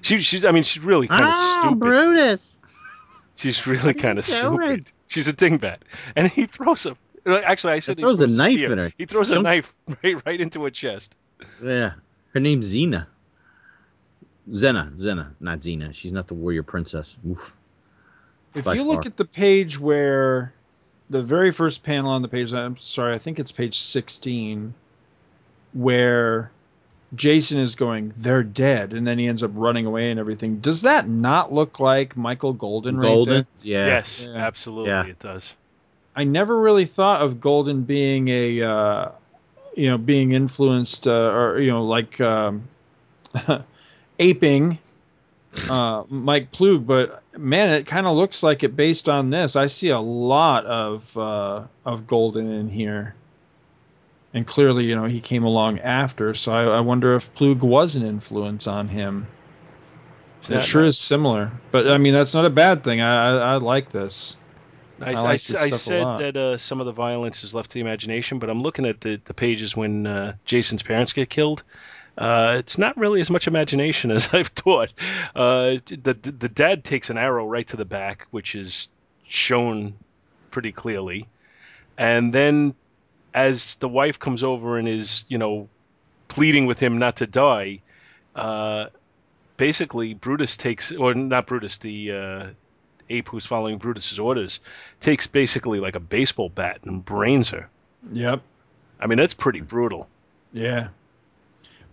[0.04, 1.78] She, she's, I mean, she's really kind of ah, stupid.
[1.80, 2.58] Brutus.
[3.36, 4.58] She's really kind of stupid.
[4.58, 4.86] doing?
[5.06, 5.78] She's a dingbat,
[6.14, 6.94] and he throws a.
[7.26, 8.72] Actually, I said He throws a knife spear.
[8.72, 8.92] in her.
[8.98, 9.72] He throws a knife
[10.04, 11.16] right, right into her chest.
[11.62, 11.94] Yeah.
[12.34, 13.06] Her name's Xena.
[14.52, 14.92] Zena.
[14.96, 15.34] Zena.
[15.40, 15.94] Not Xena.
[15.94, 17.16] She's not the warrior princess.
[17.28, 17.54] Oof.
[18.54, 20.52] If By you look at the page where
[21.10, 24.72] the very first panel on the page, I'm sorry, I think it's page 16,
[25.72, 26.50] where
[27.14, 30.58] Jason is going, they're dead, and then he ends up running away and everything.
[30.60, 32.96] Does that not look like Michael Golden?
[32.96, 33.34] right Golden.
[33.34, 33.46] there?
[33.62, 33.86] yeah.
[33.86, 34.36] Yes, Yeah.
[34.36, 35.06] absolutely, Yeah.
[35.06, 35.56] it does.
[36.16, 39.08] I never really thought of Golden being a, uh,
[39.76, 42.68] you know, being influenced uh, or you know, like um,
[44.18, 44.78] aping
[45.70, 49.56] uh, Mike Ploog, but man, it kind of looks like it based on this.
[49.56, 53.14] I see a lot of uh, of Golden in here,
[54.32, 56.34] and clearly, you know, he came along after.
[56.34, 59.26] So I, I wonder if Ploog was an influence on him.
[60.38, 63.00] It's It sure is similar, but I mean, that's not a bad thing.
[63.00, 64.36] I I, I like this.
[65.00, 67.70] I, I I, like this I said that uh, some of the violence is left
[67.70, 71.30] to the imagination, but I'm looking at the, the pages when uh, Jason's parents get
[71.30, 71.62] killed.
[72.16, 74.92] Uh, it's not really as much imagination as I've thought.
[75.34, 78.88] Uh, the, the dad takes an arrow right to the back, which is
[79.26, 79.94] shown
[80.50, 81.28] pretty clearly,
[81.98, 82.74] and then
[83.32, 85.68] as the wife comes over and is you know
[86.28, 87.80] pleading with him not to die,
[88.36, 88.86] uh,
[89.56, 92.46] basically Brutus takes or not Brutus the uh,
[93.10, 94.60] ape who's following Brutus's orders
[95.00, 97.68] takes basically like a baseball bat and brains her.
[98.12, 98.42] Yep.
[99.00, 100.08] I mean, that's pretty brutal.
[100.52, 100.88] Yeah.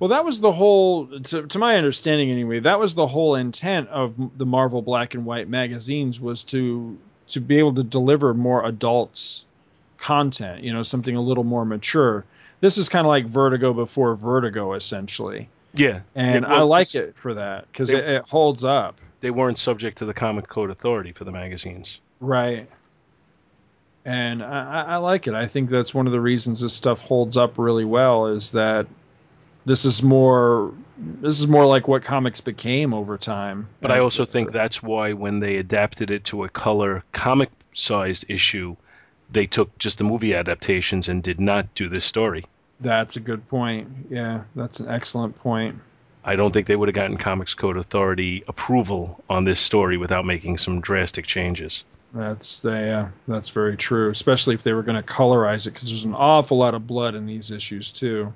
[0.02, 3.88] Well, that was the whole, to, to my understanding anyway, that was the whole intent
[3.90, 6.98] of the Marvel Black and White magazines was to
[7.28, 9.46] to be able to deliver more adults
[10.00, 12.26] content, you know, something a little more mature.
[12.62, 17.36] This is kind of like Vertigo before Vertigo, essentially, Yeah, and I like it for
[17.36, 19.00] that because it, it holds up.
[19.20, 22.00] They weren't subject to the Comic Code Authority for the magazines.
[22.20, 22.68] Right.
[24.04, 25.36] And I, I I like it.
[25.36, 28.88] I think that's one of the reasons this stuff holds up really well is that
[29.66, 33.68] this is more this is more like what comics became over time.
[33.82, 37.50] But I also the- think that's why when they adapted it to a color comic
[37.74, 38.76] sized issue,
[39.32, 42.46] they took just the movie adaptations and did not do this story.
[42.80, 43.88] that's a good point.
[44.10, 45.76] Yeah, that's an excellent point.
[46.24, 50.26] I don't think they would have gotten Comics Code Authority approval on this story without
[50.26, 51.84] making some drastic changes.
[52.14, 54.10] That's the yeah, that's very true.
[54.10, 57.16] Especially if they were going to colorize it, because there's an awful lot of blood
[57.16, 58.34] in these issues too,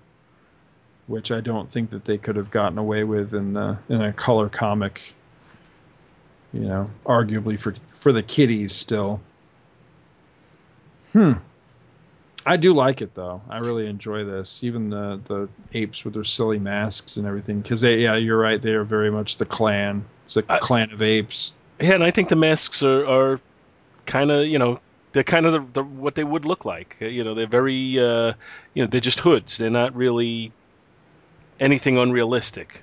[1.08, 4.14] which I don't think that they could have gotten away with in the in a
[4.14, 5.14] color comic.
[6.54, 9.20] You know, arguably for for the kiddies still.
[11.12, 11.34] Hmm.
[12.46, 13.42] I do like it though.
[13.50, 14.64] I really enjoy this.
[14.64, 17.62] Even the the apes with their silly masks and everything.
[17.62, 18.62] Because they, yeah, you're right.
[18.62, 20.06] They are very much the clan.
[20.26, 21.54] It's a I- clan of apes.
[21.82, 23.40] Yeah, and I think the masks are, are
[24.06, 24.80] kind of, you know,
[25.12, 26.96] they're kind of the, the, what they would look like.
[27.02, 28.32] You know, they're very, uh,
[28.74, 29.58] you know, they're just hoods.
[29.58, 30.54] They're not really
[31.60, 32.82] anything unrealistic.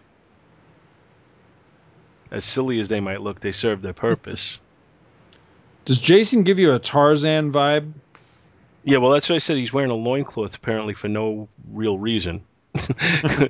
[2.30, 4.58] As silly as they might look, they serve their purpose.
[5.84, 7.92] Does Jason give you a Tarzan vibe?
[8.84, 9.56] yeah, well, that's what I said.
[9.58, 12.42] He's wearing a loincloth apparently for no real reason.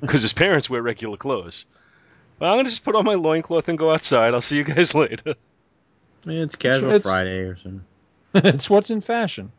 [0.01, 1.65] Because his parents wear regular clothes.
[2.39, 4.35] Well, I'm going to just put on my loincloth and go outside.
[4.35, 5.35] I'll see you guys later.
[6.25, 7.85] Yeah, it's casual It's- Friday or something.
[8.35, 9.53] it's what's in fashion.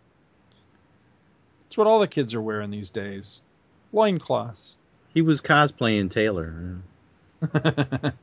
[1.68, 3.42] It's what all the kids are wearing these days.
[3.94, 4.76] Loincloths.
[5.14, 6.78] He was cosplaying Taylor.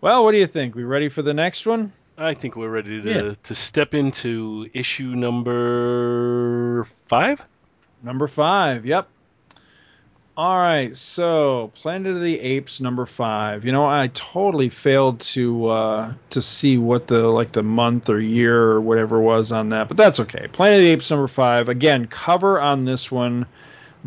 [0.00, 0.74] Well, what do you think?
[0.74, 1.92] We ready for the next one?
[2.18, 3.34] I think we're ready to, Yeah.
[3.44, 7.42] to step into issue number five.
[8.02, 8.86] Number five.
[8.86, 9.08] Yep.
[10.36, 10.94] All right.
[10.96, 13.64] So, Planet of the Apes, number five.
[13.64, 18.20] You know, I totally failed to uh, to see what the like the month or
[18.20, 20.46] year or whatever was on that, but that's okay.
[20.52, 21.70] Planet of the Apes, number five.
[21.70, 23.46] Again, cover on this one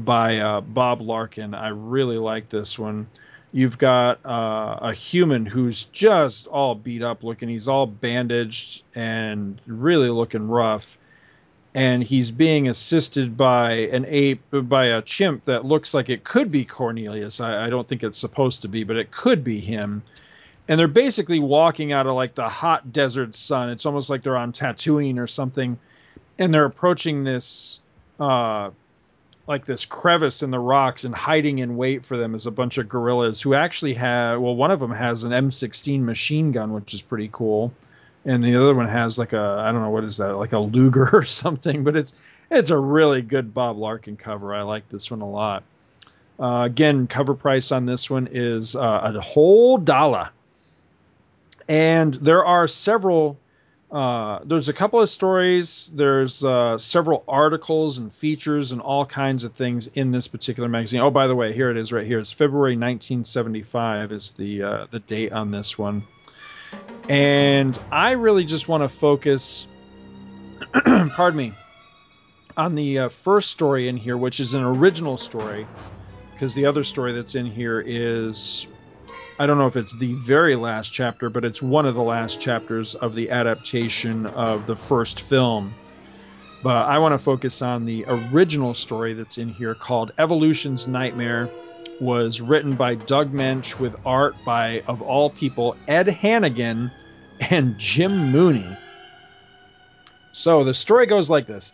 [0.05, 1.53] by uh, Bob Larkin.
[1.53, 3.07] I really like this one.
[3.51, 7.49] You've got uh, a human who's just all beat up looking.
[7.49, 10.97] He's all bandaged and really looking rough
[11.75, 16.51] and he's being assisted by an ape by a chimp that looks like it could
[16.51, 17.39] be Cornelius.
[17.39, 20.01] I, I don't think it's supposed to be, but it could be him.
[20.67, 23.69] And they're basically walking out of like the hot desert sun.
[23.69, 25.77] It's almost like they're on Tatooine or something,
[26.37, 27.81] and they're approaching this
[28.19, 28.69] uh,
[29.49, 32.77] like this crevice in the rocks and hiding in wait for them is a bunch
[32.77, 36.93] of gorillas who actually have well one of them has an M16 machine gun which
[36.93, 37.73] is pretty cool
[38.25, 40.59] and the other one has like a I don't know what is that like a
[40.59, 42.13] Luger or something, but it's
[42.51, 44.53] it's a really good Bob Larkin cover.
[44.53, 45.63] I like this one a lot.
[46.39, 50.29] Uh, again, cover price on this one is uh, a whole dollar,
[51.67, 53.37] and there are several.
[53.91, 55.89] Uh, there's a couple of stories.
[55.93, 61.01] There's uh, several articles and features and all kinds of things in this particular magazine.
[61.01, 62.19] Oh, by the way, here it is right here.
[62.19, 66.03] It's February 1975 is the uh, the date on this one.
[67.07, 69.65] And I really just want to focus,
[70.73, 71.53] pardon me,
[72.55, 75.65] on the uh, first story in here, which is an original story,
[76.33, 78.67] because the other story that's in here is,
[79.39, 82.41] I don't know if it's the very last chapter, but it's one of the last
[82.41, 85.73] chapters of the adaptation of the first film.
[86.61, 91.49] But I want to focus on the original story that's in here called Evolution's Nightmare
[92.01, 96.91] was written by Doug Moench with art by, of all people, Ed Hannigan
[97.49, 98.77] and Jim Mooney.
[100.33, 101.71] So the story goes like this.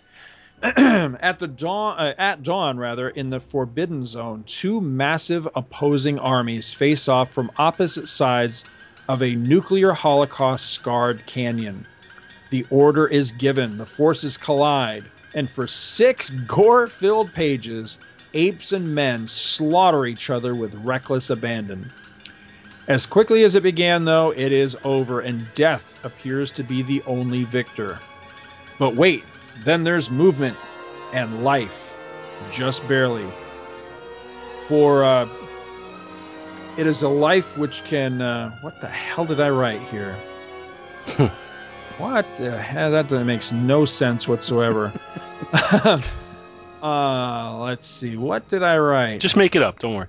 [0.61, 6.71] at the dawn, uh, at dawn, rather, in the Forbidden Zone, two massive opposing armies
[6.71, 8.65] face off from opposite sides
[9.07, 11.85] of a nuclear holocaust scarred canyon.
[12.49, 17.99] The order is given, the forces collide, and for six gore filled pages,
[18.33, 21.91] apes and men slaughter each other with reckless abandon.
[22.87, 27.01] As quickly as it began, though, it is over, and death appears to be the
[27.07, 27.99] only victor.
[28.77, 29.23] But wait,
[29.63, 30.57] then there's movement
[31.13, 31.93] and life,
[32.51, 33.27] just barely.
[34.67, 35.29] For uh,
[36.77, 38.21] it is a life which can.
[38.21, 40.15] Uh, what the hell did I write here?
[41.97, 42.91] what the hell?
[42.91, 44.91] That makes no sense whatsoever.
[46.85, 48.15] Uh, let's see.
[48.15, 49.19] What did I write?
[49.19, 49.79] Just make it up.
[49.79, 50.07] Don't worry.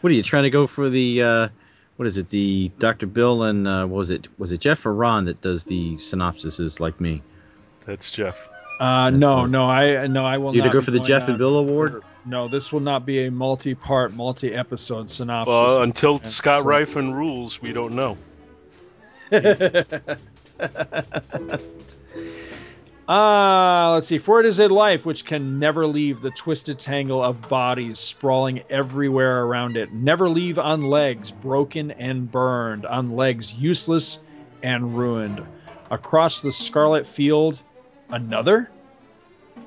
[0.00, 1.22] What are you trying to go for the?
[1.22, 1.48] Uh,
[1.98, 2.30] what is it?
[2.30, 3.06] The Dr.
[3.06, 4.26] Bill and uh, what was it?
[4.36, 7.22] Was it Jeff or Ron that does the synopsises like me?
[7.86, 8.48] That's Jeff.
[8.80, 10.54] Uh, no, no, I no, I will.
[10.54, 12.02] You not to go for the Jeff and Bill award?
[12.24, 15.52] No, this will not be a multi-part, multi-episode synopsis.
[15.52, 18.16] Well, until And Scott so- Rifen rules, we don't know.
[23.08, 24.18] Ah, let's see.
[24.18, 28.62] For it is a life which can never leave the twisted tangle of bodies sprawling
[28.70, 29.92] everywhere around it.
[29.92, 34.20] Never leave on legs broken and burned, on legs useless
[34.62, 35.42] and ruined.
[35.90, 37.58] Across the scarlet field,
[38.12, 38.70] another?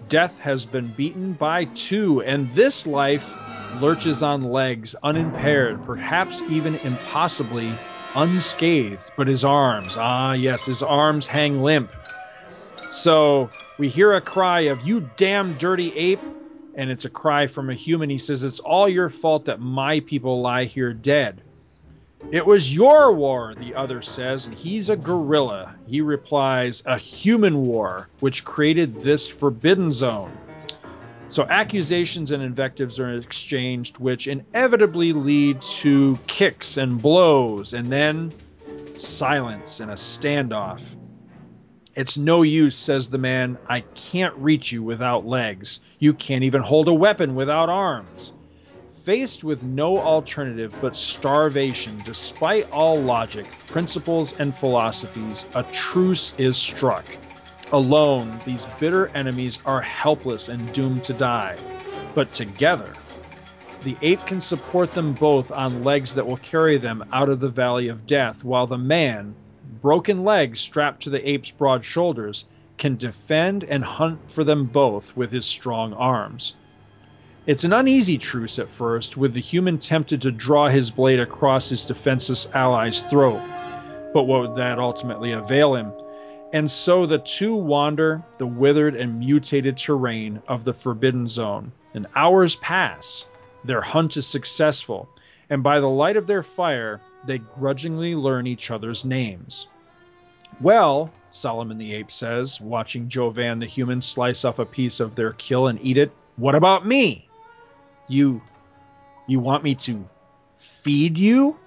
[0.07, 3.33] Death has been beaten by two, and this life
[3.81, 7.77] lurches on legs, unimpaired, perhaps even impossibly
[8.15, 9.11] unscathed.
[9.17, 11.91] But his arms, ah, yes, his arms hang limp.
[12.91, 13.49] So
[13.79, 16.21] we hear a cry of, You damn dirty ape!
[16.75, 18.09] And it's a cry from a human.
[18.09, 21.43] He says, It's all your fault that my people lie here dead.
[22.31, 25.75] It was your war, the other says, and he's a gorilla.
[25.85, 30.35] He replies, A human war, which created this forbidden zone.
[31.29, 38.31] So accusations and invectives are exchanged, which inevitably lead to kicks and blows, and then
[38.97, 40.95] silence and a standoff.
[41.95, 43.57] It's no use, says the man.
[43.67, 45.79] I can't reach you without legs.
[45.99, 48.33] You can't even hold a weapon without arms.
[49.03, 56.55] Faced with no alternative but starvation, despite all logic, principles, and philosophies, a truce is
[56.55, 57.03] struck.
[57.73, 61.57] Alone, these bitter enemies are helpless and doomed to die.
[62.15, 62.95] But together,
[63.83, 67.49] the ape can support them both on legs that will carry them out of the
[67.49, 69.35] valley of death, while the man,
[69.81, 72.45] broken legs strapped to the ape's broad shoulders,
[72.77, 76.55] can defend and hunt for them both with his strong arms.
[77.45, 81.67] It's an uneasy truce at first, with the human tempted to draw his blade across
[81.67, 83.41] his defenseless ally's throat.
[84.13, 85.91] But what would that ultimately avail him?
[86.53, 92.07] And so the two wander the withered and mutated terrain of the Forbidden Zone, and
[92.15, 93.27] hours pass.
[93.65, 95.09] Their hunt is successful,
[95.49, 99.67] and by the light of their fire, they grudgingly learn each other's names.
[100.61, 105.33] Well, Solomon the ape says, watching Jovan the human slice off a piece of their
[105.33, 107.27] kill and eat it, what about me?
[108.13, 108.43] You
[109.25, 110.07] you want me to
[110.57, 111.57] feed you?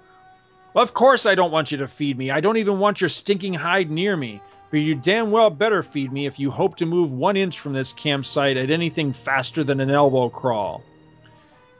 [0.74, 2.30] Well, of course I don't want you to feed me.
[2.30, 4.40] I don't even want your stinking hide near me.
[4.70, 7.72] But you damn well better feed me if you hope to move one inch from
[7.72, 10.84] this campsite at anything faster than an elbow crawl.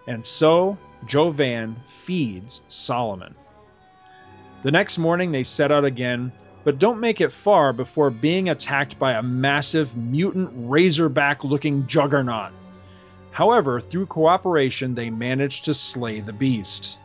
[0.09, 3.35] And so Jovan feeds Solomon.
[4.63, 6.33] The next morning they set out again,
[6.65, 12.53] but don't make it far before being attacked by a massive mutant razorback looking juggernaut.
[13.37, 16.99] However, through cooperation, they manage to slay the beast.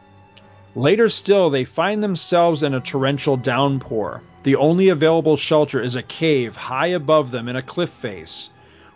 [0.76, 4.22] Later still, they find themselves in a torrential downpour.
[4.44, 8.50] The only available shelter is a cave high above them in a cliff face.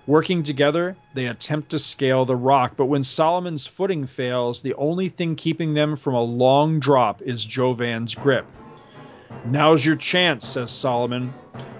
[0.07, 5.10] Working together, they attempt to scale the rock, but when Solomon's footing fails, the only
[5.10, 8.49] thing keeping them from a long drop is Jovan's grip.
[9.44, 11.34] Now's your chance, says Solomon.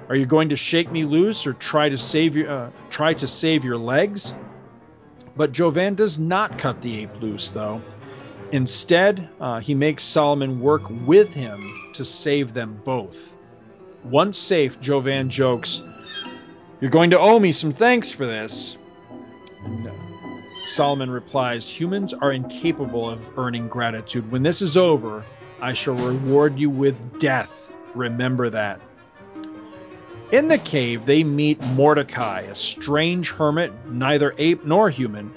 [0.10, 3.26] Are you going to shake me loose or try to save your uh, try to
[3.26, 4.34] save your legs?
[5.36, 7.82] But Jovan does not cut the ape loose, though.
[8.52, 13.36] Instead, uh, he makes Solomon work with him to save them both.
[14.04, 15.82] Once safe, Jovan jokes,
[16.80, 18.78] You're going to owe me some thanks for this.
[19.66, 19.92] And, uh,
[20.68, 24.32] Solomon replies, Humans are incapable of earning gratitude.
[24.32, 25.24] When this is over,
[25.62, 27.72] I shall reward you with death.
[27.94, 28.80] Remember that.
[30.32, 35.32] In the cave, they meet Mordecai, a strange hermit, neither ape nor human,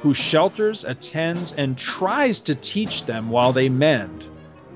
[0.00, 4.24] who shelters, attends, and tries to teach them while they mend.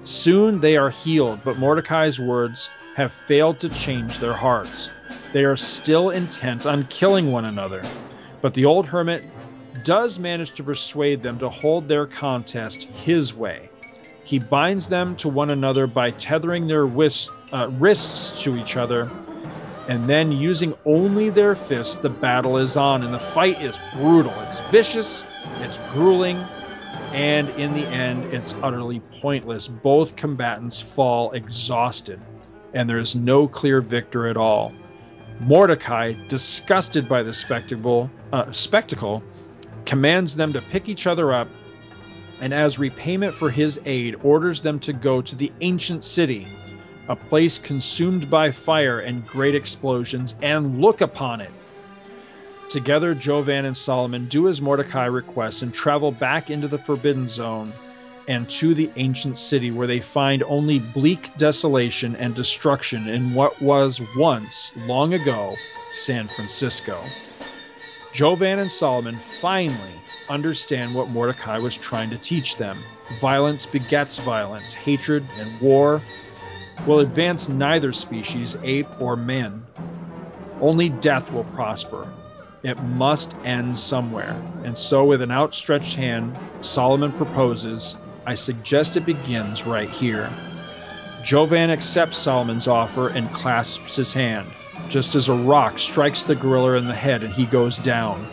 [0.03, 4.91] Soon they are healed, but Mordecai's words have failed to change their hearts.
[5.35, 7.85] They are still intent on killing one another.
[8.41, 9.23] But the old hermit
[9.85, 13.69] does manage to persuade them to hold their contest his way.
[14.25, 19.11] He binds them to one another by tethering their uh, wrists to each other,
[19.91, 24.33] and then using only their fists, the battle is on, and the fight is brutal.
[24.43, 25.25] It's vicious,
[25.63, 26.39] it's grueling,
[27.13, 29.67] and in the end, it's utterly pointless.
[29.67, 32.21] Both combatants fall exhausted,
[32.73, 34.73] and there is no clear victor at all.
[35.41, 39.25] Mordecai, disgusted by the spectacle, uh, spectacle,
[39.87, 41.49] commands them to pick each other up,
[42.41, 46.47] and as repayment for his aid, orders them to go to the ancient city,
[47.11, 51.51] a place consumed by fire and great explosions, and look upon it.
[52.71, 57.73] Together, Jovan and Solomon do as Mordecai requests and travel back into the Forbidden Zone
[58.29, 63.61] and to the ancient city, where they find only bleak desolation and destruction in what
[63.61, 65.57] was once, long ago,
[65.91, 67.03] San Francisco.
[68.13, 72.85] Jovan and Solomon finally understand what Mordecai was trying to teach them.
[73.21, 76.01] Violence begets violence, hatred and war
[76.87, 79.67] will advance neither species, ape or man.
[80.61, 82.09] Only death will prosper.
[82.63, 84.41] It must end somewhere.
[84.65, 87.97] And so, with an outstretched hand, Solomon proposes
[88.27, 90.31] I suggest it begins right here.
[91.25, 94.47] Jovan accepts Solomon's offer and clasps his hand,
[94.89, 98.29] just as a rock strikes the gorilla in the head and he goes down.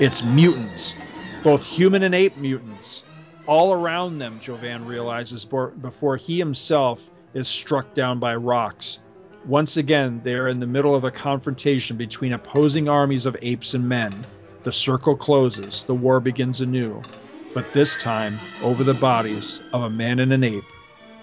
[0.00, 0.94] It's mutants,
[1.42, 3.04] both human and ape mutants.
[3.46, 9.00] All around them, Jovan realizes before he himself is struck down by rocks.
[9.46, 13.74] Once again, they are in the middle of a confrontation between opposing armies of apes
[13.74, 14.24] and men.
[14.62, 17.02] The circle closes, the war begins anew,
[17.52, 20.64] but this time over the bodies of a man and an ape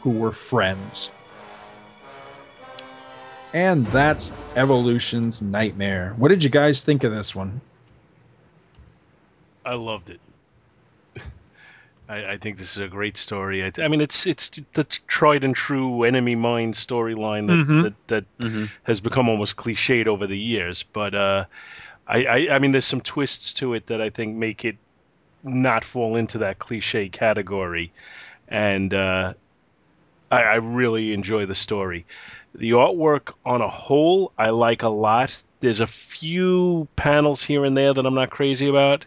[0.02, 1.10] who were friends.
[3.54, 6.14] And that's Evolution's Nightmare.
[6.18, 7.60] What did you guys think of this one?
[9.66, 10.20] I loved it.
[12.12, 13.64] I, I, think this is a great story.
[13.64, 17.82] I, I, mean, it's it's the tried and true enemy mine storyline that mm-hmm.
[17.84, 18.66] that, that mm-hmm.
[18.84, 20.84] has become almost cliched over the years.
[20.84, 21.46] But uh,
[22.08, 24.76] I, I, I mean, there's some twists to it that I think make it
[25.44, 27.94] not fall into that cliche category,
[28.50, 29.34] and uh,
[30.30, 32.06] I, I really enjoy the story.
[32.54, 35.42] The artwork on a whole, I like a lot.
[35.62, 39.06] There's a few panels here and there that I'm not crazy about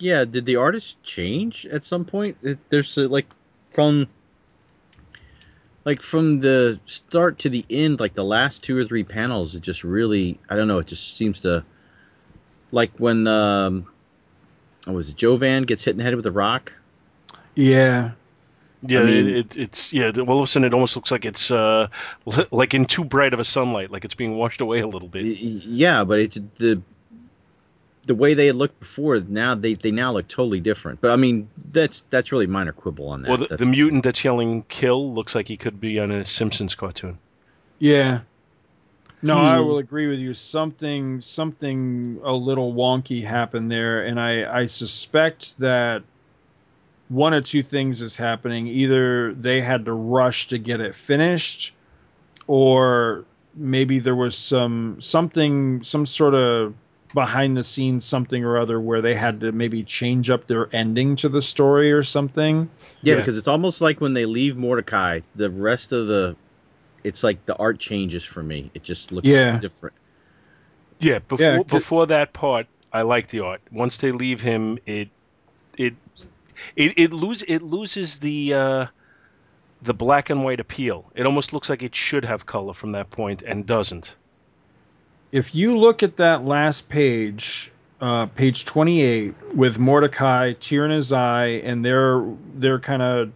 [0.00, 2.38] yeah, did the artist change at some point?
[2.42, 3.26] It, there's a, like
[3.72, 4.08] from
[5.84, 9.62] like from the start to the end, like the last two or three panels, it
[9.62, 10.78] just really I don't know.
[10.78, 11.64] It just seems to
[12.72, 13.86] like when um,
[14.86, 16.72] oh, was it Jovan gets hit in the head with a rock?
[17.54, 18.12] Yeah.
[18.82, 20.10] Yeah, I mean, it, it, it's yeah.
[20.26, 21.88] All of a sudden, it almost looks like it's uh,
[22.50, 25.24] like in too bright of a sunlight, like it's being washed away a little bit.
[25.26, 26.80] Yeah, but it the
[28.10, 31.00] the way they had looked before, now they, they now look totally different.
[31.00, 33.28] But I mean, that's that's really minor quibble on that.
[33.28, 36.74] Well, the, the mutant that's yelling "kill" looks like he could be on a Simpsons
[36.74, 37.18] cartoon.
[37.78, 38.22] Yeah.
[39.22, 39.64] No, I hmm.
[39.64, 40.34] will agree with you.
[40.34, 46.02] Something something a little wonky happened there, and I I suspect that
[47.10, 48.66] one or two things is happening.
[48.66, 51.76] Either they had to rush to get it finished,
[52.48, 53.24] or
[53.54, 56.74] maybe there was some something some sort of
[57.14, 61.16] behind the scenes something or other where they had to maybe change up their ending
[61.16, 62.70] to the story or something.
[63.02, 66.36] Yeah, yeah, because it's almost like when they leave Mordecai, the rest of the
[67.02, 68.70] it's like the art changes for me.
[68.74, 69.58] It just looks yeah.
[69.58, 69.96] different.
[70.98, 73.62] Yeah, before yeah, before that part, I like the art.
[73.72, 75.08] Once they leave him, it
[75.76, 75.94] it
[76.76, 78.86] it it lose it loses the uh
[79.82, 81.10] the black and white appeal.
[81.14, 84.14] It almost looks like it should have color from that point and doesn't.
[85.32, 87.70] If you look at that last page,
[88.00, 92.24] uh, page 28, with Mordecai, tear in his eye, and they're
[92.54, 93.32] they're kind of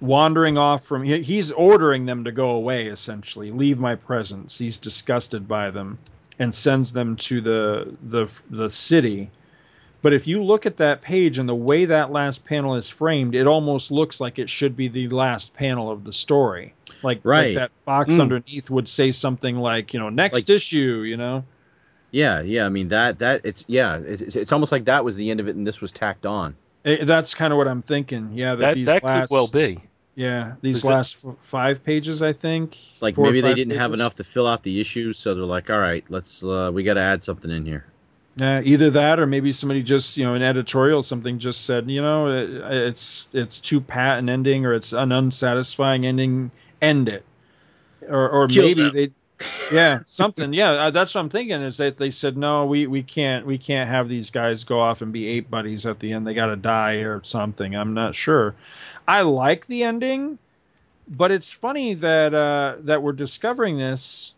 [0.00, 1.02] wandering off from.
[1.02, 4.58] He's ordering them to go away, essentially, leave my presence.
[4.58, 5.98] He's disgusted by them,
[6.38, 9.30] and sends them to the the the city.
[10.02, 13.34] But if you look at that page and the way that last panel is framed,
[13.34, 16.72] it almost looks like it should be the last panel of the story.
[17.02, 17.54] Like, like Right.
[17.54, 18.20] that box Mm.
[18.20, 21.44] underneath would say something like, you know, next Like- issue, you know?
[22.12, 22.66] Yeah, yeah.
[22.66, 23.98] I mean that that it's yeah.
[23.98, 26.26] It's, it's- it's almost like that was the end of it, and this was tacked
[26.26, 26.56] on.
[26.84, 28.30] Eh, that's kind of what I'm thinking.
[28.34, 29.78] Yeah, that, That these that last, could well be.
[30.16, 32.76] Yeah, these Is that- last f- five pages, I think.
[33.00, 35.78] Like maybe they didn't have enough to fill out the issues, so they're like, all
[35.78, 37.84] right, let's uh, we got to add something in here.
[38.36, 42.00] Yeah, either that or maybe somebody just, you know, an editorial something just said, you
[42.00, 42.50] know, it,
[42.88, 46.50] it's it's too pat an ending or it's an unsatisfying ending.
[46.80, 47.24] End it,
[48.08, 48.94] or or Kill maybe them.
[48.94, 49.10] they,
[49.72, 50.52] yeah, something.
[50.54, 51.60] Yeah, uh, that's what I'm thinking.
[51.60, 55.02] Is that they said no, we we can't we can't have these guys go off
[55.02, 56.26] and be ape buddies at the end.
[56.26, 57.74] They got to die or something.
[57.74, 58.54] I'm not sure.
[59.06, 60.38] I like the ending,
[61.08, 64.34] but it's funny that uh, that we're discovering this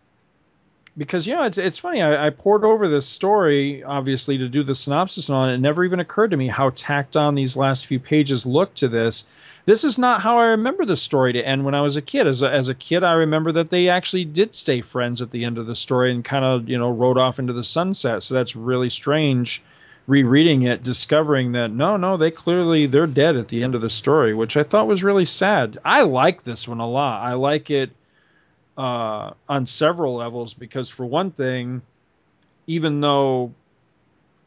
[0.97, 2.02] because you know it's it's funny.
[2.02, 5.55] I, I poured over this story obviously to do the synopsis on it.
[5.55, 8.89] It never even occurred to me how tacked on these last few pages look to
[8.89, 9.24] this.
[9.64, 12.27] This is not how I remember the story to end when I was a kid.
[12.27, 15.44] As a, as a kid, I remember that they actually did stay friends at the
[15.44, 18.23] end of the story and kind of you know rode off into the sunset.
[18.23, 19.62] So that's really strange.
[20.09, 23.89] Rereading it, discovering that no, no, they clearly they're dead at the end of the
[23.89, 25.78] story, which I thought was really sad.
[25.85, 27.23] I like this one a lot.
[27.23, 27.93] I like it
[28.76, 31.82] uh, on several levels because, for one thing,
[32.66, 33.52] even though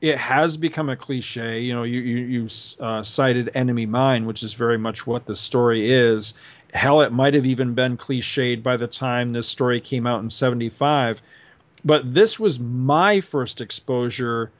[0.02, 2.49] it has become a cliche, you know, you you, you
[2.80, 6.34] uh, cited "Enemy Mine," which is very much what the story is.
[6.73, 10.30] Hell, it might have even been cliched by the time this story came out in
[10.30, 11.22] '75.
[11.84, 14.52] But this was my first exposure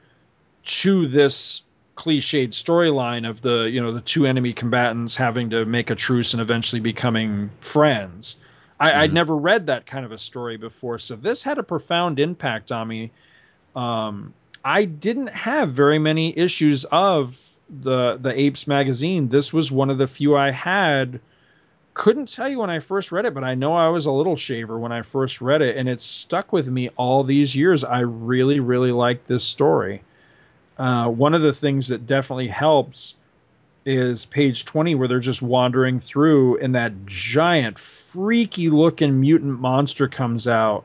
[0.64, 1.62] to this
[1.96, 6.34] cliched storyline of the you know the two enemy combatants having to make a truce
[6.34, 8.36] and eventually becoming friends.
[8.78, 9.14] I, I'd Mhm.
[9.14, 12.88] never read that kind of a story before, so this had a profound impact on
[12.88, 13.10] me.
[13.74, 14.34] Um,
[14.64, 17.40] I didn't have very many issues of
[17.82, 19.28] the the Apes magazine.
[19.28, 21.20] This was one of the few I had.
[21.94, 24.36] Couldn't tell you when I first read it, but I know I was a little
[24.36, 27.84] shaver when I first read it, and it's stuck with me all these years.
[27.84, 30.02] I really, really like this story.
[30.78, 33.14] Uh, one of the things that definitely helps
[33.86, 37.78] is page 20 where they're just wandering through and that giant
[38.16, 40.84] freaky looking mutant monster comes out.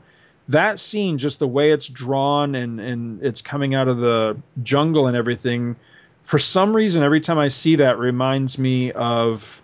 [0.49, 5.07] That scene just the way it's drawn and and it's coming out of the jungle
[5.07, 5.77] and everything
[6.23, 9.61] for some reason every time i see that reminds me of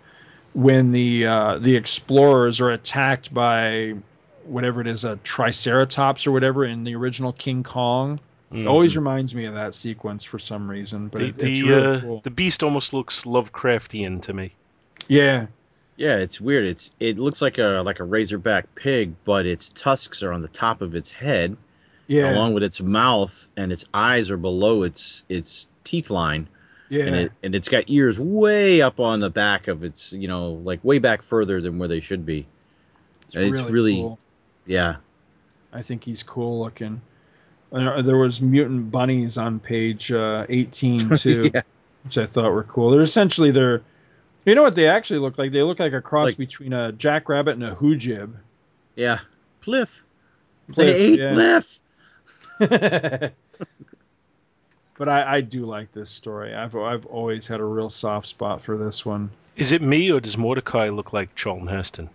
[0.54, 3.94] when the uh, the explorers are attacked by
[4.44, 8.18] whatever it is a triceratops or whatever in the original king kong.
[8.50, 11.62] It always reminds me of that sequence for some reason but the it, it's the,
[11.64, 12.20] really uh, cool.
[12.22, 14.52] the beast almost looks Lovecraftian to me.
[15.06, 15.46] yeah
[15.98, 16.64] Yeah, it's weird.
[16.64, 20.48] It's it looks like a like a razorback pig, but its tusks are on the
[20.48, 21.56] top of its head,
[22.06, 26.48] yeah along with its mouth, and its eyes are below its its teeth line,
[26.88, 30.28] yeah and it and it's got ears way up on the back of its, you
[30.28, 32.46] know, like way back further than where they should be.
[33.32, 34.18] it's really- cool.
[34.66, 34.96] Yeah,
[35.72, 37.00] I think he's cool looking.
[37.72, 41.62] Uh, there was mutant bunnies on page uh, 18 too, Yeah.
[42.04, 42.90] which I thought were cool.
[42.90, 43.82] They're essentially they're,
[44.48, 45.52] you know what they actually look like?
[45.52, 48.32] They look like a cross Like- between a jackrabbit and a hoojib.
[48.96, 49.20] yeah.
[49.62, 50.00] Pliff.
[50.70, 51.34] Pliff, they ate yeah.
[51.34, 51.78] Pliff.
[54.98, 56.54] but I, I do like this story.
[56.54, 59.30] I've I've always had a real soft spot for this one.
[59.56, 62.08] Is it me or does Mordecai look like Charlton Heston?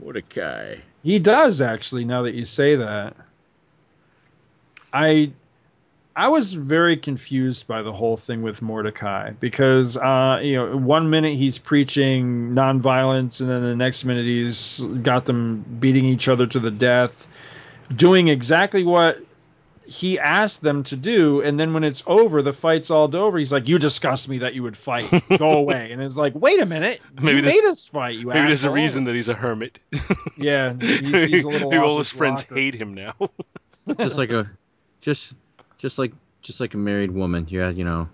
[0.00, 0.76] Mordecai.
[1.02, 2.04] He does actually.
[2.04, 3.16] Now that you say that,
[4.92, 5.32] I
[6.18, 11.10] I was very confused by the whole thing with Mordecai because uh, you know one
[11.10, 16.46] minute he's preaching nonviolence and then the next minute he's got them beating each other
[16.46, 17.28] to the death,
[17.94, 19.18] doing exactly what
[19.88, 23.38] he asked them to do, and then when it's over, the fight's all over.
[23.38, 25.08] He's like, "You disgust me that you would fight.
[25.38, 28.18] Go away." And it's like, "Wait a minute, Maybe you this- made us fight.
[28.18, 29.78] You Maybe there's a reason that he's a hermit.
[30.36, 31.70] Yeah, he's, he's a little.
[31.70, 32.54] Maybe all his friends rocker.
[32.56, 33.14] hate him now.
[33.98, 34.50] just like a
[35.02, 35.34] just
[35.78, 36.12] just like
[36.42, 38.08] just like a married woman yeah you know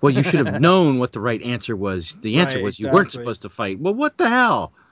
[0.00, 2.88] well you should have known what the right answer was the answer Right, was you
[2.90, 4.72] weren't supposed to fight well what the hell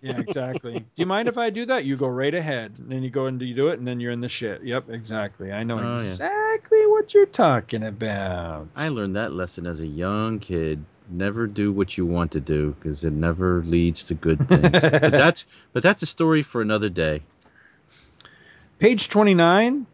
[0.00, 0.78] Yeah, exactly.
[0.78, 1.84] do you mind if I do that?
[1.84, 4.12] You go right ahead, and then you go and you do it, and then you're
[4.12, 4.62] in the shit.
[4.62, 5.50] Yep, exactly.
[5.52, 5.92] I know Oh, yeah.
[5.94, 8.68] exactly what you're talking about.
[8.76, 12.74] i learned that lesson as a young kid Never do what you want to do
[12.78, 14.70] because it never leads to good things.
[14.70, 17.20] but that's but that's a story for another day.
[18.78, 19.86] Page 29,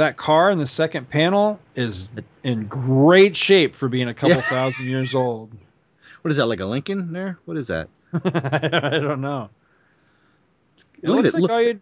[0.00, 2.10] that car in the second panel is
[2.42, 4.42] in great shape for being a couple Yeah.
[4.42, 5.52] thousand years old.
[6.22, 7.38] What is that like a Lincoln there?
[7.46, 7.88] What is that?
[8.12, 9.48] I don't know.
[11.02, 11.80] It Look at looks it, like look-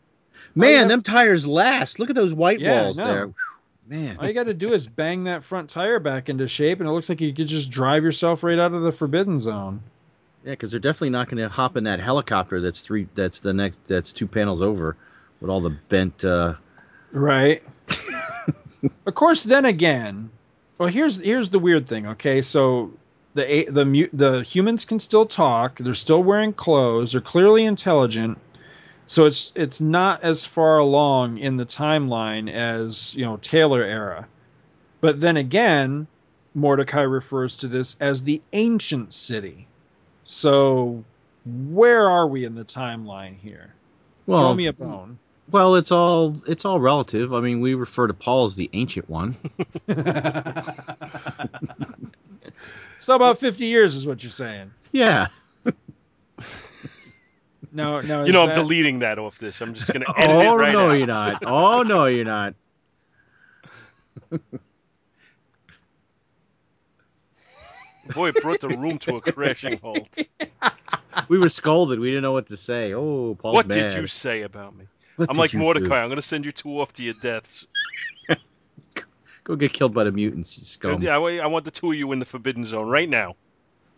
[0.54, 1.98] Man, have- them tires last.
[1.98, 3.32] Look at those white Yeah, walls there.
[3.88, 6.88] Man, all you got to do is bang that front tire back into shape, and
[6.88, 9.80] it looks like you could just drive yourself right out of the forbidden zone.
[10.44, 12.60] yeah, because they're definitely not going to hop in that helicopter.
[12.60, 13.08] That's three.
[13.16, 13.86] That's the next.
[13.86, 14.96] That's two panels over,
[15.40, 16.24] with all the bent.
[16.24, 16.54] uh
[17.10, 17.62] Right.
[19.06, 20.30] Of course, then again,
[20.78, 22.06] well, here's here's the weird thing.
[22.06, 22.92] Okay, so
[23.34, 25.78] the the the humans can still talk.
[25.78, 27.12] They're still wearing clothes.
[27.12, 28.38] They're clearly intelligent.
[29.06, 34.28] So it's it's not as far along in the timeline as you know Taylor era.
[35.00, 36.06] But then again,
[36.54, 39.66] Mordecai refers to this as the ancient city.
[40.24, 41.04] So
[41.46, 43.72] where are we in the timeline here?
[44.26, 45.18] Well, Throw me a bone.
[45.50, 47.32] Well, it's all it's all relative.
[47.34, 49.36] I mean, we refer to Paul as the ancient one.
[52.98, 54.70] so about 50 years is what you're saying.
[54.92, 55.28] Yeah.
[57.72, 58.24] No, no.
[58.24, 59.60] You know, I'm deleting that off this.
[59.60, 60.92] I'm just going to oh, edit Oh it right no, out.
[60.94, 61.42] you're not.
[61.46, 62.54] Oh no, you're not.
[68.14, 70.16] Boy, it brought the room to a crashing halt.
[71.28, 72.00] We were scolded.
[72.00, 72.94] We didn't know what to say.
[72.94, 73.74] Oh, Paul's what mad.
[73.74, 74.86] did you say about me?
[75.18, 75.88] What I'm like Mordecai.
[75.88, 75.94] do?
[75.94, 77.66] I'm going to send you two off to your deaths.
[79.44, 81.02] Go get killed by the mutants, you scum.
[81.02, 83.34] Yeah, I, I want the two of you in the Forbidden Zone right now.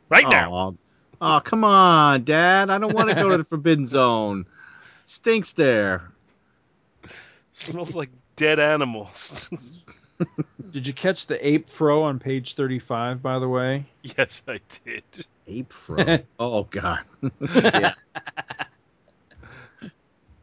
[0.09, 0.77] Right now.
[1.21, 2.71] Oh, come on, Dad.
[2.71, 4.47] I don't want to go to the Forbidden Zone.
[5.03, 6.11] It stinks there.
[7.53, 9.83] smells like dead animals.
[10.71, 13.85] Did you catch the ape fro on page 35, by the way?
[14.03, 15.05] yes, I did.
[15.47, 16.19] Ape fro.
[16.39, 17.01] oh God.
[17.55, 17.93] yeah.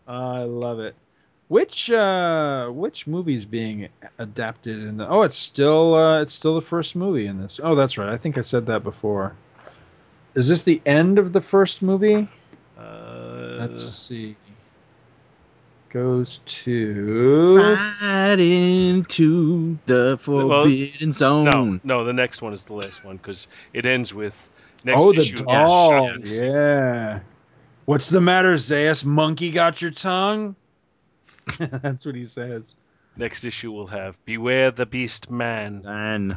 [0.07, 0.95] I love it.
[1.49, 6.61] Which uh which movie's being adapted in the Oh, it's still uh it's still the
[6.65, 7.59] first movie in this.
[7.63, 8.09] Oh, that's right.
[8.09, 9.34] I think I said that before.
[10.35, 12.27] Is this the end of the first movie?
[12.77, 14.35] Uh, Let's see.
[15.89, 21.45] Goes to Right into the Forbidden Zone.
[21.45, 24.49] no, no, the next one is the last one because it ends with
[24.84, 25.43] next Oh, the issue.
[25.45, 26.09] doll.
[26.25, 27.19] Yeah.
[27.88, 29.05] What's the matter, Zaius?
[29.05, 30.57] Monkey got your tongue?
[31.57, 32.76] That's what he says.
[33.15, 35.84] Next issue we'll have Beware the Beast Man.
[35.85, 36.35] And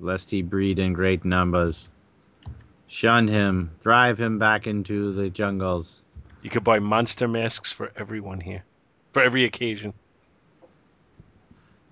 [0.00, 1.88] lest he breed in great numbers.
[2.88, 3.70] Shun him.
[3.80, 6.02] Drive him back into the jungles.
[6.42, 8.64] You could buy monster masks for everyone here,
[9.12, 9.94] for every occasion.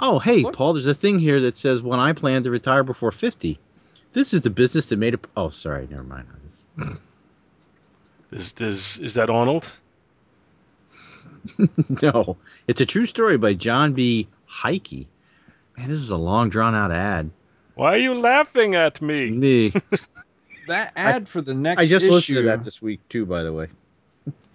[0.01, 0.57] Oh, hey, What?
[0.57, 3.57] Paul, there's a thing here that says when I plan to retire before 50.
[4.15, 5.25] This is the business that made it.
[5.37, 6.27] Oh, sorry, never mind.
[8.33, 9.71] Is, is, is that Arnold?
[12.03, 12.37] no,
[12.67, 14.29] it's a true story by John B.
[14.47, 15.07] Heike.
[15.77, 17.31] Man, this is a long, drawn out ad.
[17.75, 19.31] Why are you laughing at me?
[19.31, 19.73] Nee.
[20.67, 21.87] That ad for the next issue.
[21.87, 22.15] I just issue.
[22.15, 23.69] listened to that this week, too, by the way.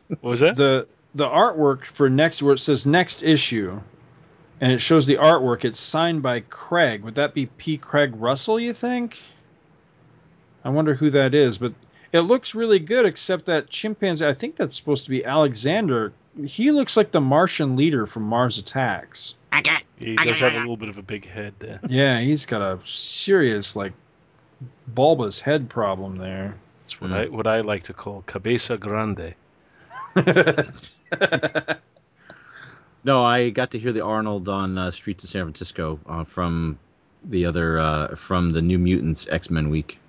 [0.07, 0.55] What was that?
[0.55, 3.79] the the artwork for next where it says next issue
[4.59, 8.59] and it shows the artwork it's signed by craig would that be p craig russell
[8.59, 9.17] you think
[10.63, 11.73] i wonder who that is but
[12.15, 16.11] it looks really good except that chimpanzee i think that's supposed to be alexander
[16.45, 19.35] he looks like the martian leader from mars attacks
[19.97, 21.79] He does have a little bit of a big head there.
[21.87, 23.93] yeah he's got a serious like
[24.87, 29.33] bulbous head problem there That's what I what I like to call cabeza grande.
[33.03, 36.79] No, I got to hear the Arnold on uh, Streets of San Francisco uh, from
[37.23, 39.99] the other, uh, from the New Mutants X Men week.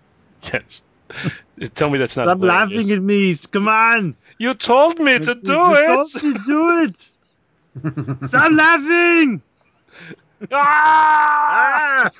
[0.50, 0.80] Yes.
[1.74, 2.24] Tell me that's not.
[2.24, 2.74] Stop hilarious.
[2.74, 3.36] laughing at me.
[3.50, 4.16] Come on.
[4.38, 5.44] You told me to do it.
[5.44, 6.12] You it.
[6.12, 8.28] told me to do it.
[8.28, 9.42] Stop laughing.
[10.52, 12.10] Ah!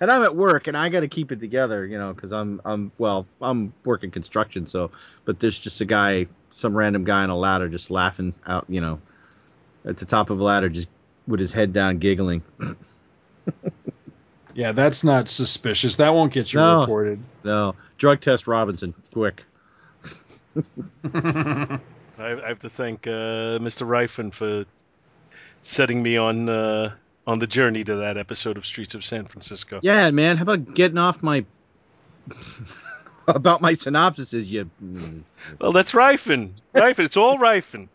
[0.00, 2.62] and I'm at work, and I got to keep it together, you know, because I'm,
[2.64, 4.90] I'm, well, I'm working construction, so,
[5.26, 8.80] but there's just a guy, some random guy on a ladder, just laughing out, you
[8.80, 9.00] know,
[9.84, 10.88] at the top of a ladder, just
[11.28, 12.42] with his head down, giggling.
[14.54, 16.80] yeah that's not suspicious that won't get you No.
[16.80, 19.42] reported No, drug test Robinson, quick.
[21.04, 21.78] I,
[22.18, 23.86] I have to thank uh, Mr.
[23.86, 24.64] Ryfen for
[25.60, 26.92] setting me on uh,
[27.26, 29.80] on the journey to that episode of Streets of San Francisco.
[29.82, 31.44] Yeah, man, how about getting off my
[33.28, 34.46] about my synopsises?
[34.50, 34.70] You,
[35.60, 36.52] Well, that's Ryfen.
[36.74, 37.04] Ryfen.
[37.04, 37.88] It's all Ryfen.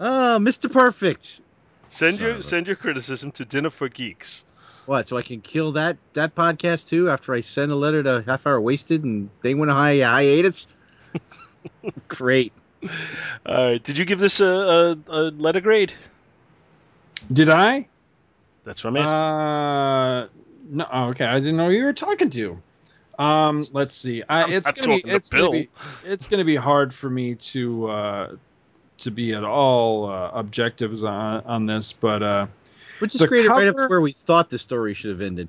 [0.00, 1.40] oh, Mister Perfect.
[1.88, 4.44] Send Son your send your criticism to Dinner for Geeks.
[4.88, 5.06] What?
[5.06, 8.46] So I can kill that that podcast too after I send a letter to Half
[8.46, 10.66] Hour Wasted and they went a hi- hiatus.
[12.08, 12.54] Great.
[13.44, 13.82] All right.
[13.82, 15.92] Did you give this a, a, a letter grade?
[17.30, 17.86] Did I?
[18.64, 19.18] That's what I'm asking.
[19.18, 20.28] Uh,
[20.70, 20.86] no.
[20.90, 22.58] oh, Okay, I didn't know who you were talking to.
[23.18, 24.22] Um, let's see.
[24.26, 25.68] I, I'm it's not gonna be to it's gonna be
[26.06, 28.36] it's gonna be hard for me to uh,
[28.98, 32.46] to be at all uh, objectives on on this, but uh,
[32.98, 35.48] Which is great right up to where we thought the story should have ended.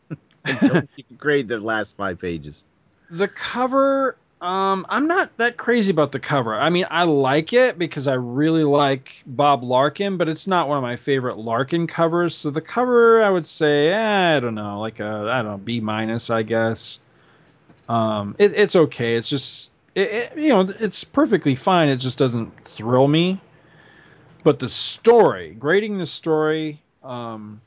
[0.44, 2.64] and don't grade the last five pages.
[3.10, 6.54] the cover um i'm not that crazy about the cover.
[6.54, 10.78] I mean i like it because i really like bob larkin but it's not one
[10.78, 12.34] of my favorite larkin covers.
[12.34, 15.58] So the cover i would say eh, i don't know like a i don't know
[15.58, 17.00] b minus i guess.
[17.88, 19.16] Um it, it's okay.
[19.16, 21.88] It's just it, it, you know it's perfectly fine.
[21.88, 23.40] It just doesn't thrill me
[24.42, 27.60] but the story grading the story um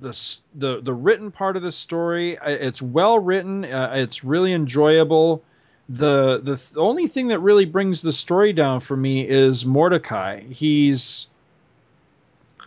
[0.00, 5.42] the the the written part of the story it's well written uh, it's really enjoyable.
[5.88, 10.40] The the th- only thing that really brings the story down for me is Mordecai.
[10.40, 11.28] He's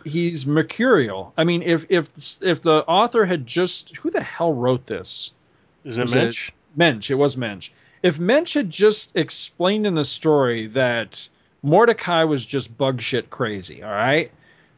[0.04, 1.32] he's mercurial.
[1.36, 2.08] I mean if if
[2.42, 5.32] if the author had just who the hell wrote this?
[5.84, 6.50] It was it- Moench?
[6.78, 7.70] Moench, it was Moench.
[8.02, 11.26] If Moench had just explained in the story that
[11.64, 14.30] Mordecai was just bug shit crazy, all right,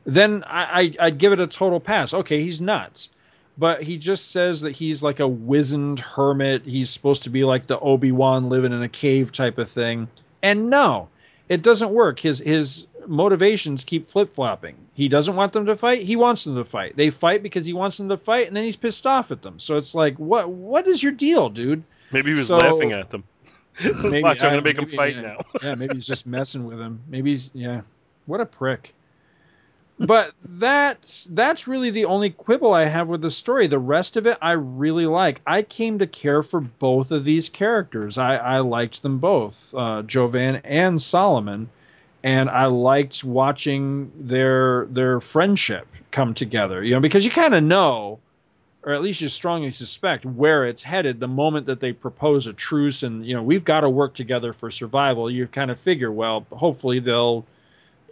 [0.05, 2.15] then I, I, I'd give it a total pass.
[2.15, 3.11] Okay, he's nuts.
[3.59, 6.65] But he just says that he's like a wizened hermit.
[6.67, 10.09] He's supposed to be like the Obi Wan living in a cave type of thing.
[10.43, 11.09] And no,
[11.49, 12.21] it doesn't work.
[12.21, 14.77] His his motivations keep flip flopping.
[14.93, 16.03] He doesn't want them to fight.
[16.03, 16.97] He wants them to fight.
[16.97, 19.59] They fight because he wants them to fight, and then he's pissed off at them.
[19.59, 21.83] So it's like, what what is your deal, dude?
[22.13, 23.25] Maybe he was So- laughing at them.
[24.03, 25.21] Maybe- Watch, I'm to make him fight yeah.
[25.23, 25.37] now.
[25.63, 27.01] yeah, maybe he's just messing with him.
[27.09, 27.83] Maybe he's yeah.
[28.27, 28.95] What a prick.
[29.99, 33.67] But that's that's really the only quibble I have with the story.
[33.67, 35.41] The rest of it I really like.
[35.47, 38.19] I came to care for both of these characters.
[38.19, 41.71] I, I liked them both, uh, Jovan and Solomon,
[42.23, 46.85] and I liked watching their their friendship come together.
[46.85, 48.19] You know, because you kind of know,
[48.87, 52.53] or at least you strongly suspect where it's headed the moment that they propose a
[52.53, 55.29] truce and you know we've got to work together for survival.
[55.29, 57.45] You kind of figure, well, hopefully they'll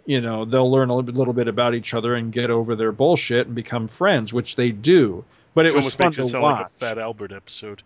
[0.05, 3.47] you know they'll learn a little bit, about each other and get over their bullshit
[3.47, 5.23] and become friends, which they do.
[5.53, 6.57] But it was fun makes to it sound watch.
[6.59, 7.81] like a Fat Albert episode.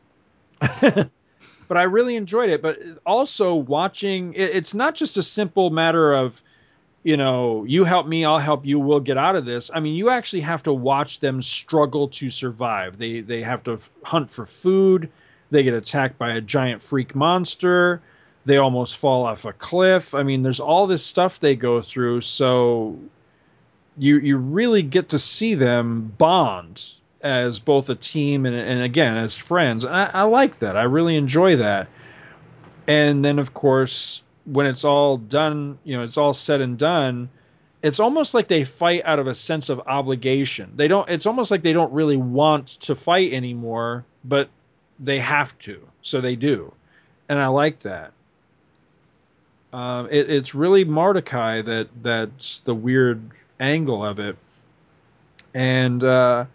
[0.60, 2.64] but I really enjoyed it.
[2.64, 6.42] But also watching, it, it's not just a simple matter of,
[7.04, 9.72] you know, you help me, I'll help you, we'll get out of this.
[9.74, 12.98] I mean, you actually have to watch them struggle to survive.
[12.98, 15.10] They they have to hunt for food.
[15.52, 18.02] They get attacked by a giant freak monster.
[18.46, 20.14] They almost fall off a cliff.
[20.14, 22.22] I mean, there's all this stuff they go through.
[22.22, 22.98] So
[23.98, 26.86] you you really get to see them bond
[27.22, 29.84] as both a team and, and again as friends.
[29.84, 30.76] And I, I like that.
[30.76, 31.88] I really enjoy that.
[32.88, 37.30] And then of course, when it's all done, you know, it's all said and done.
[37.82, 40.72] It's almost like they fight out of a sense of obligation.
[40.76, 41.08] They don't.
[41.10, 44.50] It's almost like they don't really want to fight anymore, but
[45.00, 46.74] they have to, so they do,
[47.30, 48.12] and I like that.
[49.72, 53.22] Um, it, it's really Mordecai that that's the weird
[53.60, 54.36] angle of it,
[55.54, 56.46] and uh,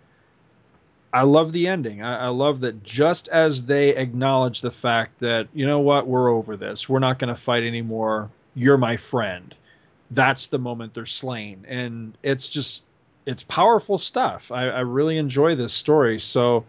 [1.14, 2.02] I love the ending.
[2.02, 6.28] I, I love that just as they acknowledge the fact that you know what, we're
[6.28, 6.88] over this.
[6.88, 8.30] We're not going to fight anymore.
[8.56, 9.54] You're my friend.
[10.10, 12.82] That's the moment they're slain, and it's just
[13.26, 14.50] it's powerful stuff.
[14.50, 16.18] I, I really enjoy this story.
[16.18, 16.64] So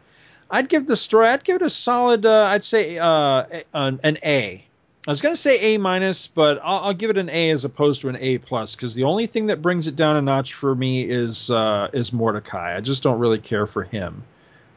[0.49, 1.27] I'd give the story.
[1.27, 2.23] I'd give it a solid.
[2.27, 4.63] Uh, I'd say uh, an, A.
[5.07, 7.65] I was going to say A minus, but I'll, I'll give it an A as
[7.65, 10.53] opposed to an A plus because the only thing that brings it down a notch
[10.53, 12.77] for me is uh, is Mordecai.
[12.77, 14.23] I just don't really care for him.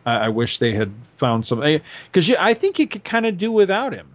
[0.08, 1.80] I, I wish they had found something
[2.10, 4.08] because I think you could kind of do without him.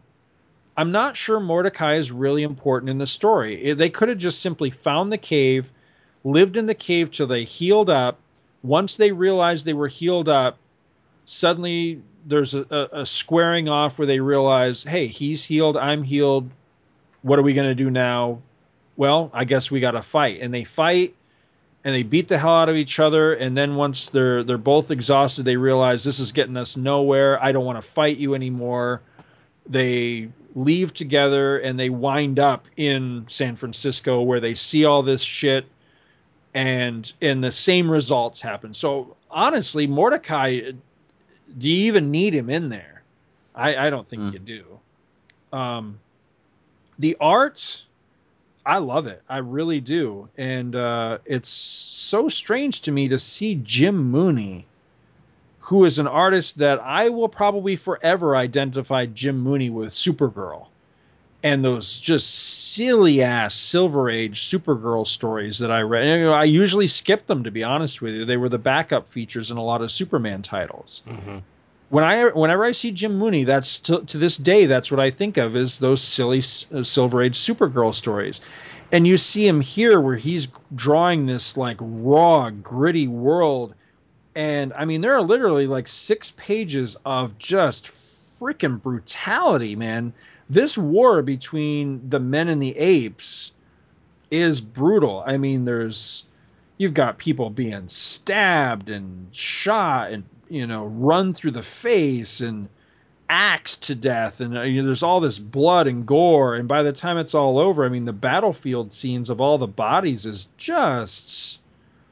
[0.76, 3.74] I'm not sure Mordecai is really important in the story.
[3.74, 5.70] They could have just simply found the cave,
[6.24, 8.18] lived in the cave till they healed up.
[8.64, 10.58] Once they realized they were healed up,
[11.26, 16.50] suddenly there's a, a, a squaring off where they realize, hey, he's healed, I'm healed.
[17.22, 18.42] What are we going to do now?
[18.98, 20.40] Well, I guess we got to fight.
[20.42, 21.14] And they fight
[21.86, 23.34] and they beat the hell out of each other.
[23.34, 27.42] And then once they're they're both exhausted, they realize this is getting us nowhere.
[27.44, 29.02] I don't want to fight you anymore.
[29.68, 35.22] They leave together and they wind up in San Francisco where they see all this
[35.22, 35.66] shit
[36.54, 38.74] and and the same results happen.
[38.74, 40.72] So honestly, Mordecai
[41.58, 43.04] do you even need him in there?
[43.56, 44.30] I, I don't think Hmm.
[44.30, 44.80] you do.
[45.56, 46.00] Um,
[46.98, 47.84] the art,
[48.66, 49.22] I love it.
[49.28, 50.30] I really do.
[50.38, 54.66] And uh, it's so strange to me to see Jim Mooney,
[55.60, 60.68] who is an artist that I will probably forever identify Jim Mooney with Supergirl
[61.44, 66.26] and those just silly ass Silver Age Supergirl stories that I read.
[66.28, 68.26] I usually skip them to be honest with you.
[68.26, 71.04] They were the backup features in a lot of Superman titles.
[71.08, 71.40] Mm-hmm.
[71.94, 75.12] When I whenever I see Jim Mooney, that's to, to this day that's what I
[75.12, 76.40] think of is those silly
[76.74, 78.42] uh, Silver Age Supergirl stories.
[78.92, 83.76] And you see him here where he's drawing this like raw, gritty world.
[84.34, 87.92] And I mean, there are literally like six pages of just
[88.40, 90.14] freaking brutality, man
[90.50, 93.52] this war between the men and the apes
[94.30, 95.24] is brutal.
[95.26, 96.26] I mean, there's
[96.78, 102.70] you've got people being stabbed and shot and you know run through the face and
[103.30, 106.84] axed to death and uh, you know, there's all this blood and gore and by
[106.84, 110.48] the time it's all over i mean the battlefield scenes of all the bodies is
[110.58, 111.60] just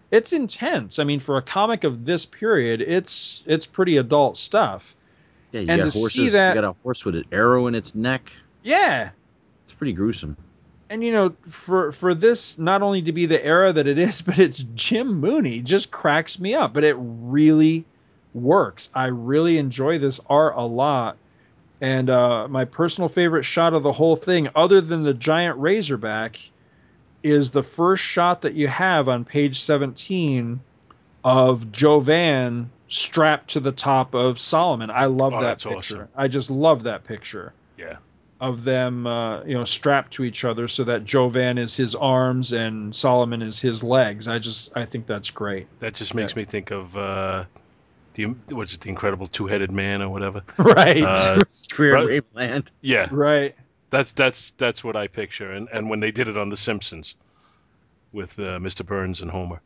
[0.09, 4.95] it's intense i mean for a comic of this period it's it's pretty adult stuff
[5.51, 6.11] Yeah, you And got to horses.
[6.13, 8.31] see that- You got a horse with an arrow in its neck.
[8.63, 9.11] yeah
[9.65, 10.35] It's pretty gruesome.
[10.89, 14.21] and you know for for this not only to be the era that it is
[14.27, 17.85] but it's jim mooney just cracks me up but it really
[18.33, 21.17] works i really enjoy this art a lot
[21.81, 26.39] and uh, my personal favorite shot of the whole thing other than the giant razorback
[27.23, 30.59] is the first shot that you have on page 17
[31.23, 36.09] of jovan strapped to the top of solomon i love Oh, that picture awesome.
[36.15, 37.97] i just love that picture Yeah.
[38.39, 42.51] of them, uh, you know, strapped to each other, so that Jovan is his arms
[42.53, 44.27] and Solomon is his legs.
[44.27, 45.67] I just, I think that's great.
[45.79, 47.45] That just makes me think of uh,
[48.13, 50.41] the what's it, the Incredible Two-Headed Man or whatever.
[50.57, 52.71] Right, Uh, Career bro- Rape Land.
[52.81, 53.55] yeah, right.
[53.89, 55.51] that's that's that's what I picture.
[55.51, 57.15] And and when they did it on The Simpsons
[58.13, 58.85] with uh, Mr.
[58.85, 59.61] Burns and Homer.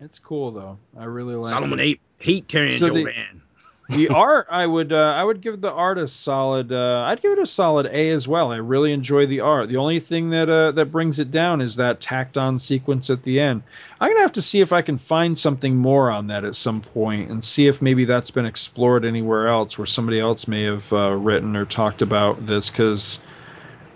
[0.00, 0.78] It's cool though.
[0.98, 1.82] I really like Solomon it.
[1.84, 3.42] Ape hate carrying So Joe the- Van.
[3.88, 4.46] The art.
[4.50, 6.72] I would, uh, I would give the art a solid.
[6.72, 8.52] Uh, I'd give it a solid A as well.
[8.52, 9.68] I really enjoy the art.
[9.68, 13.22] The only thing that uh, that brings it down is that tacked on sequence at
[13.22, 13.62] the end.
[14.00, 16.80] I'm gonna have to see if I can find something more on that at some
[16.80, 20.92] point and see if maybe that's been explored anywhere else where somebody else may have
[20.92, 22.70] uh, written or talked about this.
[22.70, 23.20] Because,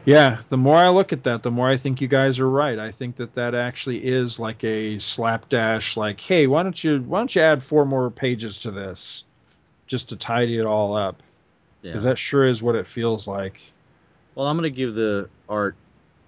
[0.05, 2.79] yeah, the more I look at that, the more I think you guys are right.
[2.79, 5.97] I think that that actually is like a slapdash.
[5.97, 9.25] Like, hey, why don't you why don't you add four more pages to this?
[9.89, 11.23] Just to tidy it all up
[11.83, 11.93] Yeah.
[11.93, 13.61] because that sure is what it feels like.
[14.37, 15.77] Well, I'm gonna give the art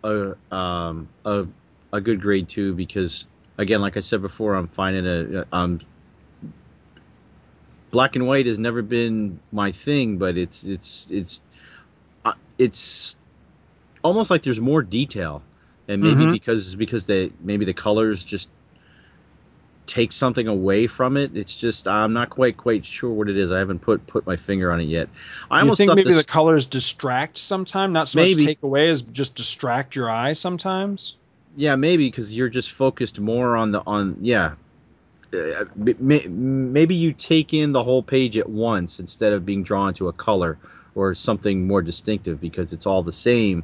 [0.04, 1.46] a um a
[1.92, 3.26] a good grade too because
[3.58, 5.80] again, like I said before, I'm finding a um
[7.90, 11.40] black and white has never been my thing, but it's it's it's
[12.24, 13.16] uh, it's
[14.02, 15.42] almost like there's more detail,
[15.88, 16.32] and maybe Mhm.
[16.32, 18.48] because because they maybe the colors just
[19.86, 21.36] take something away from it.
[21.36, 23.50] It's just I'm not quite quite sure what it is.
[23.52, 25.08] I haven't put put my finger on it yet.
[25.50, 28.42] I you almost think maybe this- the colors distract sometime, not so Maybe.
[28.42, 31.16] much take away as just distract your eye sometimes.
[31.56, 34.54] yeah maybe because you're just focused more on the on yeah
[35.32, 40.08] Uh, maybe you take in the whole page at once instead of being drawn to
[40.08, 40.58] a color
[40.96, 43.62] or something more distinctive because it's all the same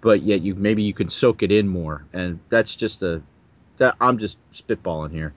[0.00, 3.20] but yet you maybe you can soak it in more and that's just a
[3.78, 5.32] that i'm just spitballing here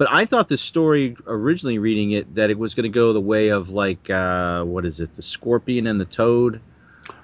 [0.00, 3.20] but i thought the story originally reading it that it was going to go the
[3.20, 6.62] way of like uh what is it the scorpion and the toad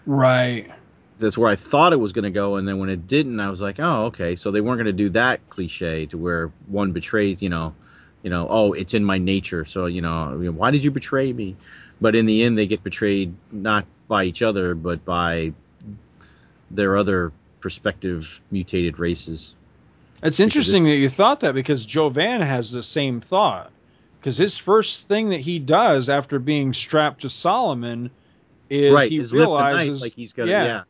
[0.07, 0.71] Right.
[1.19, 3.51] that's where I thought it was going to go, and then when it didn't, I
[3.51, 4.37] was like, oh, okay.
[4.37, 7.75] So they weren't going to do that cliche to where one betrays, you know,
[8.23, 9.65] you know, oh, it's in my nature.
[9.65, 11.57] So you know, you know, why did you betray me?
[12.01, 15.55] But in the end, they get betrayed not by each other, but by
[16.71, 19.55] their other prospective mutated races.
[20.23, 23.71] It's interesting that you thought that because Jovan has the same thought.
[24.19, 28.11] Because his first thing that he does after being strapped to Solomon
[28.69, 30.83] is right, he is realizes like he's gonna, yeah, yeah.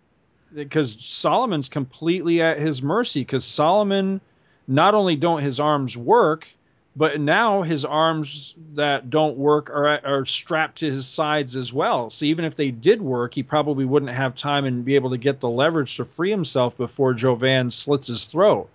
[0.55, 4.21] because Solomon's completely at his mercy because Solomon
[4.67, 6.49] not only don't his arms work
[6.97, 12.11] but now his arms that don't work are are strapped to his sides as well
[12.11, 15.19] so even if they did work he probably wouldn't have time and be able to
[15.19, 18.69] get the leverage to free himself before Jovan slits his throat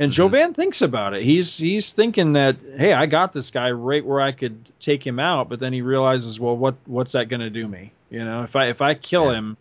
[0.00, 0.14] and Mhm.
[0.16, 4.20] Jovan thinks about it he's he's thinking that hey I got this guy right where
[4.20, 7.50] I could take him out but then he realizes well what what's that going to
[7.50, 9.38] do me you know if I if I kill Yeah.
[9.38, 9.56] him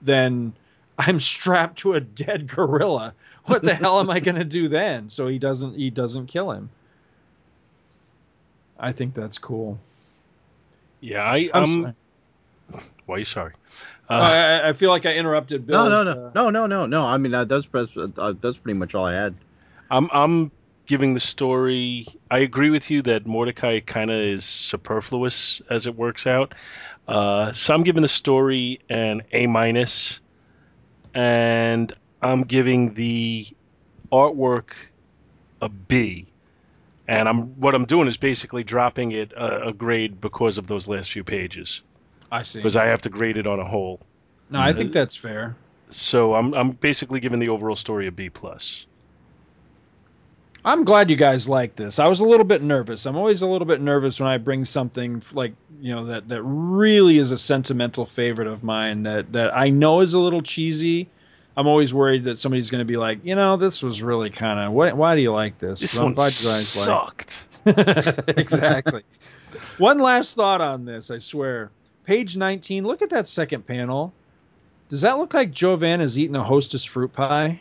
[0.00, 0.52] then
[0.98, 3.14] I'm strapped to a dead gorilla.
[3.46, 5.08] What the hell am I going to do then?
[5.10, 6.68] So he doesn't he doesn't kill him.
[8.78, 9.78] I think that's cool.
[11.00, 11.66] Yeah, I I'm um.
[11.66, 11.94] sorry.
[13.06, 13.52] Why are you sorry?
[14.08, 15.88] Uh, Uh, I, I feel like I interrupted Bill.
[15.88, 17.04] No, no, no, no, no, no, no.
[17.04, 19.34] I mean, uh, that's uh, that's pretty much all I had.
[19.90, 20.52] I'm I'm
[20.86, 22.06] giving the story.
[22.30, 26.54] I agree with you that Mordecai kind of is superfluous as it works out.
[27.06, 30.20] Uh, so I'm giving the story an A minus,
[31.14, 31.92] and
[32.22, 33.46] I'm giving the
[34.12, 34.72] artwork
[35.60, 36.26] a B.
[37.08, 40.86] And I'm what I'm doing is basically dropping it a, a grade because of those
[40.86, 41.82] last few pages
[42.30, 42.60] I see.
[42.60, 44.00] because I have to grade it on a whole.
[44.50, 45.56] no, I think that's fair.
[45.88, 48.86] So I'm I'm basically giving the overall story a B plus.
[50.64, 51.98] I'm glad you guys like this.
[51.98, 53.06] I was a little bit nervous.
[53.06, 56.42] I'm always a little bit nervous when I bring something like you know that that
[56.42, 61.08] really is a sentimental favorite of mine that that I know is a little cheesy.
[61.56, 64.60] I'm always worried that somebody's going to be like, you know, this was really kind
[64.60, 64.72] of.
[64.72, 65.80] Why, why do you like this?
[65.80, 67.48] This one you guys like- sucked.
[68.38, 69.02] exactly.
[69.78, 71.70] One last thought on this, I swear.
[72.04, 74.12] Page 19, look at that second panel.
[74.88, 77.60] Does that look like Jovan is eating a hostess fruit pie?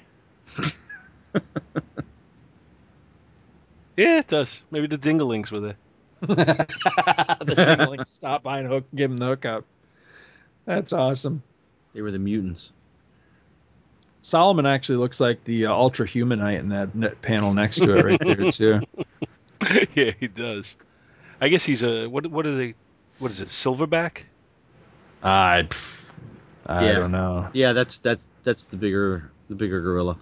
[3.99, 4.61] Yeah, it does.
[4.71, 5.77] Maybe the dinglings were there.
[6.21, 9.65] the dingling stop by and hook, give him the hookup.
[10.63, 11.43] That's awesome.
[11.93, 12.71] They were the mutants.
[14.21, 18.05] Solomon actually looks like the uh, ultra humanite in that net panel next to it
[18.05, 18.79] right there too.
[19.95, 20.77] yeah, he does.
[21.41, 22.25] I guess he's a what?
[22.27, 22.75] What are they?
[23.17, 23.49] What is it?
[23.49, 24.23] Silverback?
[25.21, 26.03] I, pff,
[26.67, 26.93] I Yeah.
[26.93, 27.49] don't know.
[27.51, 30.17] Yeah, that's that's that's the bigger the bigger gorilla.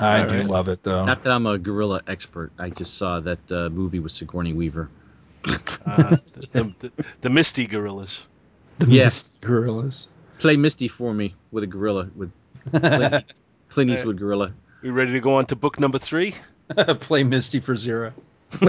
[0.00, 0.46] I All do right.
[0.46, 1.04] love it though.
[1.04, 2.52] Not that I'm a gorilla expert.
[2.58, 4.88] I just saw that uh, movie with Sigourney Weaver.
[5.86, 6.16] Uh,
[6.52, 8.22] the, the, the Misty Gorillas.
[8.78, 9.38] the yes.
[9.40, 10.08] gorillas.
[10.38, 12.32] Play Misty for me with a gorilla with
[12.70, 13.24] Clint,
[13.68, 14.52] Clint Eastwood gorilla.
[14.82, 16.34] We ready to go on to book number three?
[17.00, 18.12] Play Misty for zero.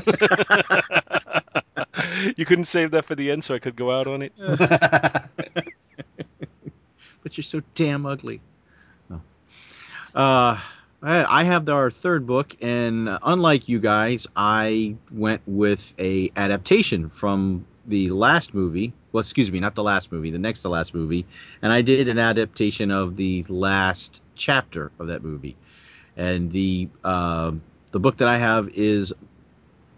[2.36, 4.34] you couldn't save that for the end, so I could go out on it.
[7.24, 8.42] But you're so damn ugly.
[9.10, 9.22] No.
[10.14, 10.60] Uh,
[11.04, 17.10] I have our third book, and uh, unlike you guys, I went with a adaptation
[17.10, 18.94] from the last movie.
[19.12, 21.26] Well, excuse me, not the last movie, the next to last movie,
[21.62, 25.58] and I did an adaptation of the last chapter of that movie.
[26.18, 27.54] And the uh,
[27.92, 29.12] the book that I have is,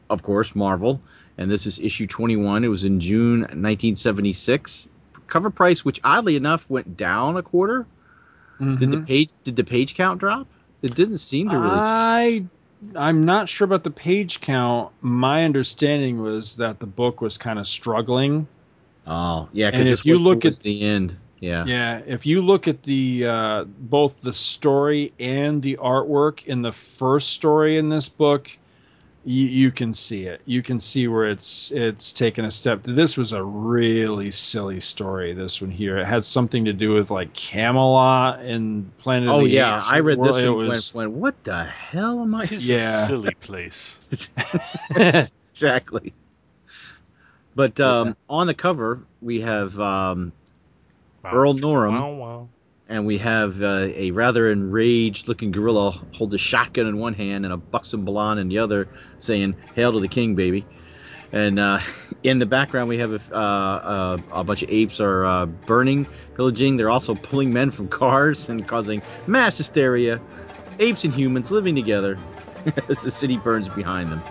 [0.09, 1.01] of course, Marvel,
[1.38, 2.63] and this is issue 21.
[2.63, 4.88] It was in June 1976.
[5.27, 7.85] Cover price, which oddly enough went down a quarter.
[8.59, 10.47] Did the page did the page count drop?
[10.84, 11.72] It didn't seem to really.
[11.76, 12.45] I
[12.95, 14.91] I'm not sure about the page count.
[15.01, 18.47] My understanding was that the book was kind of struggling.
[19.07, 19.72] oh, yeah.
[19.72, 21.65] Because if you look at the end, yeah.
[21.65, 26.72] Yeah, if you look at the uh, both the story and the artwork in the
[26.72, 28.49] first story in this book,
[29.26, 30.41] you, you can see it.
[30.45, 32.82] You can see where it's it's taken a step.
[32.84, 35.34] This was a really silly story.
[35.34, 39.30] This one here, it had something to do with like Camelot and Planet.
[39.30, 39.91] of Oh the yeah, Apes.
[39.91, 42.70] I read this It and was went, went, "What the hell am I?" This is
[42.70, 42.76] Yeah.
[42.76, 43.98] a silly place.
[45.52, 46.14] exactly.
[47.56, 50.34] But um, on the cover, we have um,
[51.24, 51.91] Earl Norem.
[51.94, 52.48] Wow, wow.
[52.94, 57.44] And we have uh, a rather enraged looking gorilla hold a shotgun in one hand
[57.44, 58.88] and a buxom blonde in the other
[59.18, 60.64] saying hail to the king baby.
[61.32, 61.80] And uh,
[62.24, 66.06] in the background we have a, uh, uh, a bunch of apes are uh, burning
[66.36, 66.78] pillaging.
[66.78, 70.22] They're also pulling men from cars and causing mass hysteria.
[70.78, 72.20] Apes and humans living together
[72.90, 74.22] as the city burns behind them.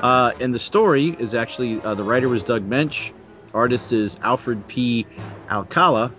[0.00, 3.12] Uh, and the story is actually the writer was Doug Moench.
[3.52, 5.06] Artist is alfred p.
[5.50, 6.14] Alcala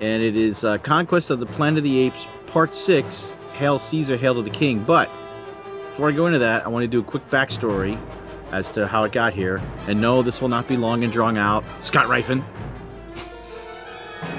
[0.00, 4.16] and it is uh, Conquest of the Planet of the Apes, Part 6, Hail Caesar,
[4.16, 4.84] Hail to the King.
[4.84, 5.08] But
[5.88, 7.98] before I go into that, I want to do a quick backstory
[8.52, 9.62] as to how it got here.
[9.88, 11.64] And no, this will not be long and drawn out.
[11.80, 12.44] Scott Rifen.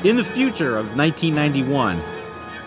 [0.04, 2.02] In the future of 1991,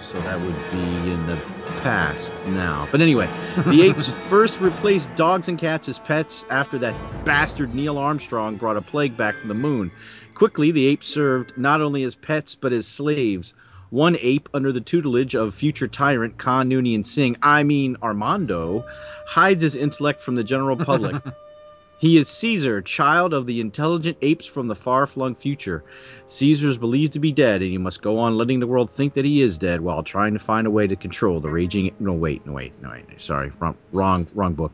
[0.01, 1.37] so that would be in the
[1.83, 2.89] past now.
[2.91, 3.29] But anyway,
[3.67, 8.77] the apes first replaced dogs and cats as pets after that bastard Neil Armstrong brought
[8.77, 9.93] a plague back from the moon.
[10.41, 13.53] Quickly, the apes served not only as pets but as slaves.
[13.91, 18.87] One ape, under the tutelage of future tyrant Khan Noonien Singh, I mean Armando,
[19.27, 21.23] hides his intellect from the general public.
[21.99, 25.85] he is Caesar, child of the intelligent apes from the far flung future.
[26.27, 29.12] Caesar is believed to be dead, and he must go on letting the world think
[29.12, 31.95] that he is dead while trying to find a way to control the raging.
[32.01, 33.05] No, wait, no, wait, no, wait.
[33.21, 34.73] Sorry, wrong, wrong, wrong book.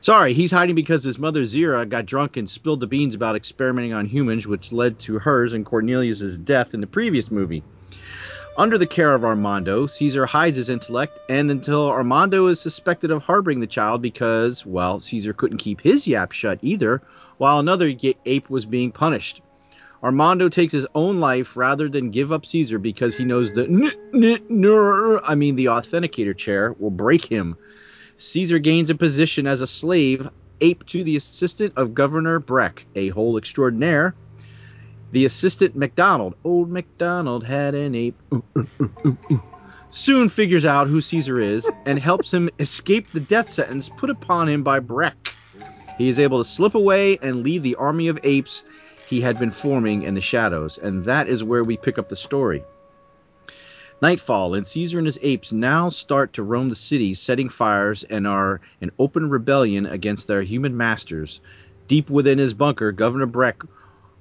[0.00, 3.92] Sorry, he's hiding because his mother Zira got drunk and spilled the beans about experimenting
[3.92, 7.64] on humans, which led to hers and Cornelius's death in the previous movie.
[8.56, 13.22] Under the care of Armando, Caesar hides his intellect, and until Armando is suspected of
[13.22, 17.02] harboring the child because, well, Caesar couldn't keep his yap shut either,
[17.38, 17.92] while another
[18.24, 19.42] ape was being punished.
[20.02, 23.92] Armando takes his own life rather than give up Caesar because he knows the n-
[24.14, 27.56] n- n- I mean the authenticator chair will break him.
[28.18, 30.28] Caesar gains a position as a slave
[30.60, 34.12] ape to the assistant of Governor Breck, a whole extraordinaire.
[35.12, 38.20] The assistant MacDonald, old MacDonald had an ape,
[39.90, 44.48] soon figures out who Caesar is and helps him escape the death sentence put upon
[44.48, 45.34] him by Breck.
[45.96, 48.64] He is able to slip away and lead the army of apes
[49.06, 52.16] he had been forming in the shadows, and that is where we pick up the
[52.16, 52.64] story.
[54.00, 58.28] Nightfall, and Caesar and his apes now start to roam the city setting fires, and
[58.28, 61.40] are in open rebellion against their human masters.
[61.88, 63.60] Deep within his bunker, Governor Breck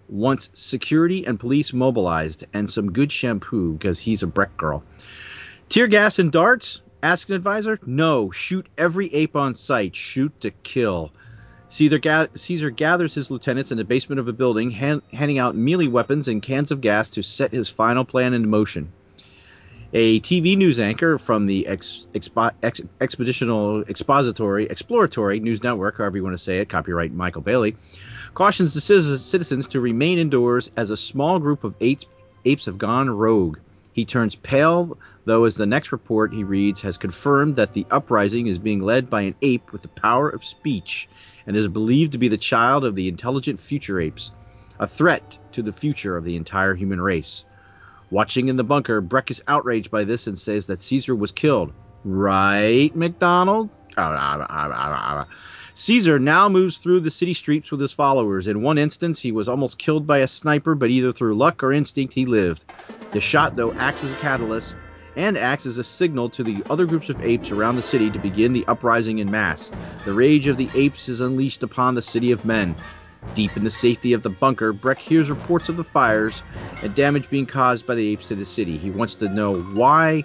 [0.09, 4.83] wants security and police mobilized, and some good shampoo, because he's a Breck girl.
[5.69, 6.81] Tear gas and darts?
[7.03, 7.77] Ask an advisor?
[7.85, 8.31] No.
[8.31, 9.95] Shoot every ape on sight.
[9.95, 11.11] Shoot to kill.
[11.67, 15.55] Caesar, ga- Caesar gathers his lieutenants in the basement of a building, hand- handing out
[15.55, 18.91] melee weapons and cans of gas to set his final plan into motion.
[19.93, 26.17] A TV news anchor from the ex- expo- ex- expeditional expository exploratory news network, however
[26.17, 27.73] you want to say it, copyright Michael Bailey,
[28.33, 32.05] cautions the citizens- to remain indoors as a small group of apes,
[32.43, 33.59] apes have gone rogue.
[33.93, 38.47] He turns pale, though, as the next report he reads has confirmed that the uprising
[38.47, 41.07] is being led by an ape with the power of speech
[41.47, 44.31] and is believed to be the child of the intelligent future apes,
[44.79, 47.45] a threat to the future of the entire human race.
[48.09, 51.73] Watching in the bunker, Breck is outraged by this and says that Caesar was killed.
[52.03, 53.69] Right, McDonald?
[55.73, 58.47] Caesar now moves through the city streets with his followers.
[58.47, 61.73] In one instance, he was almost killed by a sniper, but either through luck or
[61.73, 62.63] instinct, he lived.
[63.11, 64.75] The shot, though, acts as a catalyst
[65.15, 68.19] and acts as a signal to the other groups of apes around the city to
[68.19, 69.71] begin the uprising in mass.
[70.05, 72.75] The rage of the apes is unleashed upon the city of men.
[73.33, 76.41] Deep in the safety of the bunker, Breck hears reports of the fires
[76.81, 78.77] and damage being caused by the apes to the city.
[78.77, 80.23] He wants to know why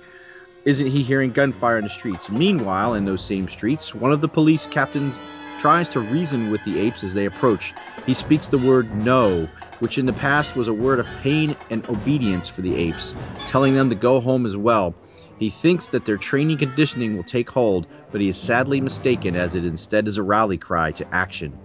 [0.64, 2.30] isn't he hearing gunfire in the streets?
[2.30, 5.18] Meanwhile, in those same streets, one of the police captains
[5.58, 7.74] tries to reason with the apes as they approach.
[8.06, 9.48] He speaks the word no,
[9.80, 13.14] which in the past was a word of pain and obedience for the apes,
[13.46, 14.94] telling them to go home as well.
[15.38, 19.54] He thinks that their training conditioning will take hold, but he is sadly mistaken as
[19.54, 21.58] it instead is a rally cry to action.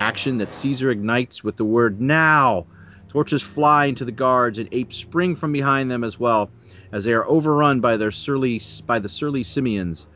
[0.00, 2.66] Action that Caesar ignites with the word now.
[3.08, 6.50] Torches fly into the guards and apes spring from behind them as well,
[6.90, 10.08] as they are overrun by their surly by the surly simians.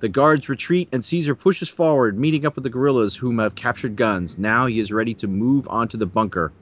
[0.00, 3.94] The guards retreat and Caesar pushes forward, meeting up with the guerrillas whom have captured
[3.94, 4.36] guns.
[4.36, 6.52] Now he is ready to move onto the bunker.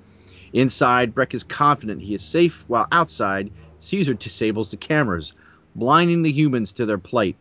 [0.52, 5.32] Inside, Breck is confident he is safe, while outside, Caesar disables the cameras,
[5.74, 7.36] blinding the humans to their plight.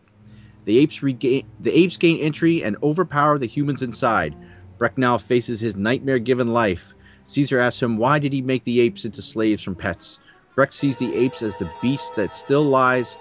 [0.66, 4.36] The apes regain the apes gain entry and overpower the humans inside.
[4.78, 6.94] Breck now faces his nightmare-given life.
[7.24, 10.20] Caesar asks him why did he make the apes into slaves from pets.
[10.56, 13.18] Breck sees the apes as the beast that still lies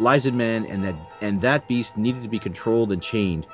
[0.00, 3.46] lies in men and that and that beast needed to be controlled and chained.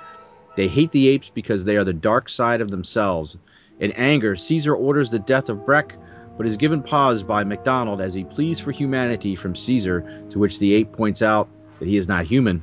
[0.57, 3.37] They hate the apes because they are the dark side of themselves.
[3.81, 5.97] In anger, Caesar orders the death of Breck,
[6.37, 10.59] but is given pause by MacDonald as he pleads for humanity from Caesar, to which
[10.59, 11.49] the ape points out
[11.79, 12.63] that he is not human.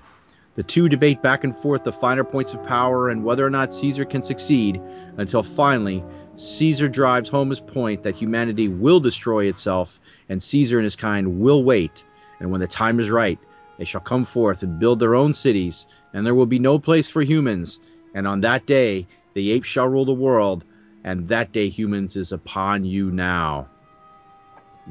[0.55, 3.73] The two debate back and forth the finer points of power and whether or not
[3.73, 4.81] Caesar can succeed,
[5.17, 6.03] until finally
[6.33, 9.99] Caesar drives home his point that humanity will destroy itself,
[10.29, 12.05] and Caesar and his kind will wait,
[12.39, 13.39] and when the time is right,
[13.77, 17.09] they shall come forth and build their own cities, and there will be no place
[17.09, 17.79] for humans.
[18.13, 20.65] And on that day, the apes shall rule the world,
[21.03, 23.67] and that day, humans, is upon you now.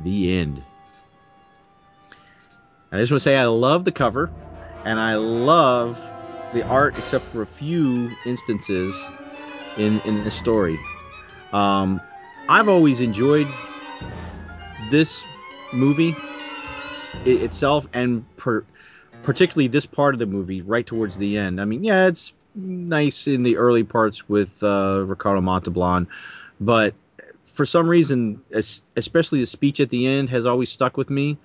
[0.04, 0.62] The end.
[2.92, 4.32] I just want to say I love the cover,
[4.85, 5.98] and I love
[6.52, 8.94] the art, except for a few instances
[9.77, 10.78] in in the story.
[11.52, 12.01] Um,
[12.48, 13.47] I've always enjoyed
[14.90, 15.24] this
[15.73, 16.16] movie
[17.24, 18.65] itself, and per,
[19.23, 21.61] particularly this part of the movie, right towards the end.
[21.61, 26.09] I mean, yeah, it's nice in the early parts with uh, Ricardo Montalban,
[26.61, 26.94] but
[27.44, 28.40] for some reason,
[28.97, 31.36] especially the speech at the end, has always stuck with me,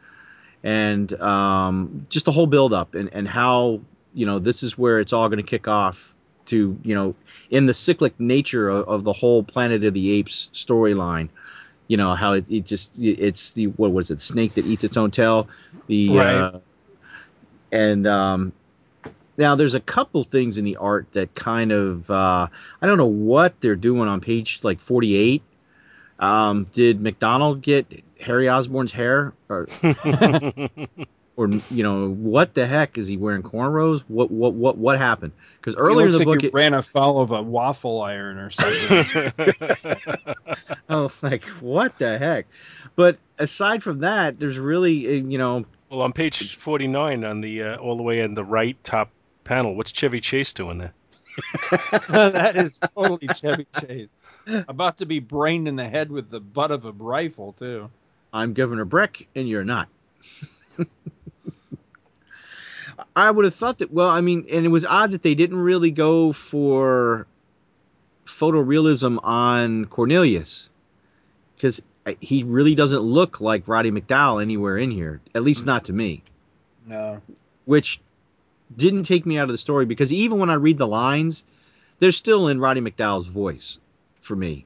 [0.65, 3.79] and um, just the whole build up and and how
[4.13, 6.15] you know this is where it's all going to kick off
[6.47, 7.15] to you know
[7.51, 11.29] in the cyclic nature of, of the whole Planet of the Apes storyline.
[11.87, 14.97] You know how it, it just it's the what was it snake that eats its
[14.97, 15.47] own tail,
[15.87, 16.25] the Right.
[16.25, 16.59] uh,
[17.71, 18.53] and um,
[19.37, 22.47] now there's a couple things in the art that kind of uh,
[22.81, 25.43] I don't know what they're doing on page like 48.
[26.19, 27.87] Um, did McDonald get
[28.19, 29.33] Harry Osborn's hair?
[29.49, 29.67] Or,
[31.35, 34.03] or you know what the heck is he wearing cornrows?
[34.07, 35.33] What what what what happened?
[35.59, 38.37] Because earlier in looks the like book, he it, ran afoul of a waffle iron
[38.37, 39.33] or something.
[40.89, 42.47] oh like what the heck?
[42.95, 47.63] But aside from that, there's really uh, you know well, on page 49 on the
[47.63, 49.09] uh, all the way in the right top
[49.43, 50.93] panel, what's Chevy Chase doing there?
[52.09, 54.21] that is totally Chevy Chase.
[54.67, 57.89] About to be brained in the head with the butt of a rifle too.
[58.33, 59.89] I'm Governor Breck and you're not.
[63.15, 63.91] I would have thought that.
[63.91, 67.27] Well, I mean, and it was odd that they didn't really go for
[68.25, 70.69] photorealism on Cornelius
[71.55, 71.81] because
[72.21, 76.21] he really doesn't look like Roddy McDowall anywhere in here, at least not to me.
[76.85, 77.21] No.
[77.65, 77.99] Which
[78.75, 81.43] didn't take me out of the story because even when I read the lines,
[81.99, 83.79] they're still in Roddy McDowall's voice
[84.21, 84.65] for me.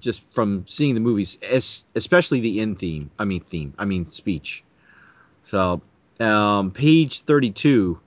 [0.00, 1.38] Just from seeing the movies,
[1.94, 3.10] especially the end theme.
[3.18, 3.74] I mean theme.
[3.78, 4.64] I mean speech.
[5.42, 5.82] So,
[6.20, 8.00] um, page thirty-two,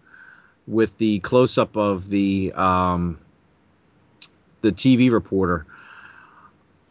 [0.67, 3.19] with the close-up of the um,
[4.61, 5.67] the TV reporter.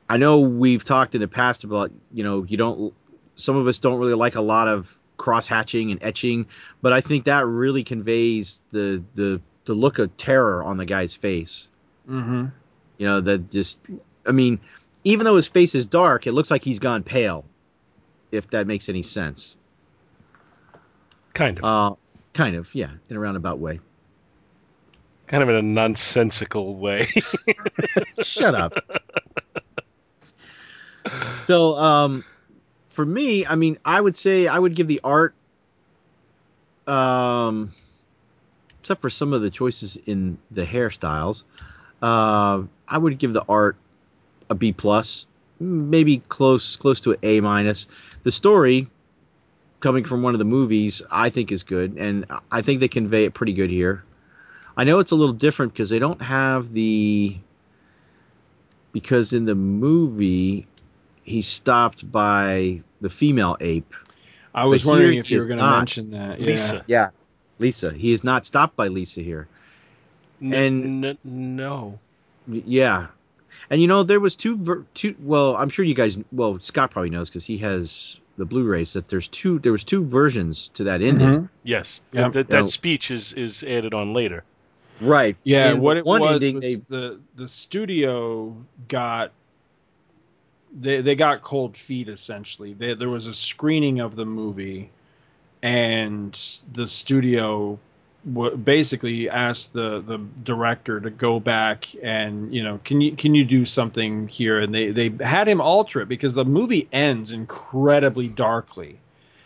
[0.09, 2.95] I know we've talked in the past about you know you don't.
[3.35, 6.47] Some of us don't really like a lot of cross hatching and etching,
[6.83, 11.15] but I think that really conveys the the the look of terror on the guy's
[11.15, 11.69] face.
[12.09, 12.47] Mm-hmm.
[12.99, 13.79] You know, that just,
[14.27, 14.61] I mean,
[15.05, 17.45] even though his face is dark, it looks like he's gone pale,
[18.33, 19.55] if that makes any sense.
[21.35, 21.65] Kind of.
[21.65, 21.95] Uh,
[22.33, 23.79] kind of, yeah, in a roundabout way.
[25.29, 27.07] kind of in a nonsensical way.
[28.23, 28.79] Shut up.
[31.45, 32.25] so, um,
[32.93, 35.35] for me, I mean, I would say I would give the art,
[36.87, 37.73] um,
[38.81, 41.45] except for some of the choices in the hairstyles,
[42.03, 43.77] uh, I would give the art
[44.51, 45.27] a B plus,
[45.59, 47.87] maybe close close to an A minus.
[48.25, 48.89] The story,
[49.81, 53.25] coming from one of the movies, I think is good, and I think they convey
[53.25, 54.05] it pretty good here.
[54.77, 57.39] I know it's a little different because they don't have the
[58.93, 60.67] because in the movie
[61.23, 63.93] he stopped by the female ape.
[64.55, 66.41] I was wondering if you were going to mention that.
[66.41, 66.47] Yeah.
[66.47, 66.85] Lisa.
[66.87, 67.11] Yeah,
[67.59, 67.93] Lisa.
[67.93, 69.49] He is not stopped by Lisa here.
[70.43, 71.99] N- And- n- no.
[72.49, 73.07] Yeah,
[73.71, 75.15] and you know there was two ver- two.
[75.21, 76.19] Well, I'm sure you guys.
[76.33, 78.95] Well, Scott probably knows because he has the Blu-rays.
[78.95, 79.61] That there's two.
[79.61, 81.29] There was two versions to that ending.
[81.29, 81.49] Mhm.
[81.63, 82.03] Yes.
[82.13, 82.29] Yeah.
[82.31, 82.65] That, that No.
[82.65, 84.43] speech is, is added on later.
[85.01, 85.37] Right.
[85.45, 88.57] Yeah, In the what it one was ending, was they the the studio
[88.89, 89.31] got
[90.81, 92.73] they they got cold feet essentially.
[92.75, 94.91] They, there was a screening of the movie,
[95.63, 96.39] and
[96.73, 97.79] the studio
[98.33, 103.35] w- basically asked the the director to go back and you know can you can
[103.35, 104.61] you do something here?
[104.61, 108.99] And they they had him alter it because the movie ends incredibly darkly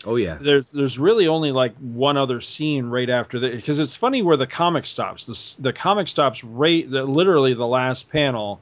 [0.06, 0.38] Oh yeah.
[0.40, 4.36] there's there's really only like one other scene right after that because it's funny where
[4.36, 5.26] the comic stops.
[5.26, 8.60] The the comic stops right the, literally the last panel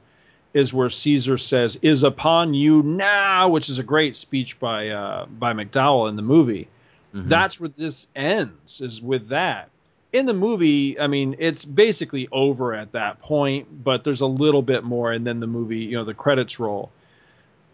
[0.55, 5.25] is where Caesar says is upon you now, which is a great speech by uh,
[5.37, 6.67] by McDowall in the movie.
[7.13, 7.27] Mhm.
[7.29, 9.69] That's where this ends is with that.
[10.13, 14.61] In the movie, I mean, it's basically over at that point, but there's a little
[14.61, 16.89] bit more, and then the movie, you know, the credits roll.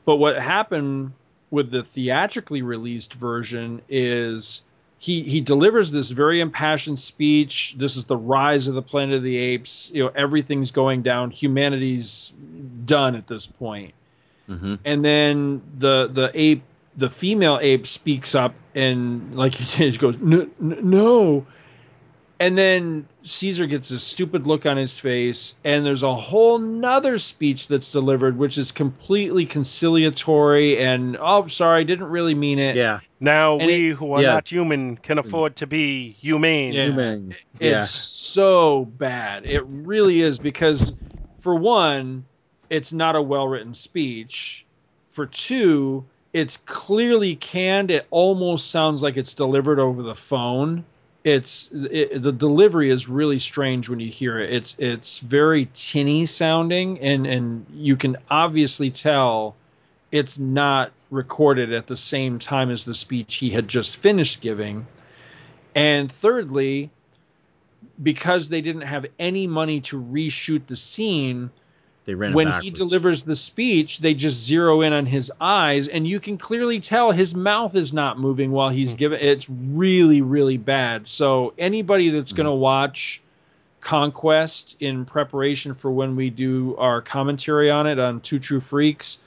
[0.05, 1.13] But what happened
[1.51, 4.63] with the theatrically released version is
[5.01, 7.73] he he delivers this very impassioned speech.
[7.75, 9.89] This is the rise of the Planet of the Apes.
[9.95, 11.31] You know, everything's going down.
[11.31, 12.33] Humanity's
[12.85, 13.95] done at this point.
[14.47, 14.77] Mhm.
[14.85, 16.61] And then the the ape,
[16.97, 21.47] the female ape, speaks up and like you said, she goes, "No, no."
[22.39, 27.17] And then Caesar gets this stupid look on his face, and there's a whole nother
[27.17, 32.75] speech that's delivered, which is completely conciliatory and oh, sorry, I didn't really mean it.
[32.75, 32.99] Yeah.
[33.21, 34.33] Now And we who are yeah.
[34.33, 36.73] not human can afford to be humane.
[36.73, 36.85] Yeah.
[36.85, 37.35] Human.
[37.59, 37.79] It's Yeah.
[37.81, 39.45] so bad.
[39.45, 40.93] It really is because,
[41.39, 42.25] for one,
[42.71, 44.65] it's not a well written speech.
[45.11, 46.03] For two,
[46.33, 47.91] it's clearly canned.
[47.91, 50.83] It almost sounds like it's delivered over the phone.
[51.23, 54.51] It's it, the delivery is really strange when you hear it.
[54.51, 59.55] It's it's very tinny sounding, and and you can obviously tell
[60.11, 64.87] it's not recorded at the same time as the speech he had just finished giving.
[65.75, 66.89] And thirdly,
[68.01, 71.51] because they didn't have any money to reshoot the scene,
[72.05, 76.07] They ran when he delivers the speech, they just zero in on his eyes, and
[76.07, 78.97] you can clearly tell his mouth is not moving while he's hmm.
[78.97, 79.19] giving.
[79.21, 81.07] It's really, really bad.
[81.07, 82.37] So anybody that's hmm.
[82.37, 83.21] going to watch
[83.81, 89.19] Conquest in preparation for when we do our commentary on it on Two True Freaks,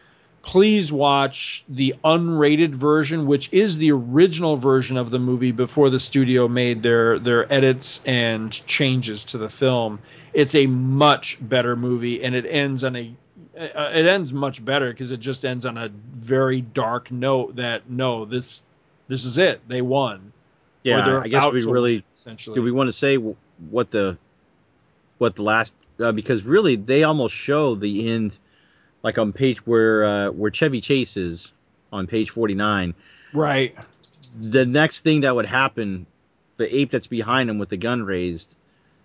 [0.44, 5.98] please watch the unrated version, which is the original version of the movie before the
[5.98, 9.98] studio made their their edits and changes to the film.
[10.34, 13.14] It's a much better movie, and it ends on a
[13.58, 17.88] uh, it ends much better because it just ends on a very dark note that
[17.88, 18.62] no this
[19.08, 20.32] this is it they won
[20.82, 22.62] Yeah, I guess we really win, essentially do.
[22.62, 24.18] We want to say what the
[25.18, 28.38] what the last uh, because really they almost show the end,
[29.04, 31.52] like on page where uh, where Chevy Chase is
[31.92, 32.94] on page forty nine.
[33.32, 33.76] right
[34.40, 36.06] The next thing that would happen,
[36.56, 38.56] the ape that's behind him with the gun raised,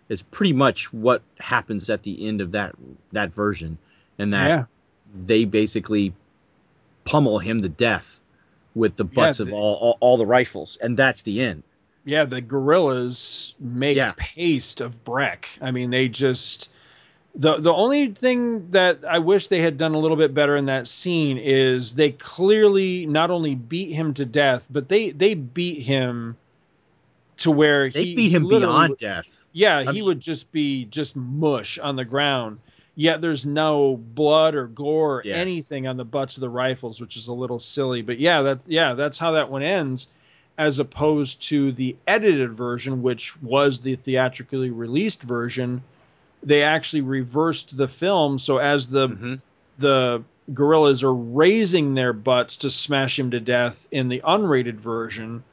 [0.08, 2.74] is pretty much what happens at the end of that
[3.12, 3.78] that version,
[4.18, 4.66] and that yeah
[5.26, 6.14] they basically
[7.06, 8.20] pummel him to death
[8.76, 11.64] with the butts of the- all, all all the rifles, and that's the end.
[12.06, 14.14] yeah the gorillas make Yeah.
[14.18, 16.70] paste of Breck I mean they just
[17.36, 20.66] the the only thing that I wish they had done a little bit better in
[20.66, 25.82] that scene is they clearly not only beat him to death but they they beat
[25.84, 26.36] him
[27.38, 29.26] to where They he beat him beyond death.
[29.54, 32.60] Yeah, I he mean- would just be just mush on the ground.
[32.96, 35.36] Yet there's no blood or gore or Yeah.
[35.36, 38.02] anything on the butts of the rifles, which is a little silly.
[38.02, 40.08] But yeah, that's yeah, that's how that one ends,
[40.58, 45.82] as opposed to the edited version, which was the theatrically released version.
[46.44, 49.42] They actually reversed the film, so as the Mhm.
[49.78, 55.44] the gorillas are raising their butts to smash him to death in the unrated version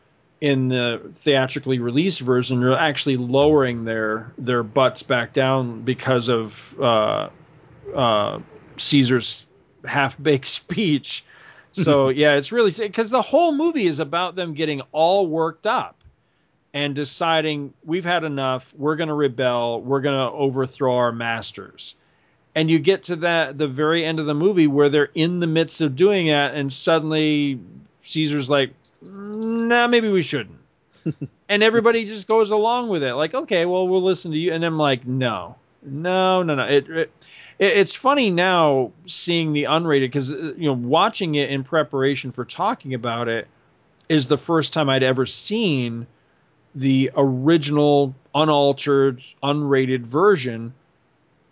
[0.41, 6.79] in the theatrically released version they're actually lowering their their butts back down because of
[6.81, 7.29] uh,
[7.95, 8.39] uh,
[8.77, 9.47] Caesar's
[9.85, 11.25] half-baked speech.
[11.73, 15.95] So yeah it's really because the whole movie is about them getting all worked up
[16.77, 18.74] and deciding we've had enough.
[18.77, 19.81] We're going to rebel.
[19.81, 21.94] We're going to overthrow our masters.
[22.55, 25.47] And you get to that the very end of the movie where they're in the
[25.47, 27.59] midst of doing that and suddenly
[28.03, 30.59] caesar's like nah maybe we shouldn't.
[31.48, 34.53] And everybody just goes along with it like okay well we'll listen to you.
[34.53, 35.57] And i'm like no.
[35.82, 36.65] No no no.
[36.65, 37.12] It, it
[37.59, 42.44] it's funny now seeing the unrated because uh, you know watching it in preparation for
[42.44, 43.48] talking about it
[44.11, 46.07] is the first time i'd ever seen
[46.77, 50.73] the original unaltered unrated version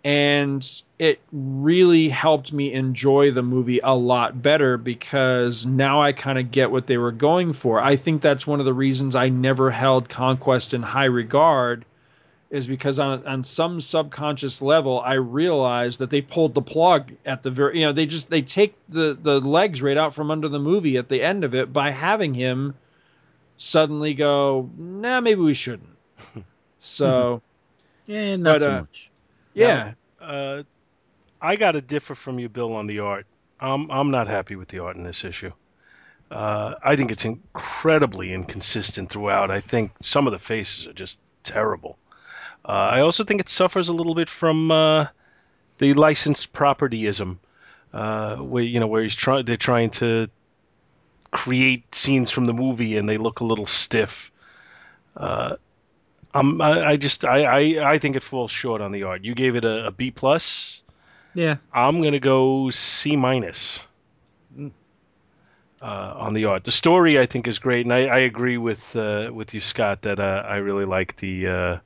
[0.05, 6.37] and it really helped me enjoy the movie a lot better because now I kind
[6.37, 7.81] of get what they were going for.
[7.81, 11.85] I think that's one of the reasons I never held Conquest in high regard
[12.51, 17.41] is because on on some subconscious level I realized that they pulled the plug at
[17.41, 20.47] the very you know they just they take the the legs right out from under
[20.47, 22.75] the movie at the end of it by having him
[23.57, 25.89] suddenly go nah maybe we shouldn't.
[26.79, 27.41] So
[28.05, 29.09] Yeah, not But, so uh, much.
[29.53, 29.93] yeah.
[30.21, 30.63] Uh,
[31.41, 33.25] I got to differ from you, Bill, on the art.
[33.59, 35.51] I'm I'm not happy with the art in this issue.
[36.29, 39.51] Uh, I think it's incredibly inconsistent throughout.
[39.51, 41.97] I think some of the faces are just terrible.
[42.67, 45.07] Uh, I also think it suffers a little bit from uh,
[45.77, 47.37] the licensed propertyism,
[47.93, 50.27] uh, where you know where he's trying they're trying to
[51.35, 54.31] create scenes from the movie and they look a little stiff.
[55.17, 55.55] Uh,
[56.33, 59.23] I'm, I, I just I, I, I think it falls short on the art.
[59.23, 60.81] You gave it a, a B plus.
[61.33, 61.57] Yeah.
[61.73, 63.83] I'm gonna go C minus
[64.57, 64.71] Mm.
[65.81, 66.63] uh, on the art.
[66.63, 70.03] The story I think is great, and I, I agree with uh, with you, Scott,
[70.03, 71.77] that uh, I really like the uh,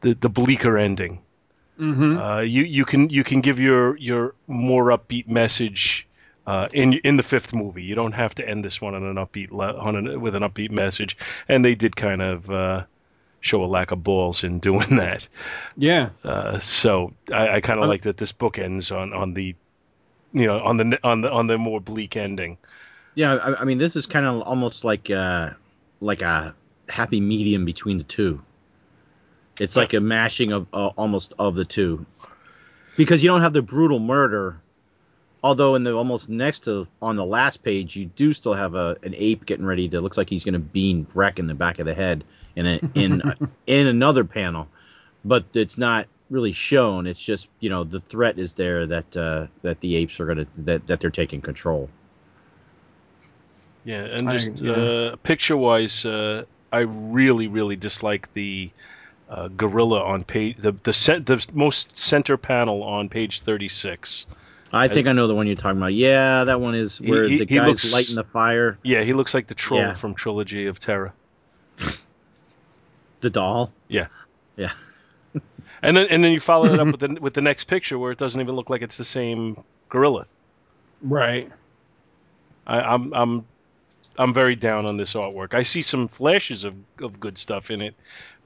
[0.00, 1.18] the the bleaker ending.
[1.80, 2.18] Mm-hmm.
[2.18, 6.06] Uh, you you can you can give your your more upbeat message
[6.46, 7.82] uh, in in the fifth movie.
[7.82, 10.42] You don't have to end this one on an upbeat le- on an, with an
[10.42, 11.16] upbeat message,
[11.48, 12.84] and they did kind of uh,
[13.40, 15.28] show a lack of balls in doing that.
[15.76, 16.10] yeah.
[16.24, 19.54] Uh, so I, I kind of like that this book ends on, on the,
[20.32, 22.58] you know, on the on the on the more bleak ending.
[23.14, 25.50] Yeah, I, I mean, this is kind of almost like uh,
[26.00, 26.54] like a
[26.88, 28.42] happy medium between the two.
[29.60, 32.06] It's like a mashing of uh, almost of the two,
[32.96, 34.58] because you don't have the brutal murder.
[35.44, 38.96] Although in the almost next to on the last page, you do still have a
[39.02, 41.78] an ape getting ready to looks like he's going to bean Breck in the back
[41.78, 43.22] of the head in a, in
[43.66, 44.68] in another panel,
[45.24, 47.06] but it's not really shown.
[47.06, 50.38] It's just you know the threat is there that uh, that the apes are going
[50.38, 51.88] to that that they're taking control.
[53.84, 54.72] Yeah, and I- just yeah.
[54.72, 58.70] uh, picture wise, uh, I really really dislike the
[59.28, 64.26] uh, gorilla on page the the cent- the most center panel on page thirty six.
[64.74, 65.92] I think I know the one you're talking about.
[65.94, 68.78] Yeah, that one is where he- the he guy's looks- lighting the fire.
[68.82, 69.94] Yeah, he looks like the troll Yeah.
[69.94, 71.12] from Trilogy of Terror.
[73.20, 73.70] The doll.
[73.88, 74.08] Yeah.
[74.56, 74.72] Yeah.
[75.84, 78.12] And then and then you follow it up with the with the next picture where
[78.12, 79.56] it doesn't even look like it's the same
[79.88, 80.26] gorilla.
[81.02, 81.50] Right.
[82.66, 83.46] I, I'm I'm
[84.16, 85.54] I'm very down on this artwork.
[85.54, 87.94] I see some flashes of, of good stuff in it,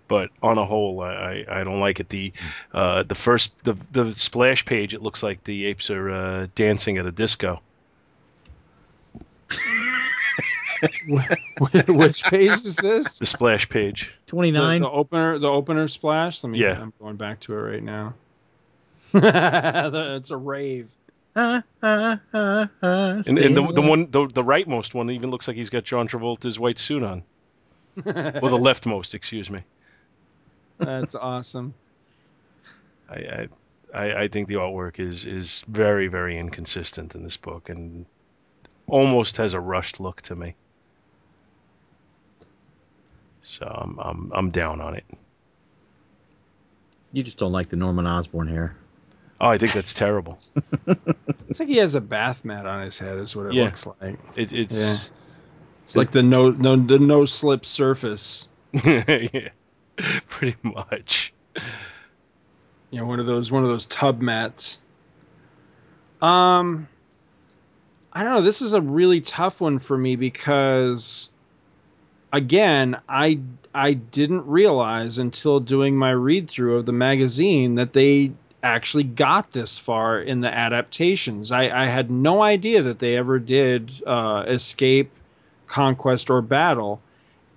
[0.08, 2.08] but on a whole, I, I, I don't like it.
[2.08, 2.32] The
[2.72, 6.98] uh, the first the the splash page, it looks like the apes are uh, dancing
[6.98, 7.60] at a disco.
[11.88, 13.18] Which page is this?
[13.18, 14.14] The splash page.
[14.26, 14.82] Twenty nine.
[14.82, 16.42] The, the opener, the opener splash.
[16.44, 16.58] Let me.
[16.58, 16.80] Yeah.
[16.80, 18.14] I'm going back to it right now.
[19.14, 20.88] it's a rave.
[21.38, 25.56] Ah, ah, ah, And, and the, the one the, the rightmost one even looks like
[25.56, 27.22] he's got John Travolta's white suit on.
[27.98, 28.02] Or
[28.50, 29.62] the leftmost, excuse me.
[30.78, 31.74] That's awesome.
[33.08, 33.48] I, I
[33.94, 38.06] I I think the artwork is is very very inconsistent in this book and
[38.88, 40.54] almost has a rushed look to me.
[43.40, 45.04] So I'm I'm I'm down on it.
[47.12, 48.76] You just don't like the Norman Osborn hair.
[49.40, 50.38] Oh, I think that's terrible.
[51.48, 53.18] It's like he has a bath mat on his head.
[53.18, 53.64] Is what it Yeah.
[53.64, 54.18] looks like.
[54.36, 55.10] It, it's
[55.84, 58.48] It's like the no no the no slip surface.
[58.84, 59.48] yeah,
[60.28, 61.32] pretty much.
[62.90, 64.78] You know, one of those one of those tub mats.
[66.22, 66.88] Um,
[68.12, 68.42] I don't know.
[68.42, 71.28] This is a really tough one for me because,
[72.32, 73.40] again, I
[73.74, 79.50] I didn't realize until doing my read through of the magazine that they actually got
[79.52, 81.52] this far in the adaptations.
[81.52, 85.10] I, I had no idea that they ever did uh, escape,
[85.66, 87.00] conquest, or battle.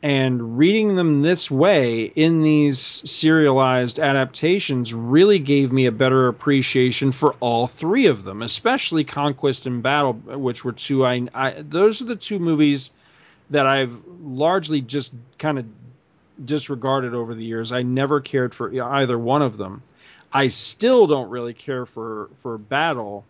[0.02, 7.12] And reading them this way in these serialized adaptations really gave me a better appreciation
[7.12, 12.02] for all three of them, especially Conquest and Battle, which were two I, I those
[12.02, 12.92] are the two movies
[13.50, 15.66] that I've largely just kind of
[16.46, 17.74] disregarded over the years.
[17.74, 19.82] I never cared for either one of them.
[20.32, 23.26] I still don't really care for for Battle,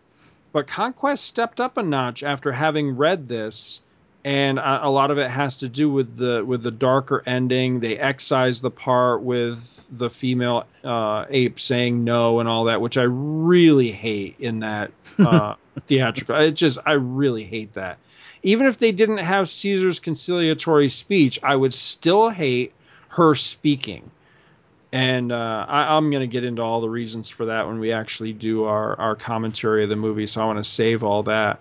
[0.52, 3.80] but Conquest stepped up a notch after having read this,
[4.24, 7.80] and a, a lot of it has to do with the with the darker ending.
[7.80, 12.96] They excise the part with the female uh, ape saying no and all that, which
[12.96, 15.54] I really hate in that uh,
[15.86, 16.36] theatrical.
[16.36, 17.98] It just I really hate that.
[18.42, 22.72] Even if they didn't have Caesar's conciliatory speech, I would still hate
[23.08, 24.10] her speaking
[24.92, 27.92] and uh, I, I'm going to get into all the reasons for that when we
[27.92, 30.26] actually do our, our commentary of the movie.
[30.26, 31.60] So I want to save all that.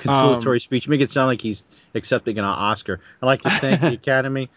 [0.00, 0.88] Conciliatory Um, speech.
[0.88, 1.62] Make it sound like he's
[1.94, 3.00] accepting an Oscar.
[3.22, 4.50] I'd like to thank the Academy.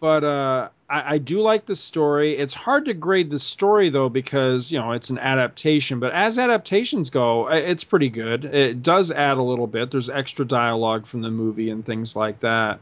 [0.00, 2.36] But uh, I, I do like the story.
[2.36, 6.00] It's hard to grade the story though because you know it's an adaptation.
[6.00, 8.44] But as adaptations go, it's pretty good.
[8.44, 9.90] It does add a little bit.
[9.90, 12.80] There's extra dialogue from the movie and things like that.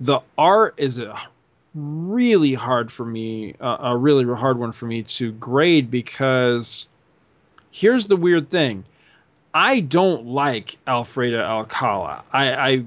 [0.00, 1.16] The art is a
[1.74, 6.88] really hard for me, uh, a really hard one for me to grade because
[7.70, 8.84] here's the weird thing.
[9.54, 12.24] I don't like Alfredo Alcala.
[12.32, 12.84] I, I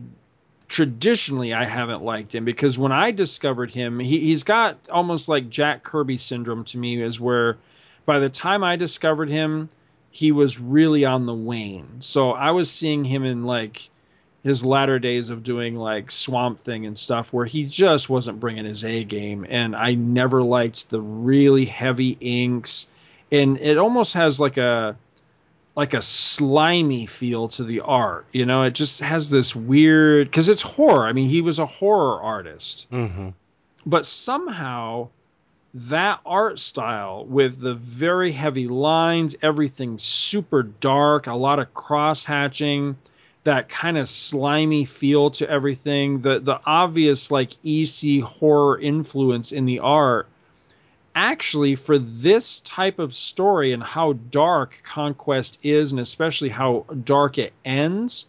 [0.68, 5.50] traditionally I haven't liked him because when I discovered him, he, he's got almost like
[5.50, 7.58] Jack Kirby syndrome to me, is where
[8.06, 9.70] by the time I discovered him,
[10.12, 11.88] he was really on the wane.
[12.00, 13.90] So I was seeing him in like
[14.44, 18.66] his latter days of doing like Swamp Thing and stuff where he just wasn't bringing
[18.66, 19.46] his A game.
[19.50, 22.88] And I never liked the really heavy inks.
[23.32, 24.98] And it almost has like a
[25.78, 28.26] like a slimy feel to the art.
[28.34, 31.08] You know, it just has this weird because it's horror.
[31.08, 33.30] I mean, he was a horror artist, Mm-hmm.
[33.86, 35.10] but somehow
[35.76, 42.24] that art style with the very heavy lines, everything super dark, a lot of cross
[42.24, 42.98] hatching,
[43.44, 49.66] that kind of slimy feel to everything, the the obvious like EC horror influence in
[49.66, 50.28] the art
[51.18, 57.40] actually for this type of story and how dark conquest is and especially how dark
[57.40, 58.28] it ends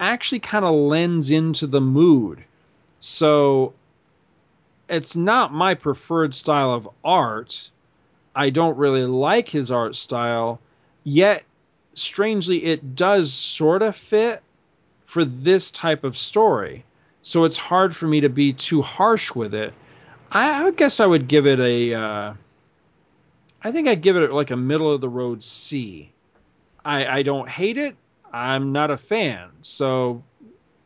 [0.00, 2.42] actually kind of lends into the mood.
[2.98, 3.74] So
[4.88, 7.68] it's not my preferred style of art.
[8.34, 10.60] I don't really like his art style.
[11.04, 11.44] Yet
[11.92, 14.42] strangely it does sort of fit
[15.04, 16.86] for this type of story.
[17.20, 19.74] So it's hard for me to be too harsh with it
[20.34, 21.94] I, I guess I would give it a.
[21.94, 22.34] Uh,
[23.62, 26.10] I think I'd give it like a middle of the road C.
[26.84, 27.96] I I don't hate it.
[28.32, 29.48] I'm not a fan.
[29.62, 30.22] So,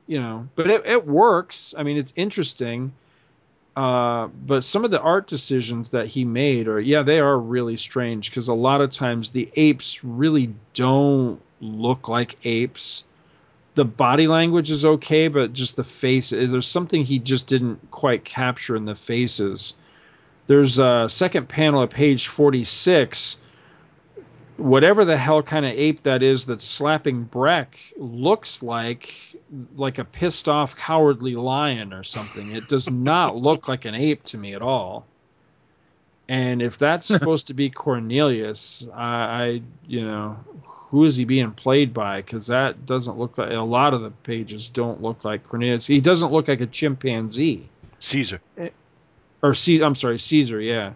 [0.07, 1.75] you know, but it, it works.
[1.77, 2.93] I mean, it's interesting.
[3.75, 7.77] Uh, but some of the art decisions that he made are yeah they are really
[7.77, 13.05] strange because a lot of times the apes really don't look like apes
[13.79, 17.93] the body language is okay, but just the face, eh, there's something he just didn't
[17.93, 19.75] quite capture in the faces.
[20.49, 23.37] There's a second panel at page 46.
[24.57, 29.15] whatever the hell kind of ape that is that's slapping Breck looks like
[29.77, 32.51] like a pissed off cowardly lion or something.
[32.51, 35.07] It does not look like an ape to me at all.
[36.29, 40.37] And if that's supposed to be Cornelius, I, I you know,
[40.91, 42.23] who is he being played by?
[42.23, 45.87] Because that doesn't look like a lot of the pages don't look like Cornelius.
[45.87, 47.69] He doesn't look like a chimpanzee
[47.99, 48.41] Caesar.
[49.43, 49.85] or Caesar.
[49.85, 50.61] I'm sorry, Caesar.
[50.61, 50.93] Yeah,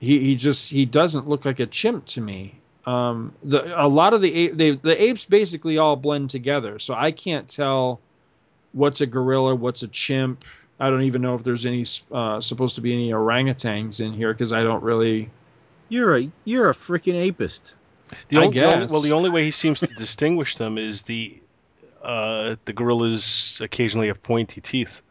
[0.00, 2.54] he he just he doesn't look like a chimp to me.
[2.86, 6.94] Um, the a lot of the ape, they, the apes basically all blend together, so
[6.94, 8.00] I can't tell
[8.72, 10.44] what's a gorilla, what's a chimp.
[10.80, 14.32] I don't even know if there's any uh, supposed to be any orangutans in here
[14.32, 15.28] because I don't really.
[15.90, 17.74] You're a you're a freaking apist.
[18.28, 21.02] The I only, the only- well, the only way he seems to distinguish them is
[21.02, 21.40] the
[22.02, 25.02] uh, the gorillas occasionally have pointy teeth.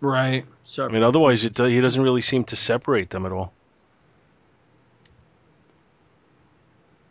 [0.00, 0.44] Right.
[0.62, 3.52] So I mean, otherwise, it, he doesn't really seem to separate them at all.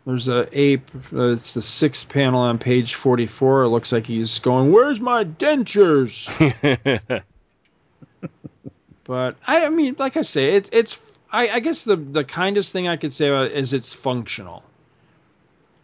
[0.06, 0.88] There's a ape.
[1.12, 3.64] Uh, it's the sixth panel on page 44.
[3.64, 6.28] It looks like he's going, "Where's my dentures?"
[9.04, 10.98] But I, I mean, like I say, it's it's.
[11.30, 14.64] I, I guess the the kindest thing I could say about it is it's functional.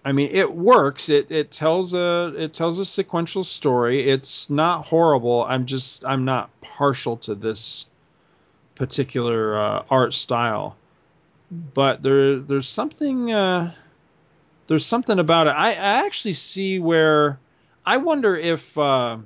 [0.05, 1.09] I mean, it works.
[1.09, 4.11] It it tells a it tells a sequential story.
[4.11, 5.45] It's not horrible.
[5.45, 7.87] I'm just I'm not partial to this
[8.75, 10.77] particular uh, art style,
[11.51, 13.73] but there there's something uh,
[14.67, 15.51] there's something about it.
[15.51, 17.39] I, I actually see where
[17.87, 19.19] I wonder if uh,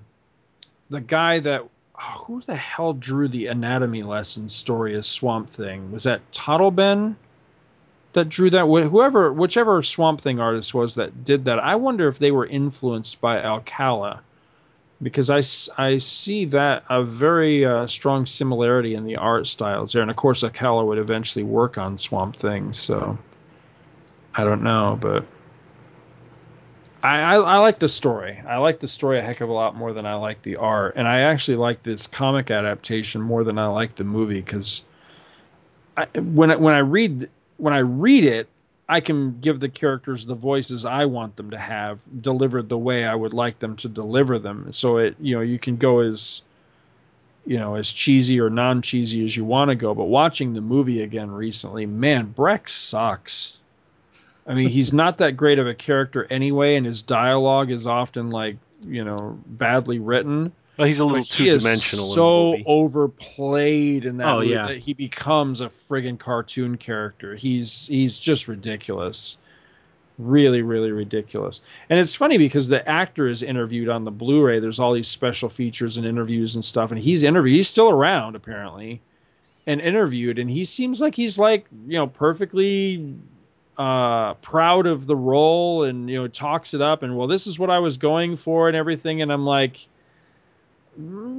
[0.90, 1.62] the guy that
[1.98, 7.16] who the hell drew the anatomy lesson story as Swamp Thing was that Totleben
[8.16, 11.58] that drew that whoever whichever Swamp Thing artist was that did that.
[11.58, 14.22] I wonder if they were influenced by Alcala
[15.02, 15.42] because i,
[15.76, 20.16] I see that a very uh, strong similarity in the art styles there, and of
[20.16, 23.18] course Alcala would eventually work on Swamp Thing, so
[24.34, 25.26] I don't know, but
[27.02, 28.42] I, I, I like the story.
[28.48, 30.94] I like the story a heck of a lot more than I like the art,
[30.96, 34.84] and I actually like this comic adaptation more than I like the movie because
[36.14, 37.28] when when I read
[37.58, 38.48] when I read it,
[38.88, 43.04] I can give the characters the voices I want them to have delivered the way
[43.04, 44.72] I would like them to deliver them.
[44.72, 46.42] So it you know you can go as
[47.44, 49.94] you know as cheesy or non cheesy as you want to go.
[49.94, 53.58] But watching the movie again recently, man, Breck sucks.
[54.46, 58.30] I mean, he's not that great of a character anyway, and his dialogue is often
[58.30, 60.52] like you know badly written.
[60.76, 62.04] Well, he's a little two dimensional.
[62.06, 62.64] so in the movie.
[62.66, 64.66] overplayed in that Oh, movie yeah.
[64.68, 67.34] that he becomes a friggin' cartoon character.
[67.34, 69.38] He's he's just ridiculous.
[70.18, 71.60] Really, really ridiculous.
[71.90, 74.60] And it's funny because the actor is interviewed on the Blu-ray.
[74.60, 77.56] There's all these special features and interviews and stuff, and he's interviewed.
[77.56, 79.02] He's still around apparently,
[79.66, 83.14] and interviewed, and he seems like he's like you know perfectly
[83.78, 87.58] uh proud of the role and you know talks it up and well this is
[87.58, 89.86] what I was going for and everything and I'm like "Mm,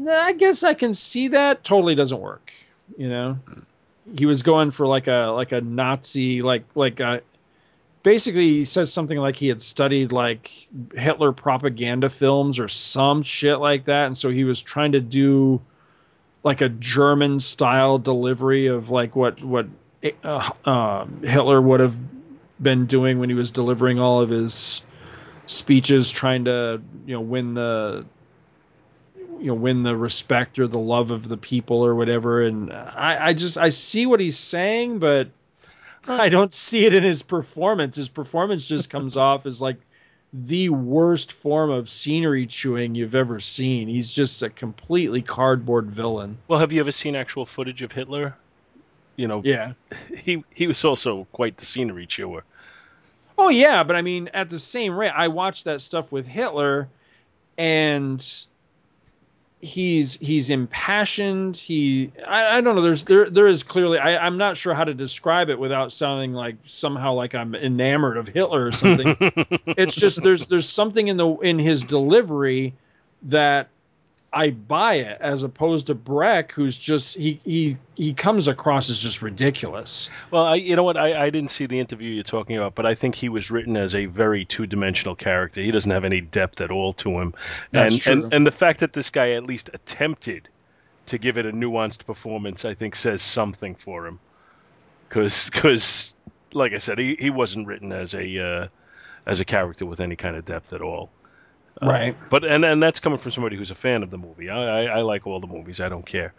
[0.09, 1.63] I guess I can see that.
[1.63, 2.51] Totally doesn't work
[2.95, 3.37] you know?
[4.17, 7.21] He was going for like a like a Nazi like like a
[8.03, 10.49] basically he says something like he had studied like
[10.95, 14.05] Hitler propaganda films or some shit like that.
[14.05, 15.61] And so he was trying to do
[16.43, 19.67] like a German style delivery of like what what
[20.23, 21.97] uh, uh, Hitler would have
[22.61, 24.83] been doing when he was delivering all of his
[25.47, 28.05] speeches, trying to you know win the
[29.39, 32.41] you know win the respect or the love of the people or whatever.
[32.41, 35.29] And I, I just I see what he's saying, but
[36.07, 37.95] I don't see it in his performance.
[37.95, 39.77] His performance just comes off as like
[40.33, 43.87] the worst form of scenery chewing you've ever seen.
[43.87, 46.37] He's just a completely cardboard villain.
[46.47, 48.35] Well, have you ever seen actual footage of Hitler?
[49.15, 49.73] You know, Yeah.
[50.17, 52.43] he he was also quite the scenery chewer.
[53.37, 56.87] Oh yeah, but I mean, at the same rate, I watched that stuff with Hitler,
[57.57, 58.25] and
[59.61, 61.57] he's he's impassioned.
[61.57, 62.81] He I, I don't know.
[62.81, 66.33] There's there there is clearly I I'm not sure how to describe it without sounding
[66.33, 69.15] like somehow like I'm enamored of Hitler or something.
[69.19, 72.73] it's just there's there's something in the in his delivery
[73.23, 73.69] that
[74.33, 78.99] I buy it as opposed to Breck, who's just he he he comes across as
[78.99, 80.09] just ridiculous.
[80.31, 80.97] Well, I, you know what?
[80.97, 83.77] I, I didn't see the interview you're talking about, but I think he was written
[83.77, 85.61] as a very two-dimensional character.
[85.61, 87.33] He doesn't have any depth at all to him,
[87.71, 88.13] That's and true.
[88.13, 90.49] and and the fact that this guy at least attempted
[91.07, 94.19] to give it a nuanced performance, I think, says something for him.
[95.07, 96.15] Because,
[96.51, 98.67] like I said, he, he wasn't written as a uh,
[99.25, 101.09] as a character with any kind of depth at all.
[101.81, 102.17] Uh, Right.
[102.29, 104.49] But and and that's coming from somebody who's a fan of the movie.
[104.49, 105.79] I I, I like all the movies.
[105.79, 106.33] I don't care.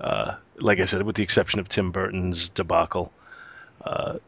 [0.00, 3.12] Uh, like I said, with the exception of Tim Burton's debacle.
[3.84, 4.18] Uh,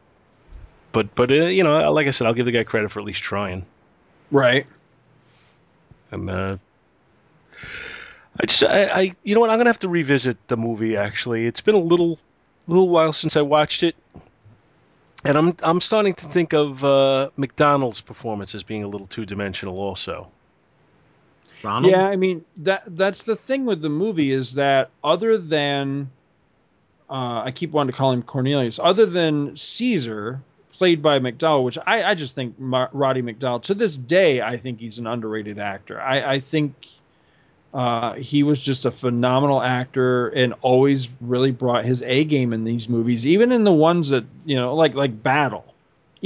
[0.91, 3.05] but but uh, you know, like I said, I'll give the guy credit for at
[3.05, 3.65] least trying.
[4.31, 4.65] Right.
[6.11, 6.57] And uh,
[8.39, 9.49] I just, I, I, you know what?
[9.49, 10.97] I'm gonna have to revisit the movie.
[10.97, 12.19] Actually, it's been a little,
[12.67, 13.95] little while since I watched it,
[15.23, 19.25] and I'm, I'm starting to think of uh, McDonald's performance as being a little two
[19.25, 20.31] dimensional, also.
[21.65, 21.91] Ronald?
[21.91, 26.09] Yeah, I mean that that's the thing with the movie is that other than
[27.09, 30.41] uh, I keep wanting to call him Cornelius, other than Caesar,
[30.73, 34.57] played by McDowall, which I, I just think Mar- Roddy McDowall to this day I
[34.57, 36.01] think he's an underrated actor.
[36.01, 36.73] I, I think
[37.73, 42.63] uh, he was just a phenomenal actor and always really brought his A game in
[42.63, 45.74] these movies, even in the ones that you know like like Battle.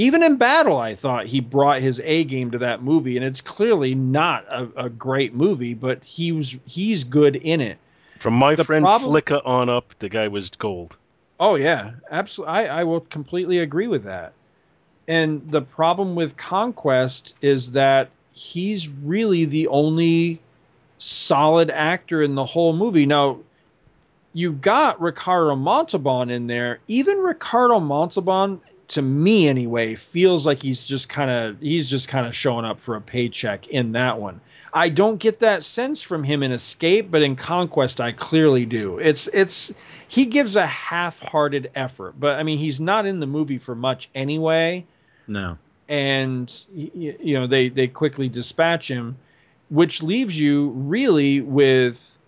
[0.00, 3.42] Even in Battle, I thought he brought his A game to that movie, and it's
[3.42, 7.76] clearly not a, a great movie, but he was he's good in it.
[8.18, 10.96] From my The friend problem- Flicka on up, the guy was gold.
[11.38, 12.54] Oh yeah, absolutely.
[12.54, 14.32] I, I will completely agree with that.
[15.06, 20.40] And the problem with Conquest is that he's really the only
[20.98, 23.04] solid actor in the whole movie.
[23.04, 23.40] Now,
[24.32, 26.78] you've got Ricardo Montalban in there.
[26.88, 32.26] Even Ricardo Montalban, to me anyway, feels like he's just kind of he's just kind
[32.26, 34.40] of showing up for a paycheck in that one.
[34.72, 38.98] I don't get that sense from him in Escape, but in Conquest I clearly do.
[38.98, 39.72] It's it's
[40.08, 44.08] he gives a half-hearted effort, but I mean he's not in the movie for much
[44.14, 44.84] anyway
[45.28, 45.56] No.
[45.88, 49.16] and you know they they quickly dispatch him
[49.70, 52.18] which leaves you really with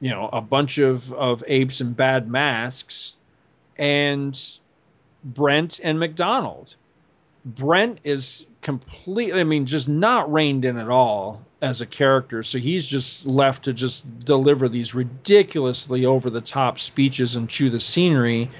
[0.00, 3.14] you know a bunch of of apes and bad masks
[3.78, 4.58] and
[5.24, 6.74] Brent and McDonald.
[7.44, 12.42] Brent is completely I mean just not reined in at all as a character.
[12.42, 17.70] So he's just left to just deliver these ridiculously over the top speeches and chew
[17.70, 18.50] the scenery.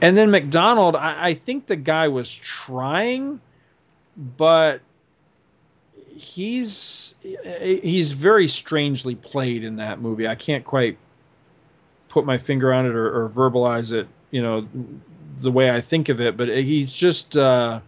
[0.00, 3.40] And then McDonald I, I think the guy was trying
[4.16, 4.80] but
[6.20, 10.28] he's he's very strangely played in that movie.
[10.28, 10.98] I can't quite
[12.08, 14.68] put my finger on it or, or verbalize it, you know,
[15.40, 16.36] the way I think of it.
[16.36, 17.80] But he's just uh,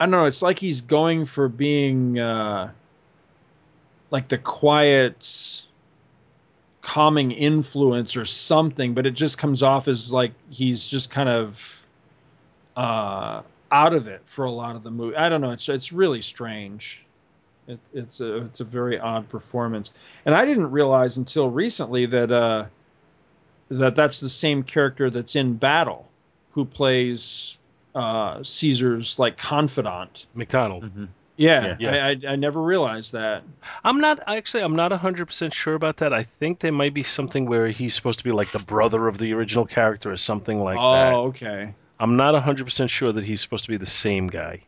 [0.00, 0.26] I don't know.
[0.26, 2.70] It's like he's going for being uh,
[4.10, 5.64] like the quiet,
[6.82, 11.82] calming influence or something, but it just comes off as like he's just kind of
[12.76, 15.16] uh, out of it for a lot of the movie.
[15.16, 15.50] I don't know.
[15.50, 17.02] It's it's really strange.
[17.66, 19.92] It, it's a it's a very odd performance,
[20.26, 22.66] and I didn't realize until recently that uh,
[23.68, 26.08] that that's the same character that's in Battle,
[26.52, 27.58] who plays
[27.94, 30.26] uh, Caesar's like confidant.
[30.34, 30.84] McDonald.
[30.84, 31.04] Mm-hmm.
[31.36, 31.90] Yeah, Yeah.
[31.90, 33.44] I, I I never realized that.
[33.84, 34.64] I'm not actually.
[34.64, 36.12] I'm not 100 percent sure about that.
[36.12, 39.18] I think there might be something where he's supposed to be like the brother of
[39.18, 41.14] the original character or something like oh, that.
[41.14, 41.74] okay.
[42.00, 44.62] I'm not 100 percent sure that he's supposed to be the same guy.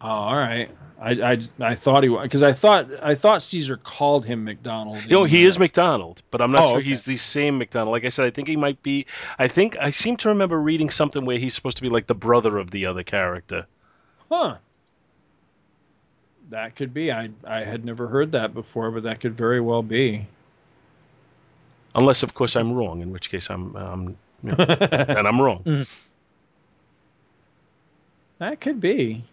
[0.00, 0.70] Oh, all right.
[1.00, 4.98] I, I, I thought he was because I thought I thought Caesar called him McDonald.
[5.06, 6.88] In, he uh, is McDonald, but I'm not Oh, sure okay.
[6.88, 7.92] he's the same McDonald.
[7.92, 9.04] Like I said, I think he might be.
[9.38, 12.14] I think I seem to remember reading something where he's supposed to be like the
[12.14, 13.66] brother of the other character.
[14.30, 14.56] Huh.
[16.48, 17.12] That could be.
[17.12, 20.26] I I had never heard that before, but that could very well be.
[21.94, 25.62] Unless, of course, I'm wrong, in which case I'm, um, you know, and I'm wrong.
[28.38, 29.24] That could be.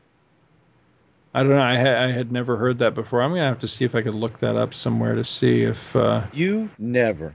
[1.33, 1.61] I don't know.
[1.61, 3.21] I had I had never heard that before.
[3.21, 5.95] I'm gonna have to see if I could look that up somewhere to see if.
[5.95, 7.33] Uh, You never.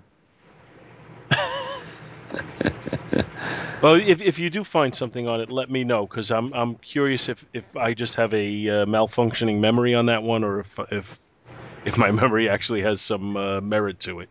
[3.81, 6.75] Well, if if you do find something on it, let me know because I'm I'm
[6.77, 10.79] curious if, if I just have a uh, malfunctioning memory on that one, or if
[10.91, 11.21] if
[11.85, 14.29] if my memory actually has some uh, merit to it.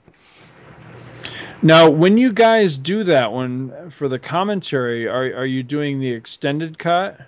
[1.62, 6.12] now, when you guys do that one for the commentary, are are you doing the
[6.12, 7.22] extended cut?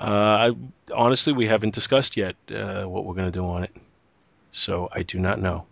[0.00, 0.52] Uh, I
[0.92, 3.74] honestly, we haven't discussed yet uh, what we're going to do on it,
[4.52, 5.66] so I do not know.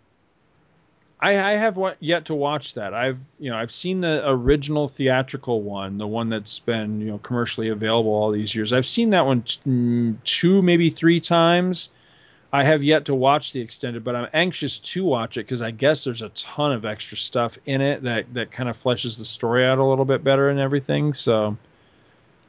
[1.23, 2.93] I, I have yet to watch that.
[2.93, 7.17] I've you know I've seen the original theatrical one, the one that's been you know
[7.17, 8.73] commercially available all these years.
[8.73, 11.89] I've seen that one t- mm, two maybe three times.
[12.51, 15.71] I have yet to watch the extended, but I'm anxious to watch it because I
[15.71, 19.25] guess there's a ton of extra stuff in it that that kind of fleshes the
[19.25, 21.13] story out a little bit better and everything.
[21.13, 21.57] So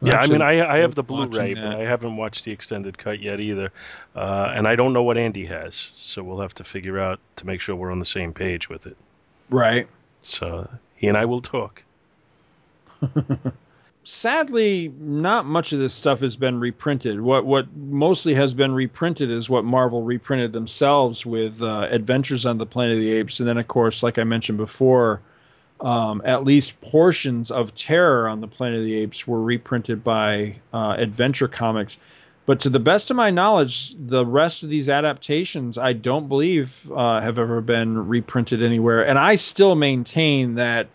[0.05, 1.65] Yeah, I mean, I I have the Blu-ray, but.
[1.65, 3.71] I haven't watched the extended cut yet either,
[4.15, 7.47] uh, and I don't know what Andy has, so we'll have to figure out to
[7.47, 8.97] make sure we're on the same page with it.
[9.51, 9.89] right.
[10.23, 11.83] So he and I will talk.
[14.05, 17.21] sadly, not much of this stuff has been reprinted.
[17.21, 22.59] What what mostly has been reprinted is what Marvel reprinted themselves with uh, Adventures on
[22.59, 25.21] the Planet of the Apes, and then of course, like I mentioned before,
[25.81, 30.57] um, at least portions of Terror on the Planet of the Apes were reprinted by
[30.73, 31.99] uh, Adventure Comics.
[32.47, 36.91] But to the best of my knowledge, the rest of these adaptations, I don't believe,
[36.93, 39.07] uh, have ever been reprinted anywhere.
[39.07, 40.89] And I still maintain that,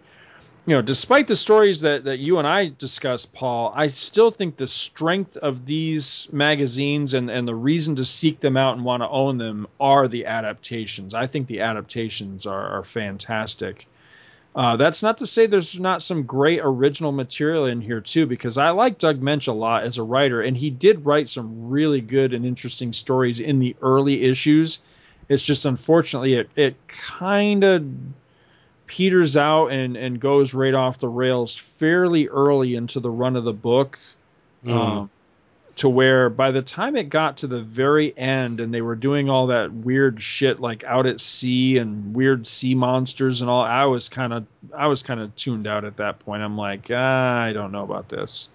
[0.68, 4.58] you know, despite the stories that, that you and I discussed, Paul, I still think
[4.58, 9.02] the strength of these magazines and, and the reason to seek them out and want
[9.02, 11.16] to own them are the adaptations.
[11.16, 13.88] I think the adaptations are, are fantastic.
[14.56, 18.58] Uh, that's not to say there's not some great original material in here too, because
[18.58, 22.02] I like Doug Moench a lot as a writer, and he did write some really
[22.02, 24.80] good and interesting stories in the early issues.
[25.30, 27.86] It's just unfortunately it it kind of
[28.88, 33.44] peters out and and goes right off the rails fairly early into the run of
[33.44, 34.00] the book.
[34.66, 34.72] Mm.
[34.74, 35.10] Um,
[35.80, 39.30] to where by the time it got to the very end and they were doing
[39.30, 43.86] all that weird shit like out at sea and weird sea monsters and all i
[43.86, 46.44] was kind of i was kind of tuned out at that point.
[46.44, 48.50] I'm like ah, i don't know about this.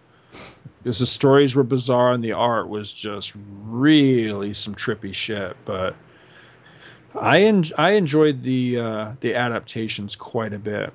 [0.82, 5.96] Because the stories were bizarre and the art was just really some trippy shit but
[7.18, 10.92] i en- i enjoyed the uh the adaptations quite a bit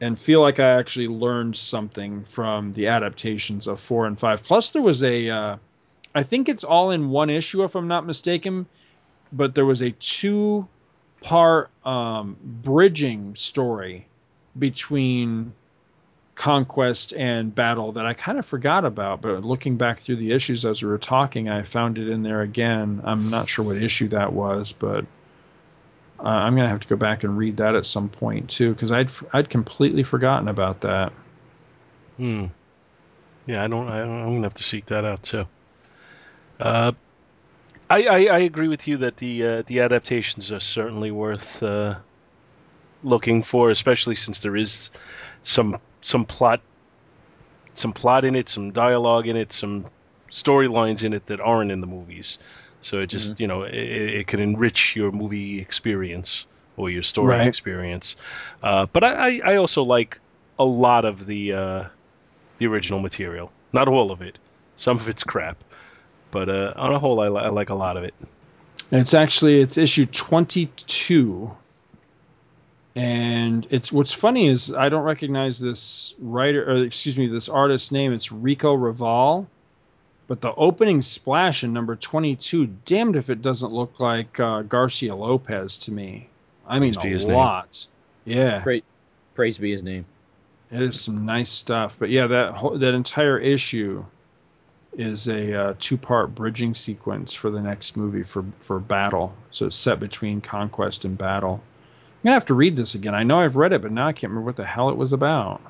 [0.00, 4.42] and feel like I actually learned something from the adaptations of four and five.
[4.42, 5.56] Plus, there was a, uh,
[6.14, 8.66] I think it's all in one issue if I'm not mistaken,
[9.32, 10.68] but there was a two
[11.20, 14.06] part um, bridging story
[14.58, 15.52] between
[16.34, 19.20] conquest and battle that I kind of forgot about.
[19.20, 22.42] But looking back through the issues as we were talking, I found it in there
[22.42, 23.00] again.
[23.04, 25.04] I'm not sure what issue that was, but
[26.24, 28.90] uh, I'm gonna have to go back and read that at some point too, because
[28.90, 31.12] I'd I'd completely forgotten about that.
[32.16, 32.46] Hmm.
[33.46, 33.88] Yeah, I don't.
[33.88, 35.44] I, I'm gonna have to seek that out too.
[36.58, 36.92] Uh,
[37.90, 41.96] I, I I agree with you that the uh, the adaptations are certainly worth uh,
[43.02, 44.90] looking for, especially since there is
[45.42, 46.60] some some plot
[47.74, 49.84] some plot in it, some dialogue in it, some
[50.30, 52.38] storylines in it that aren't in the movies.
[52.84, 56.44] So it just you know it, it can enrich your movie experience
[56.76, 57.46] or your story Right.
[57.48, 58.14] experience.
[58.62, 60.20] Uh, but I, I I also like
[60.58, 61.84] a lot of the uh,
[62.58, 63.50] the original material.
[63.72, 64.38] Not all of it.
[64.76, 65.56] Some of it's crap.
[66.30, 68.14] But uh, on a whole, I, li- I like a lot of it.
[68.90, 71.50] It's actually it's issue 22.
[72.96, 77.90] And it's what's funny is I don't recognize this writer or excuse me this artist's
[77.90, 78.12] name.
[78.12, 79.48] It's Rico Rival,
[80.26, 85.14] but the opening splash in number 22, damned if it doesn't look like uh, Garcia
[85.14, 86.28] Lopez to me.
[86.66, 87.36] I mean Must a his name.
[87.36, 87.86] lot.
[88.24, 88.60] Yeah.
[88.60, 88.80] Pra-
[89.34, 90.06] praise be his name.
[90.70, 94.04] It is some nice stuff, but yeah, that whole, that entire issue
[94.96, 99.34] is a uh, two-part bridging sequence for the next movie for for Battle.
[99.50, 101.54] So it's set between Conquest and Battle.
[101.62, 103.14] I'm gonna have to read this again.
[103.14, 105.12] I know I've read it, but now I can't remember what the hell it was
[105.12, 105.60] about.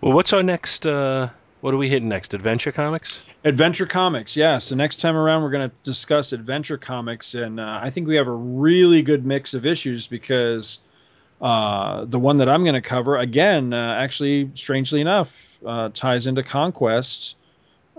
[0.00, 0.86] Well, what's our next?
[0.86, 1.30] Uh,
[1.60, 2.34] what are we hitting next?
[2.34, 3.22] Adventure Comics?
[3.44, 4.58] Adventure Comics, yeah.
[4.58, 8.16] So next time around, we're going to discuss Adventure Comics, and uh, I think we
[8.16, 10.80] have a really good mix of issues because
[11.40, 16.26] uh, the one that I'm going to cover, again, uh, actually, strangely enough, uh, ties
[16.26, 17.36] into Conquest.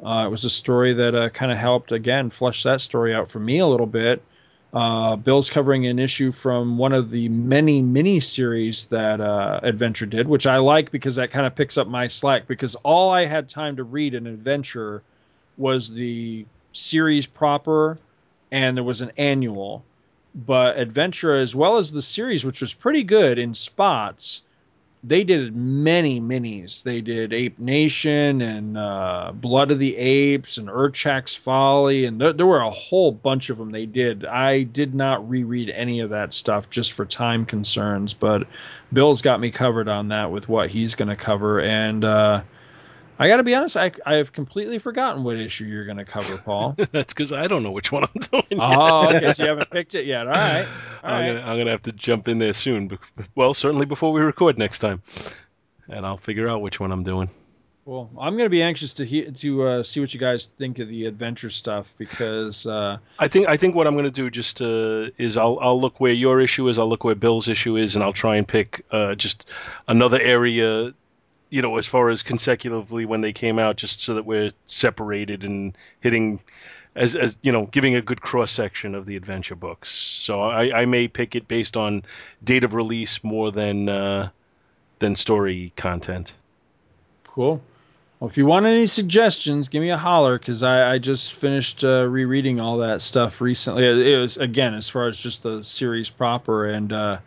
[0.03, 3.29] Uh, it was a story that uh, kind of helped, again, flesh that story out
[3.29, 4.21] for me a little bit.
[4.71, 10.05] Uh, Bill's covering an issue from one of the many mini series that uh, Adventure
[10.05, 12.47] did, which I like because that kind of picks up my slack.
[12.47, 15.01] Because all I had time to read in Adventure
[15.57, 17.97] was the series proper,
[18.51, 19.83] and there was an annual.
[20.35, 24.43] But Adventure, as well as the series, which was pretty good in spots,
[25.03, 26.83] they did many minis.
[26.83, 32.33] They did Ape Nation and uh, Blood of the Apes and Urchak's Folly, and there,
[32.33, 34.25] there were a whole bunch of them they did.
[34.25, 38.47] I did not reread any of that stuff just for time concerns, but
[38.91, 41.61] Bill's got me covered on that with what he's going to cover.
[41.61, 42.41] And uh,
[43.19, 46.05] I got to be honest, I, I have completely forgotten what issue you're going to
[46.05, 46.75] cover, Paul.
[46.91, 48.61] That's because I don't know which one I'm doing.
[48.61, 49.23] oh, yet.
[49.23, 50.25] okay, so you haven't picked it yet.
[50.25, 50.65] All right.
[51.03, 51.57] All I'm right.
[51.57, 52.97] gonna have to jump in there soon.
[53.35, 55.01] Well, certainly before we record next time,
[55.89, 57.29] and I'll figure out which one I'm doing.
[57.89, 60.77] Well, I'm going to be anxious to hear to uh, see what you guys think
[60.77, 64.29] of the adventure stuff because uh, I think I think what I'm going to do
[64.29, 67.77] just uh, is I'll I'll look where your issue is, I'll look where Bill's issue
[67.77, 69.49] is, and I'll try and pick uh, just
[69.87, 70.93] another area,
[71.49, 75.43] you know, as far as consecutively when they came out, just so that we're separated
[75.43, 76.39] and hitting
[76.95, 79.89] as as you know, giving a good cross section of the adventure books.
[79.89, 82.03] So I, I may pick it based on
[82.43, 84.29] date of release more than uh,
[84.99, 86.33] than story content.
[87.25, 87.61] cool.
[88.19, 91.85] Well, if you want any suggestions, give me a holler because I, I just finished
[91.85, 93.85] uh, rereading all that stuff recently.
[93.85, 97.19] It was again as far as just the series proper, and uh,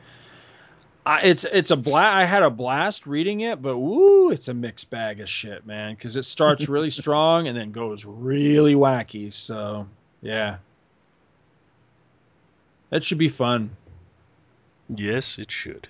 [1.04, 2.16] I, it's it's a blast.
[2.16, 5.94] I had a blast reading it, but woo, it's a mixed bag of shit, man.
[5.94, 9.32] Because it starts really strong and then goes really wacky.
[9.32, 9.88] So
[10.20, 10.58] yeah,
[12.90, 13.76] that should be fun.
[14.88, 15.88] Yes, it should.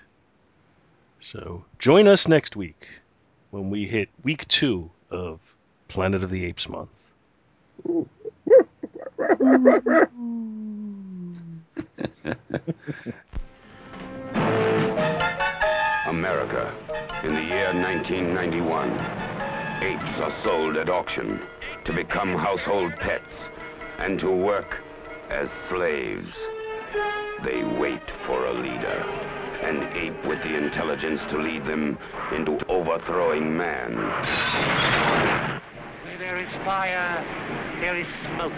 [1.20, 2.89] So join us next week
[3.50, 5.41] when we hit week two of
[5.89, 7.10] Planet of the Apes month.
[16.12, 16.74] America,
[17.24, 18.91] in the year 1991.
[19.82, 21.41] Apes are sold at auction
[21.86, 23.34] to become household pets
[23.97, 24.76] and to work
[25.31, 26.28] as slaves.
[27.42, 29.00] They wait for a leader,
[29.62, 31.97] an ape with the intelligence to lead them
[32.36, 33.97] into overthrowing man.
[36.05, 37.24] Where there is fire,
[37.81, 38.52] there is smoke.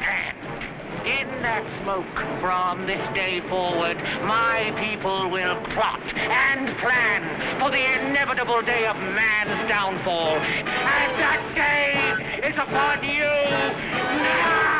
[0.00, 0.59] And
[1.06, 2.06] in that smoke,
[2.40, 8.96] from this day forward, my people will plot and plan for the inevitable day of
[8.96, 10.36] man's downfall.
[10.36, 14.70] And that day is upon you now!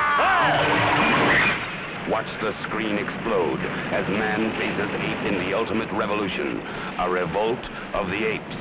[2.10, 3.60] Watch the screen explode
[3.92, 6.60] as man faces ape in the ultimate revolution,
[6.98, 8.56] a revolt of the apes.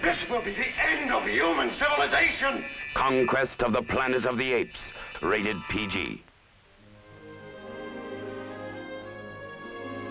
[0.00, 2.64] This will be the end of human civilization.
[2.94, 4.78] Conquest of the Planet of the Apes.
[5.22, 6.23] Rated PG.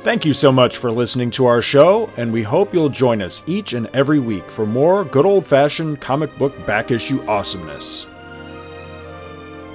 [0.03, 3.41] Thank you so much for listening to our show, and we hope you'll join us
[3.47, 8.05] each and every week for more good old fashioned comic book back issue awesomeness.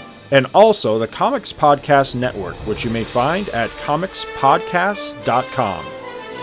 [0.31, 5.85] and also the Comics Podcast Network, which you may find at comicspodcasts.com.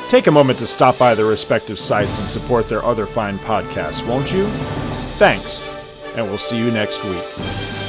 [0.09, 4.07] Take a moment to stop by their respective sites and support their other fine podcasts,
[4.07, 4.47] won't you?
[5.19, 5.63] Thanks,
[6.17, 7.88] and we'll see you next week.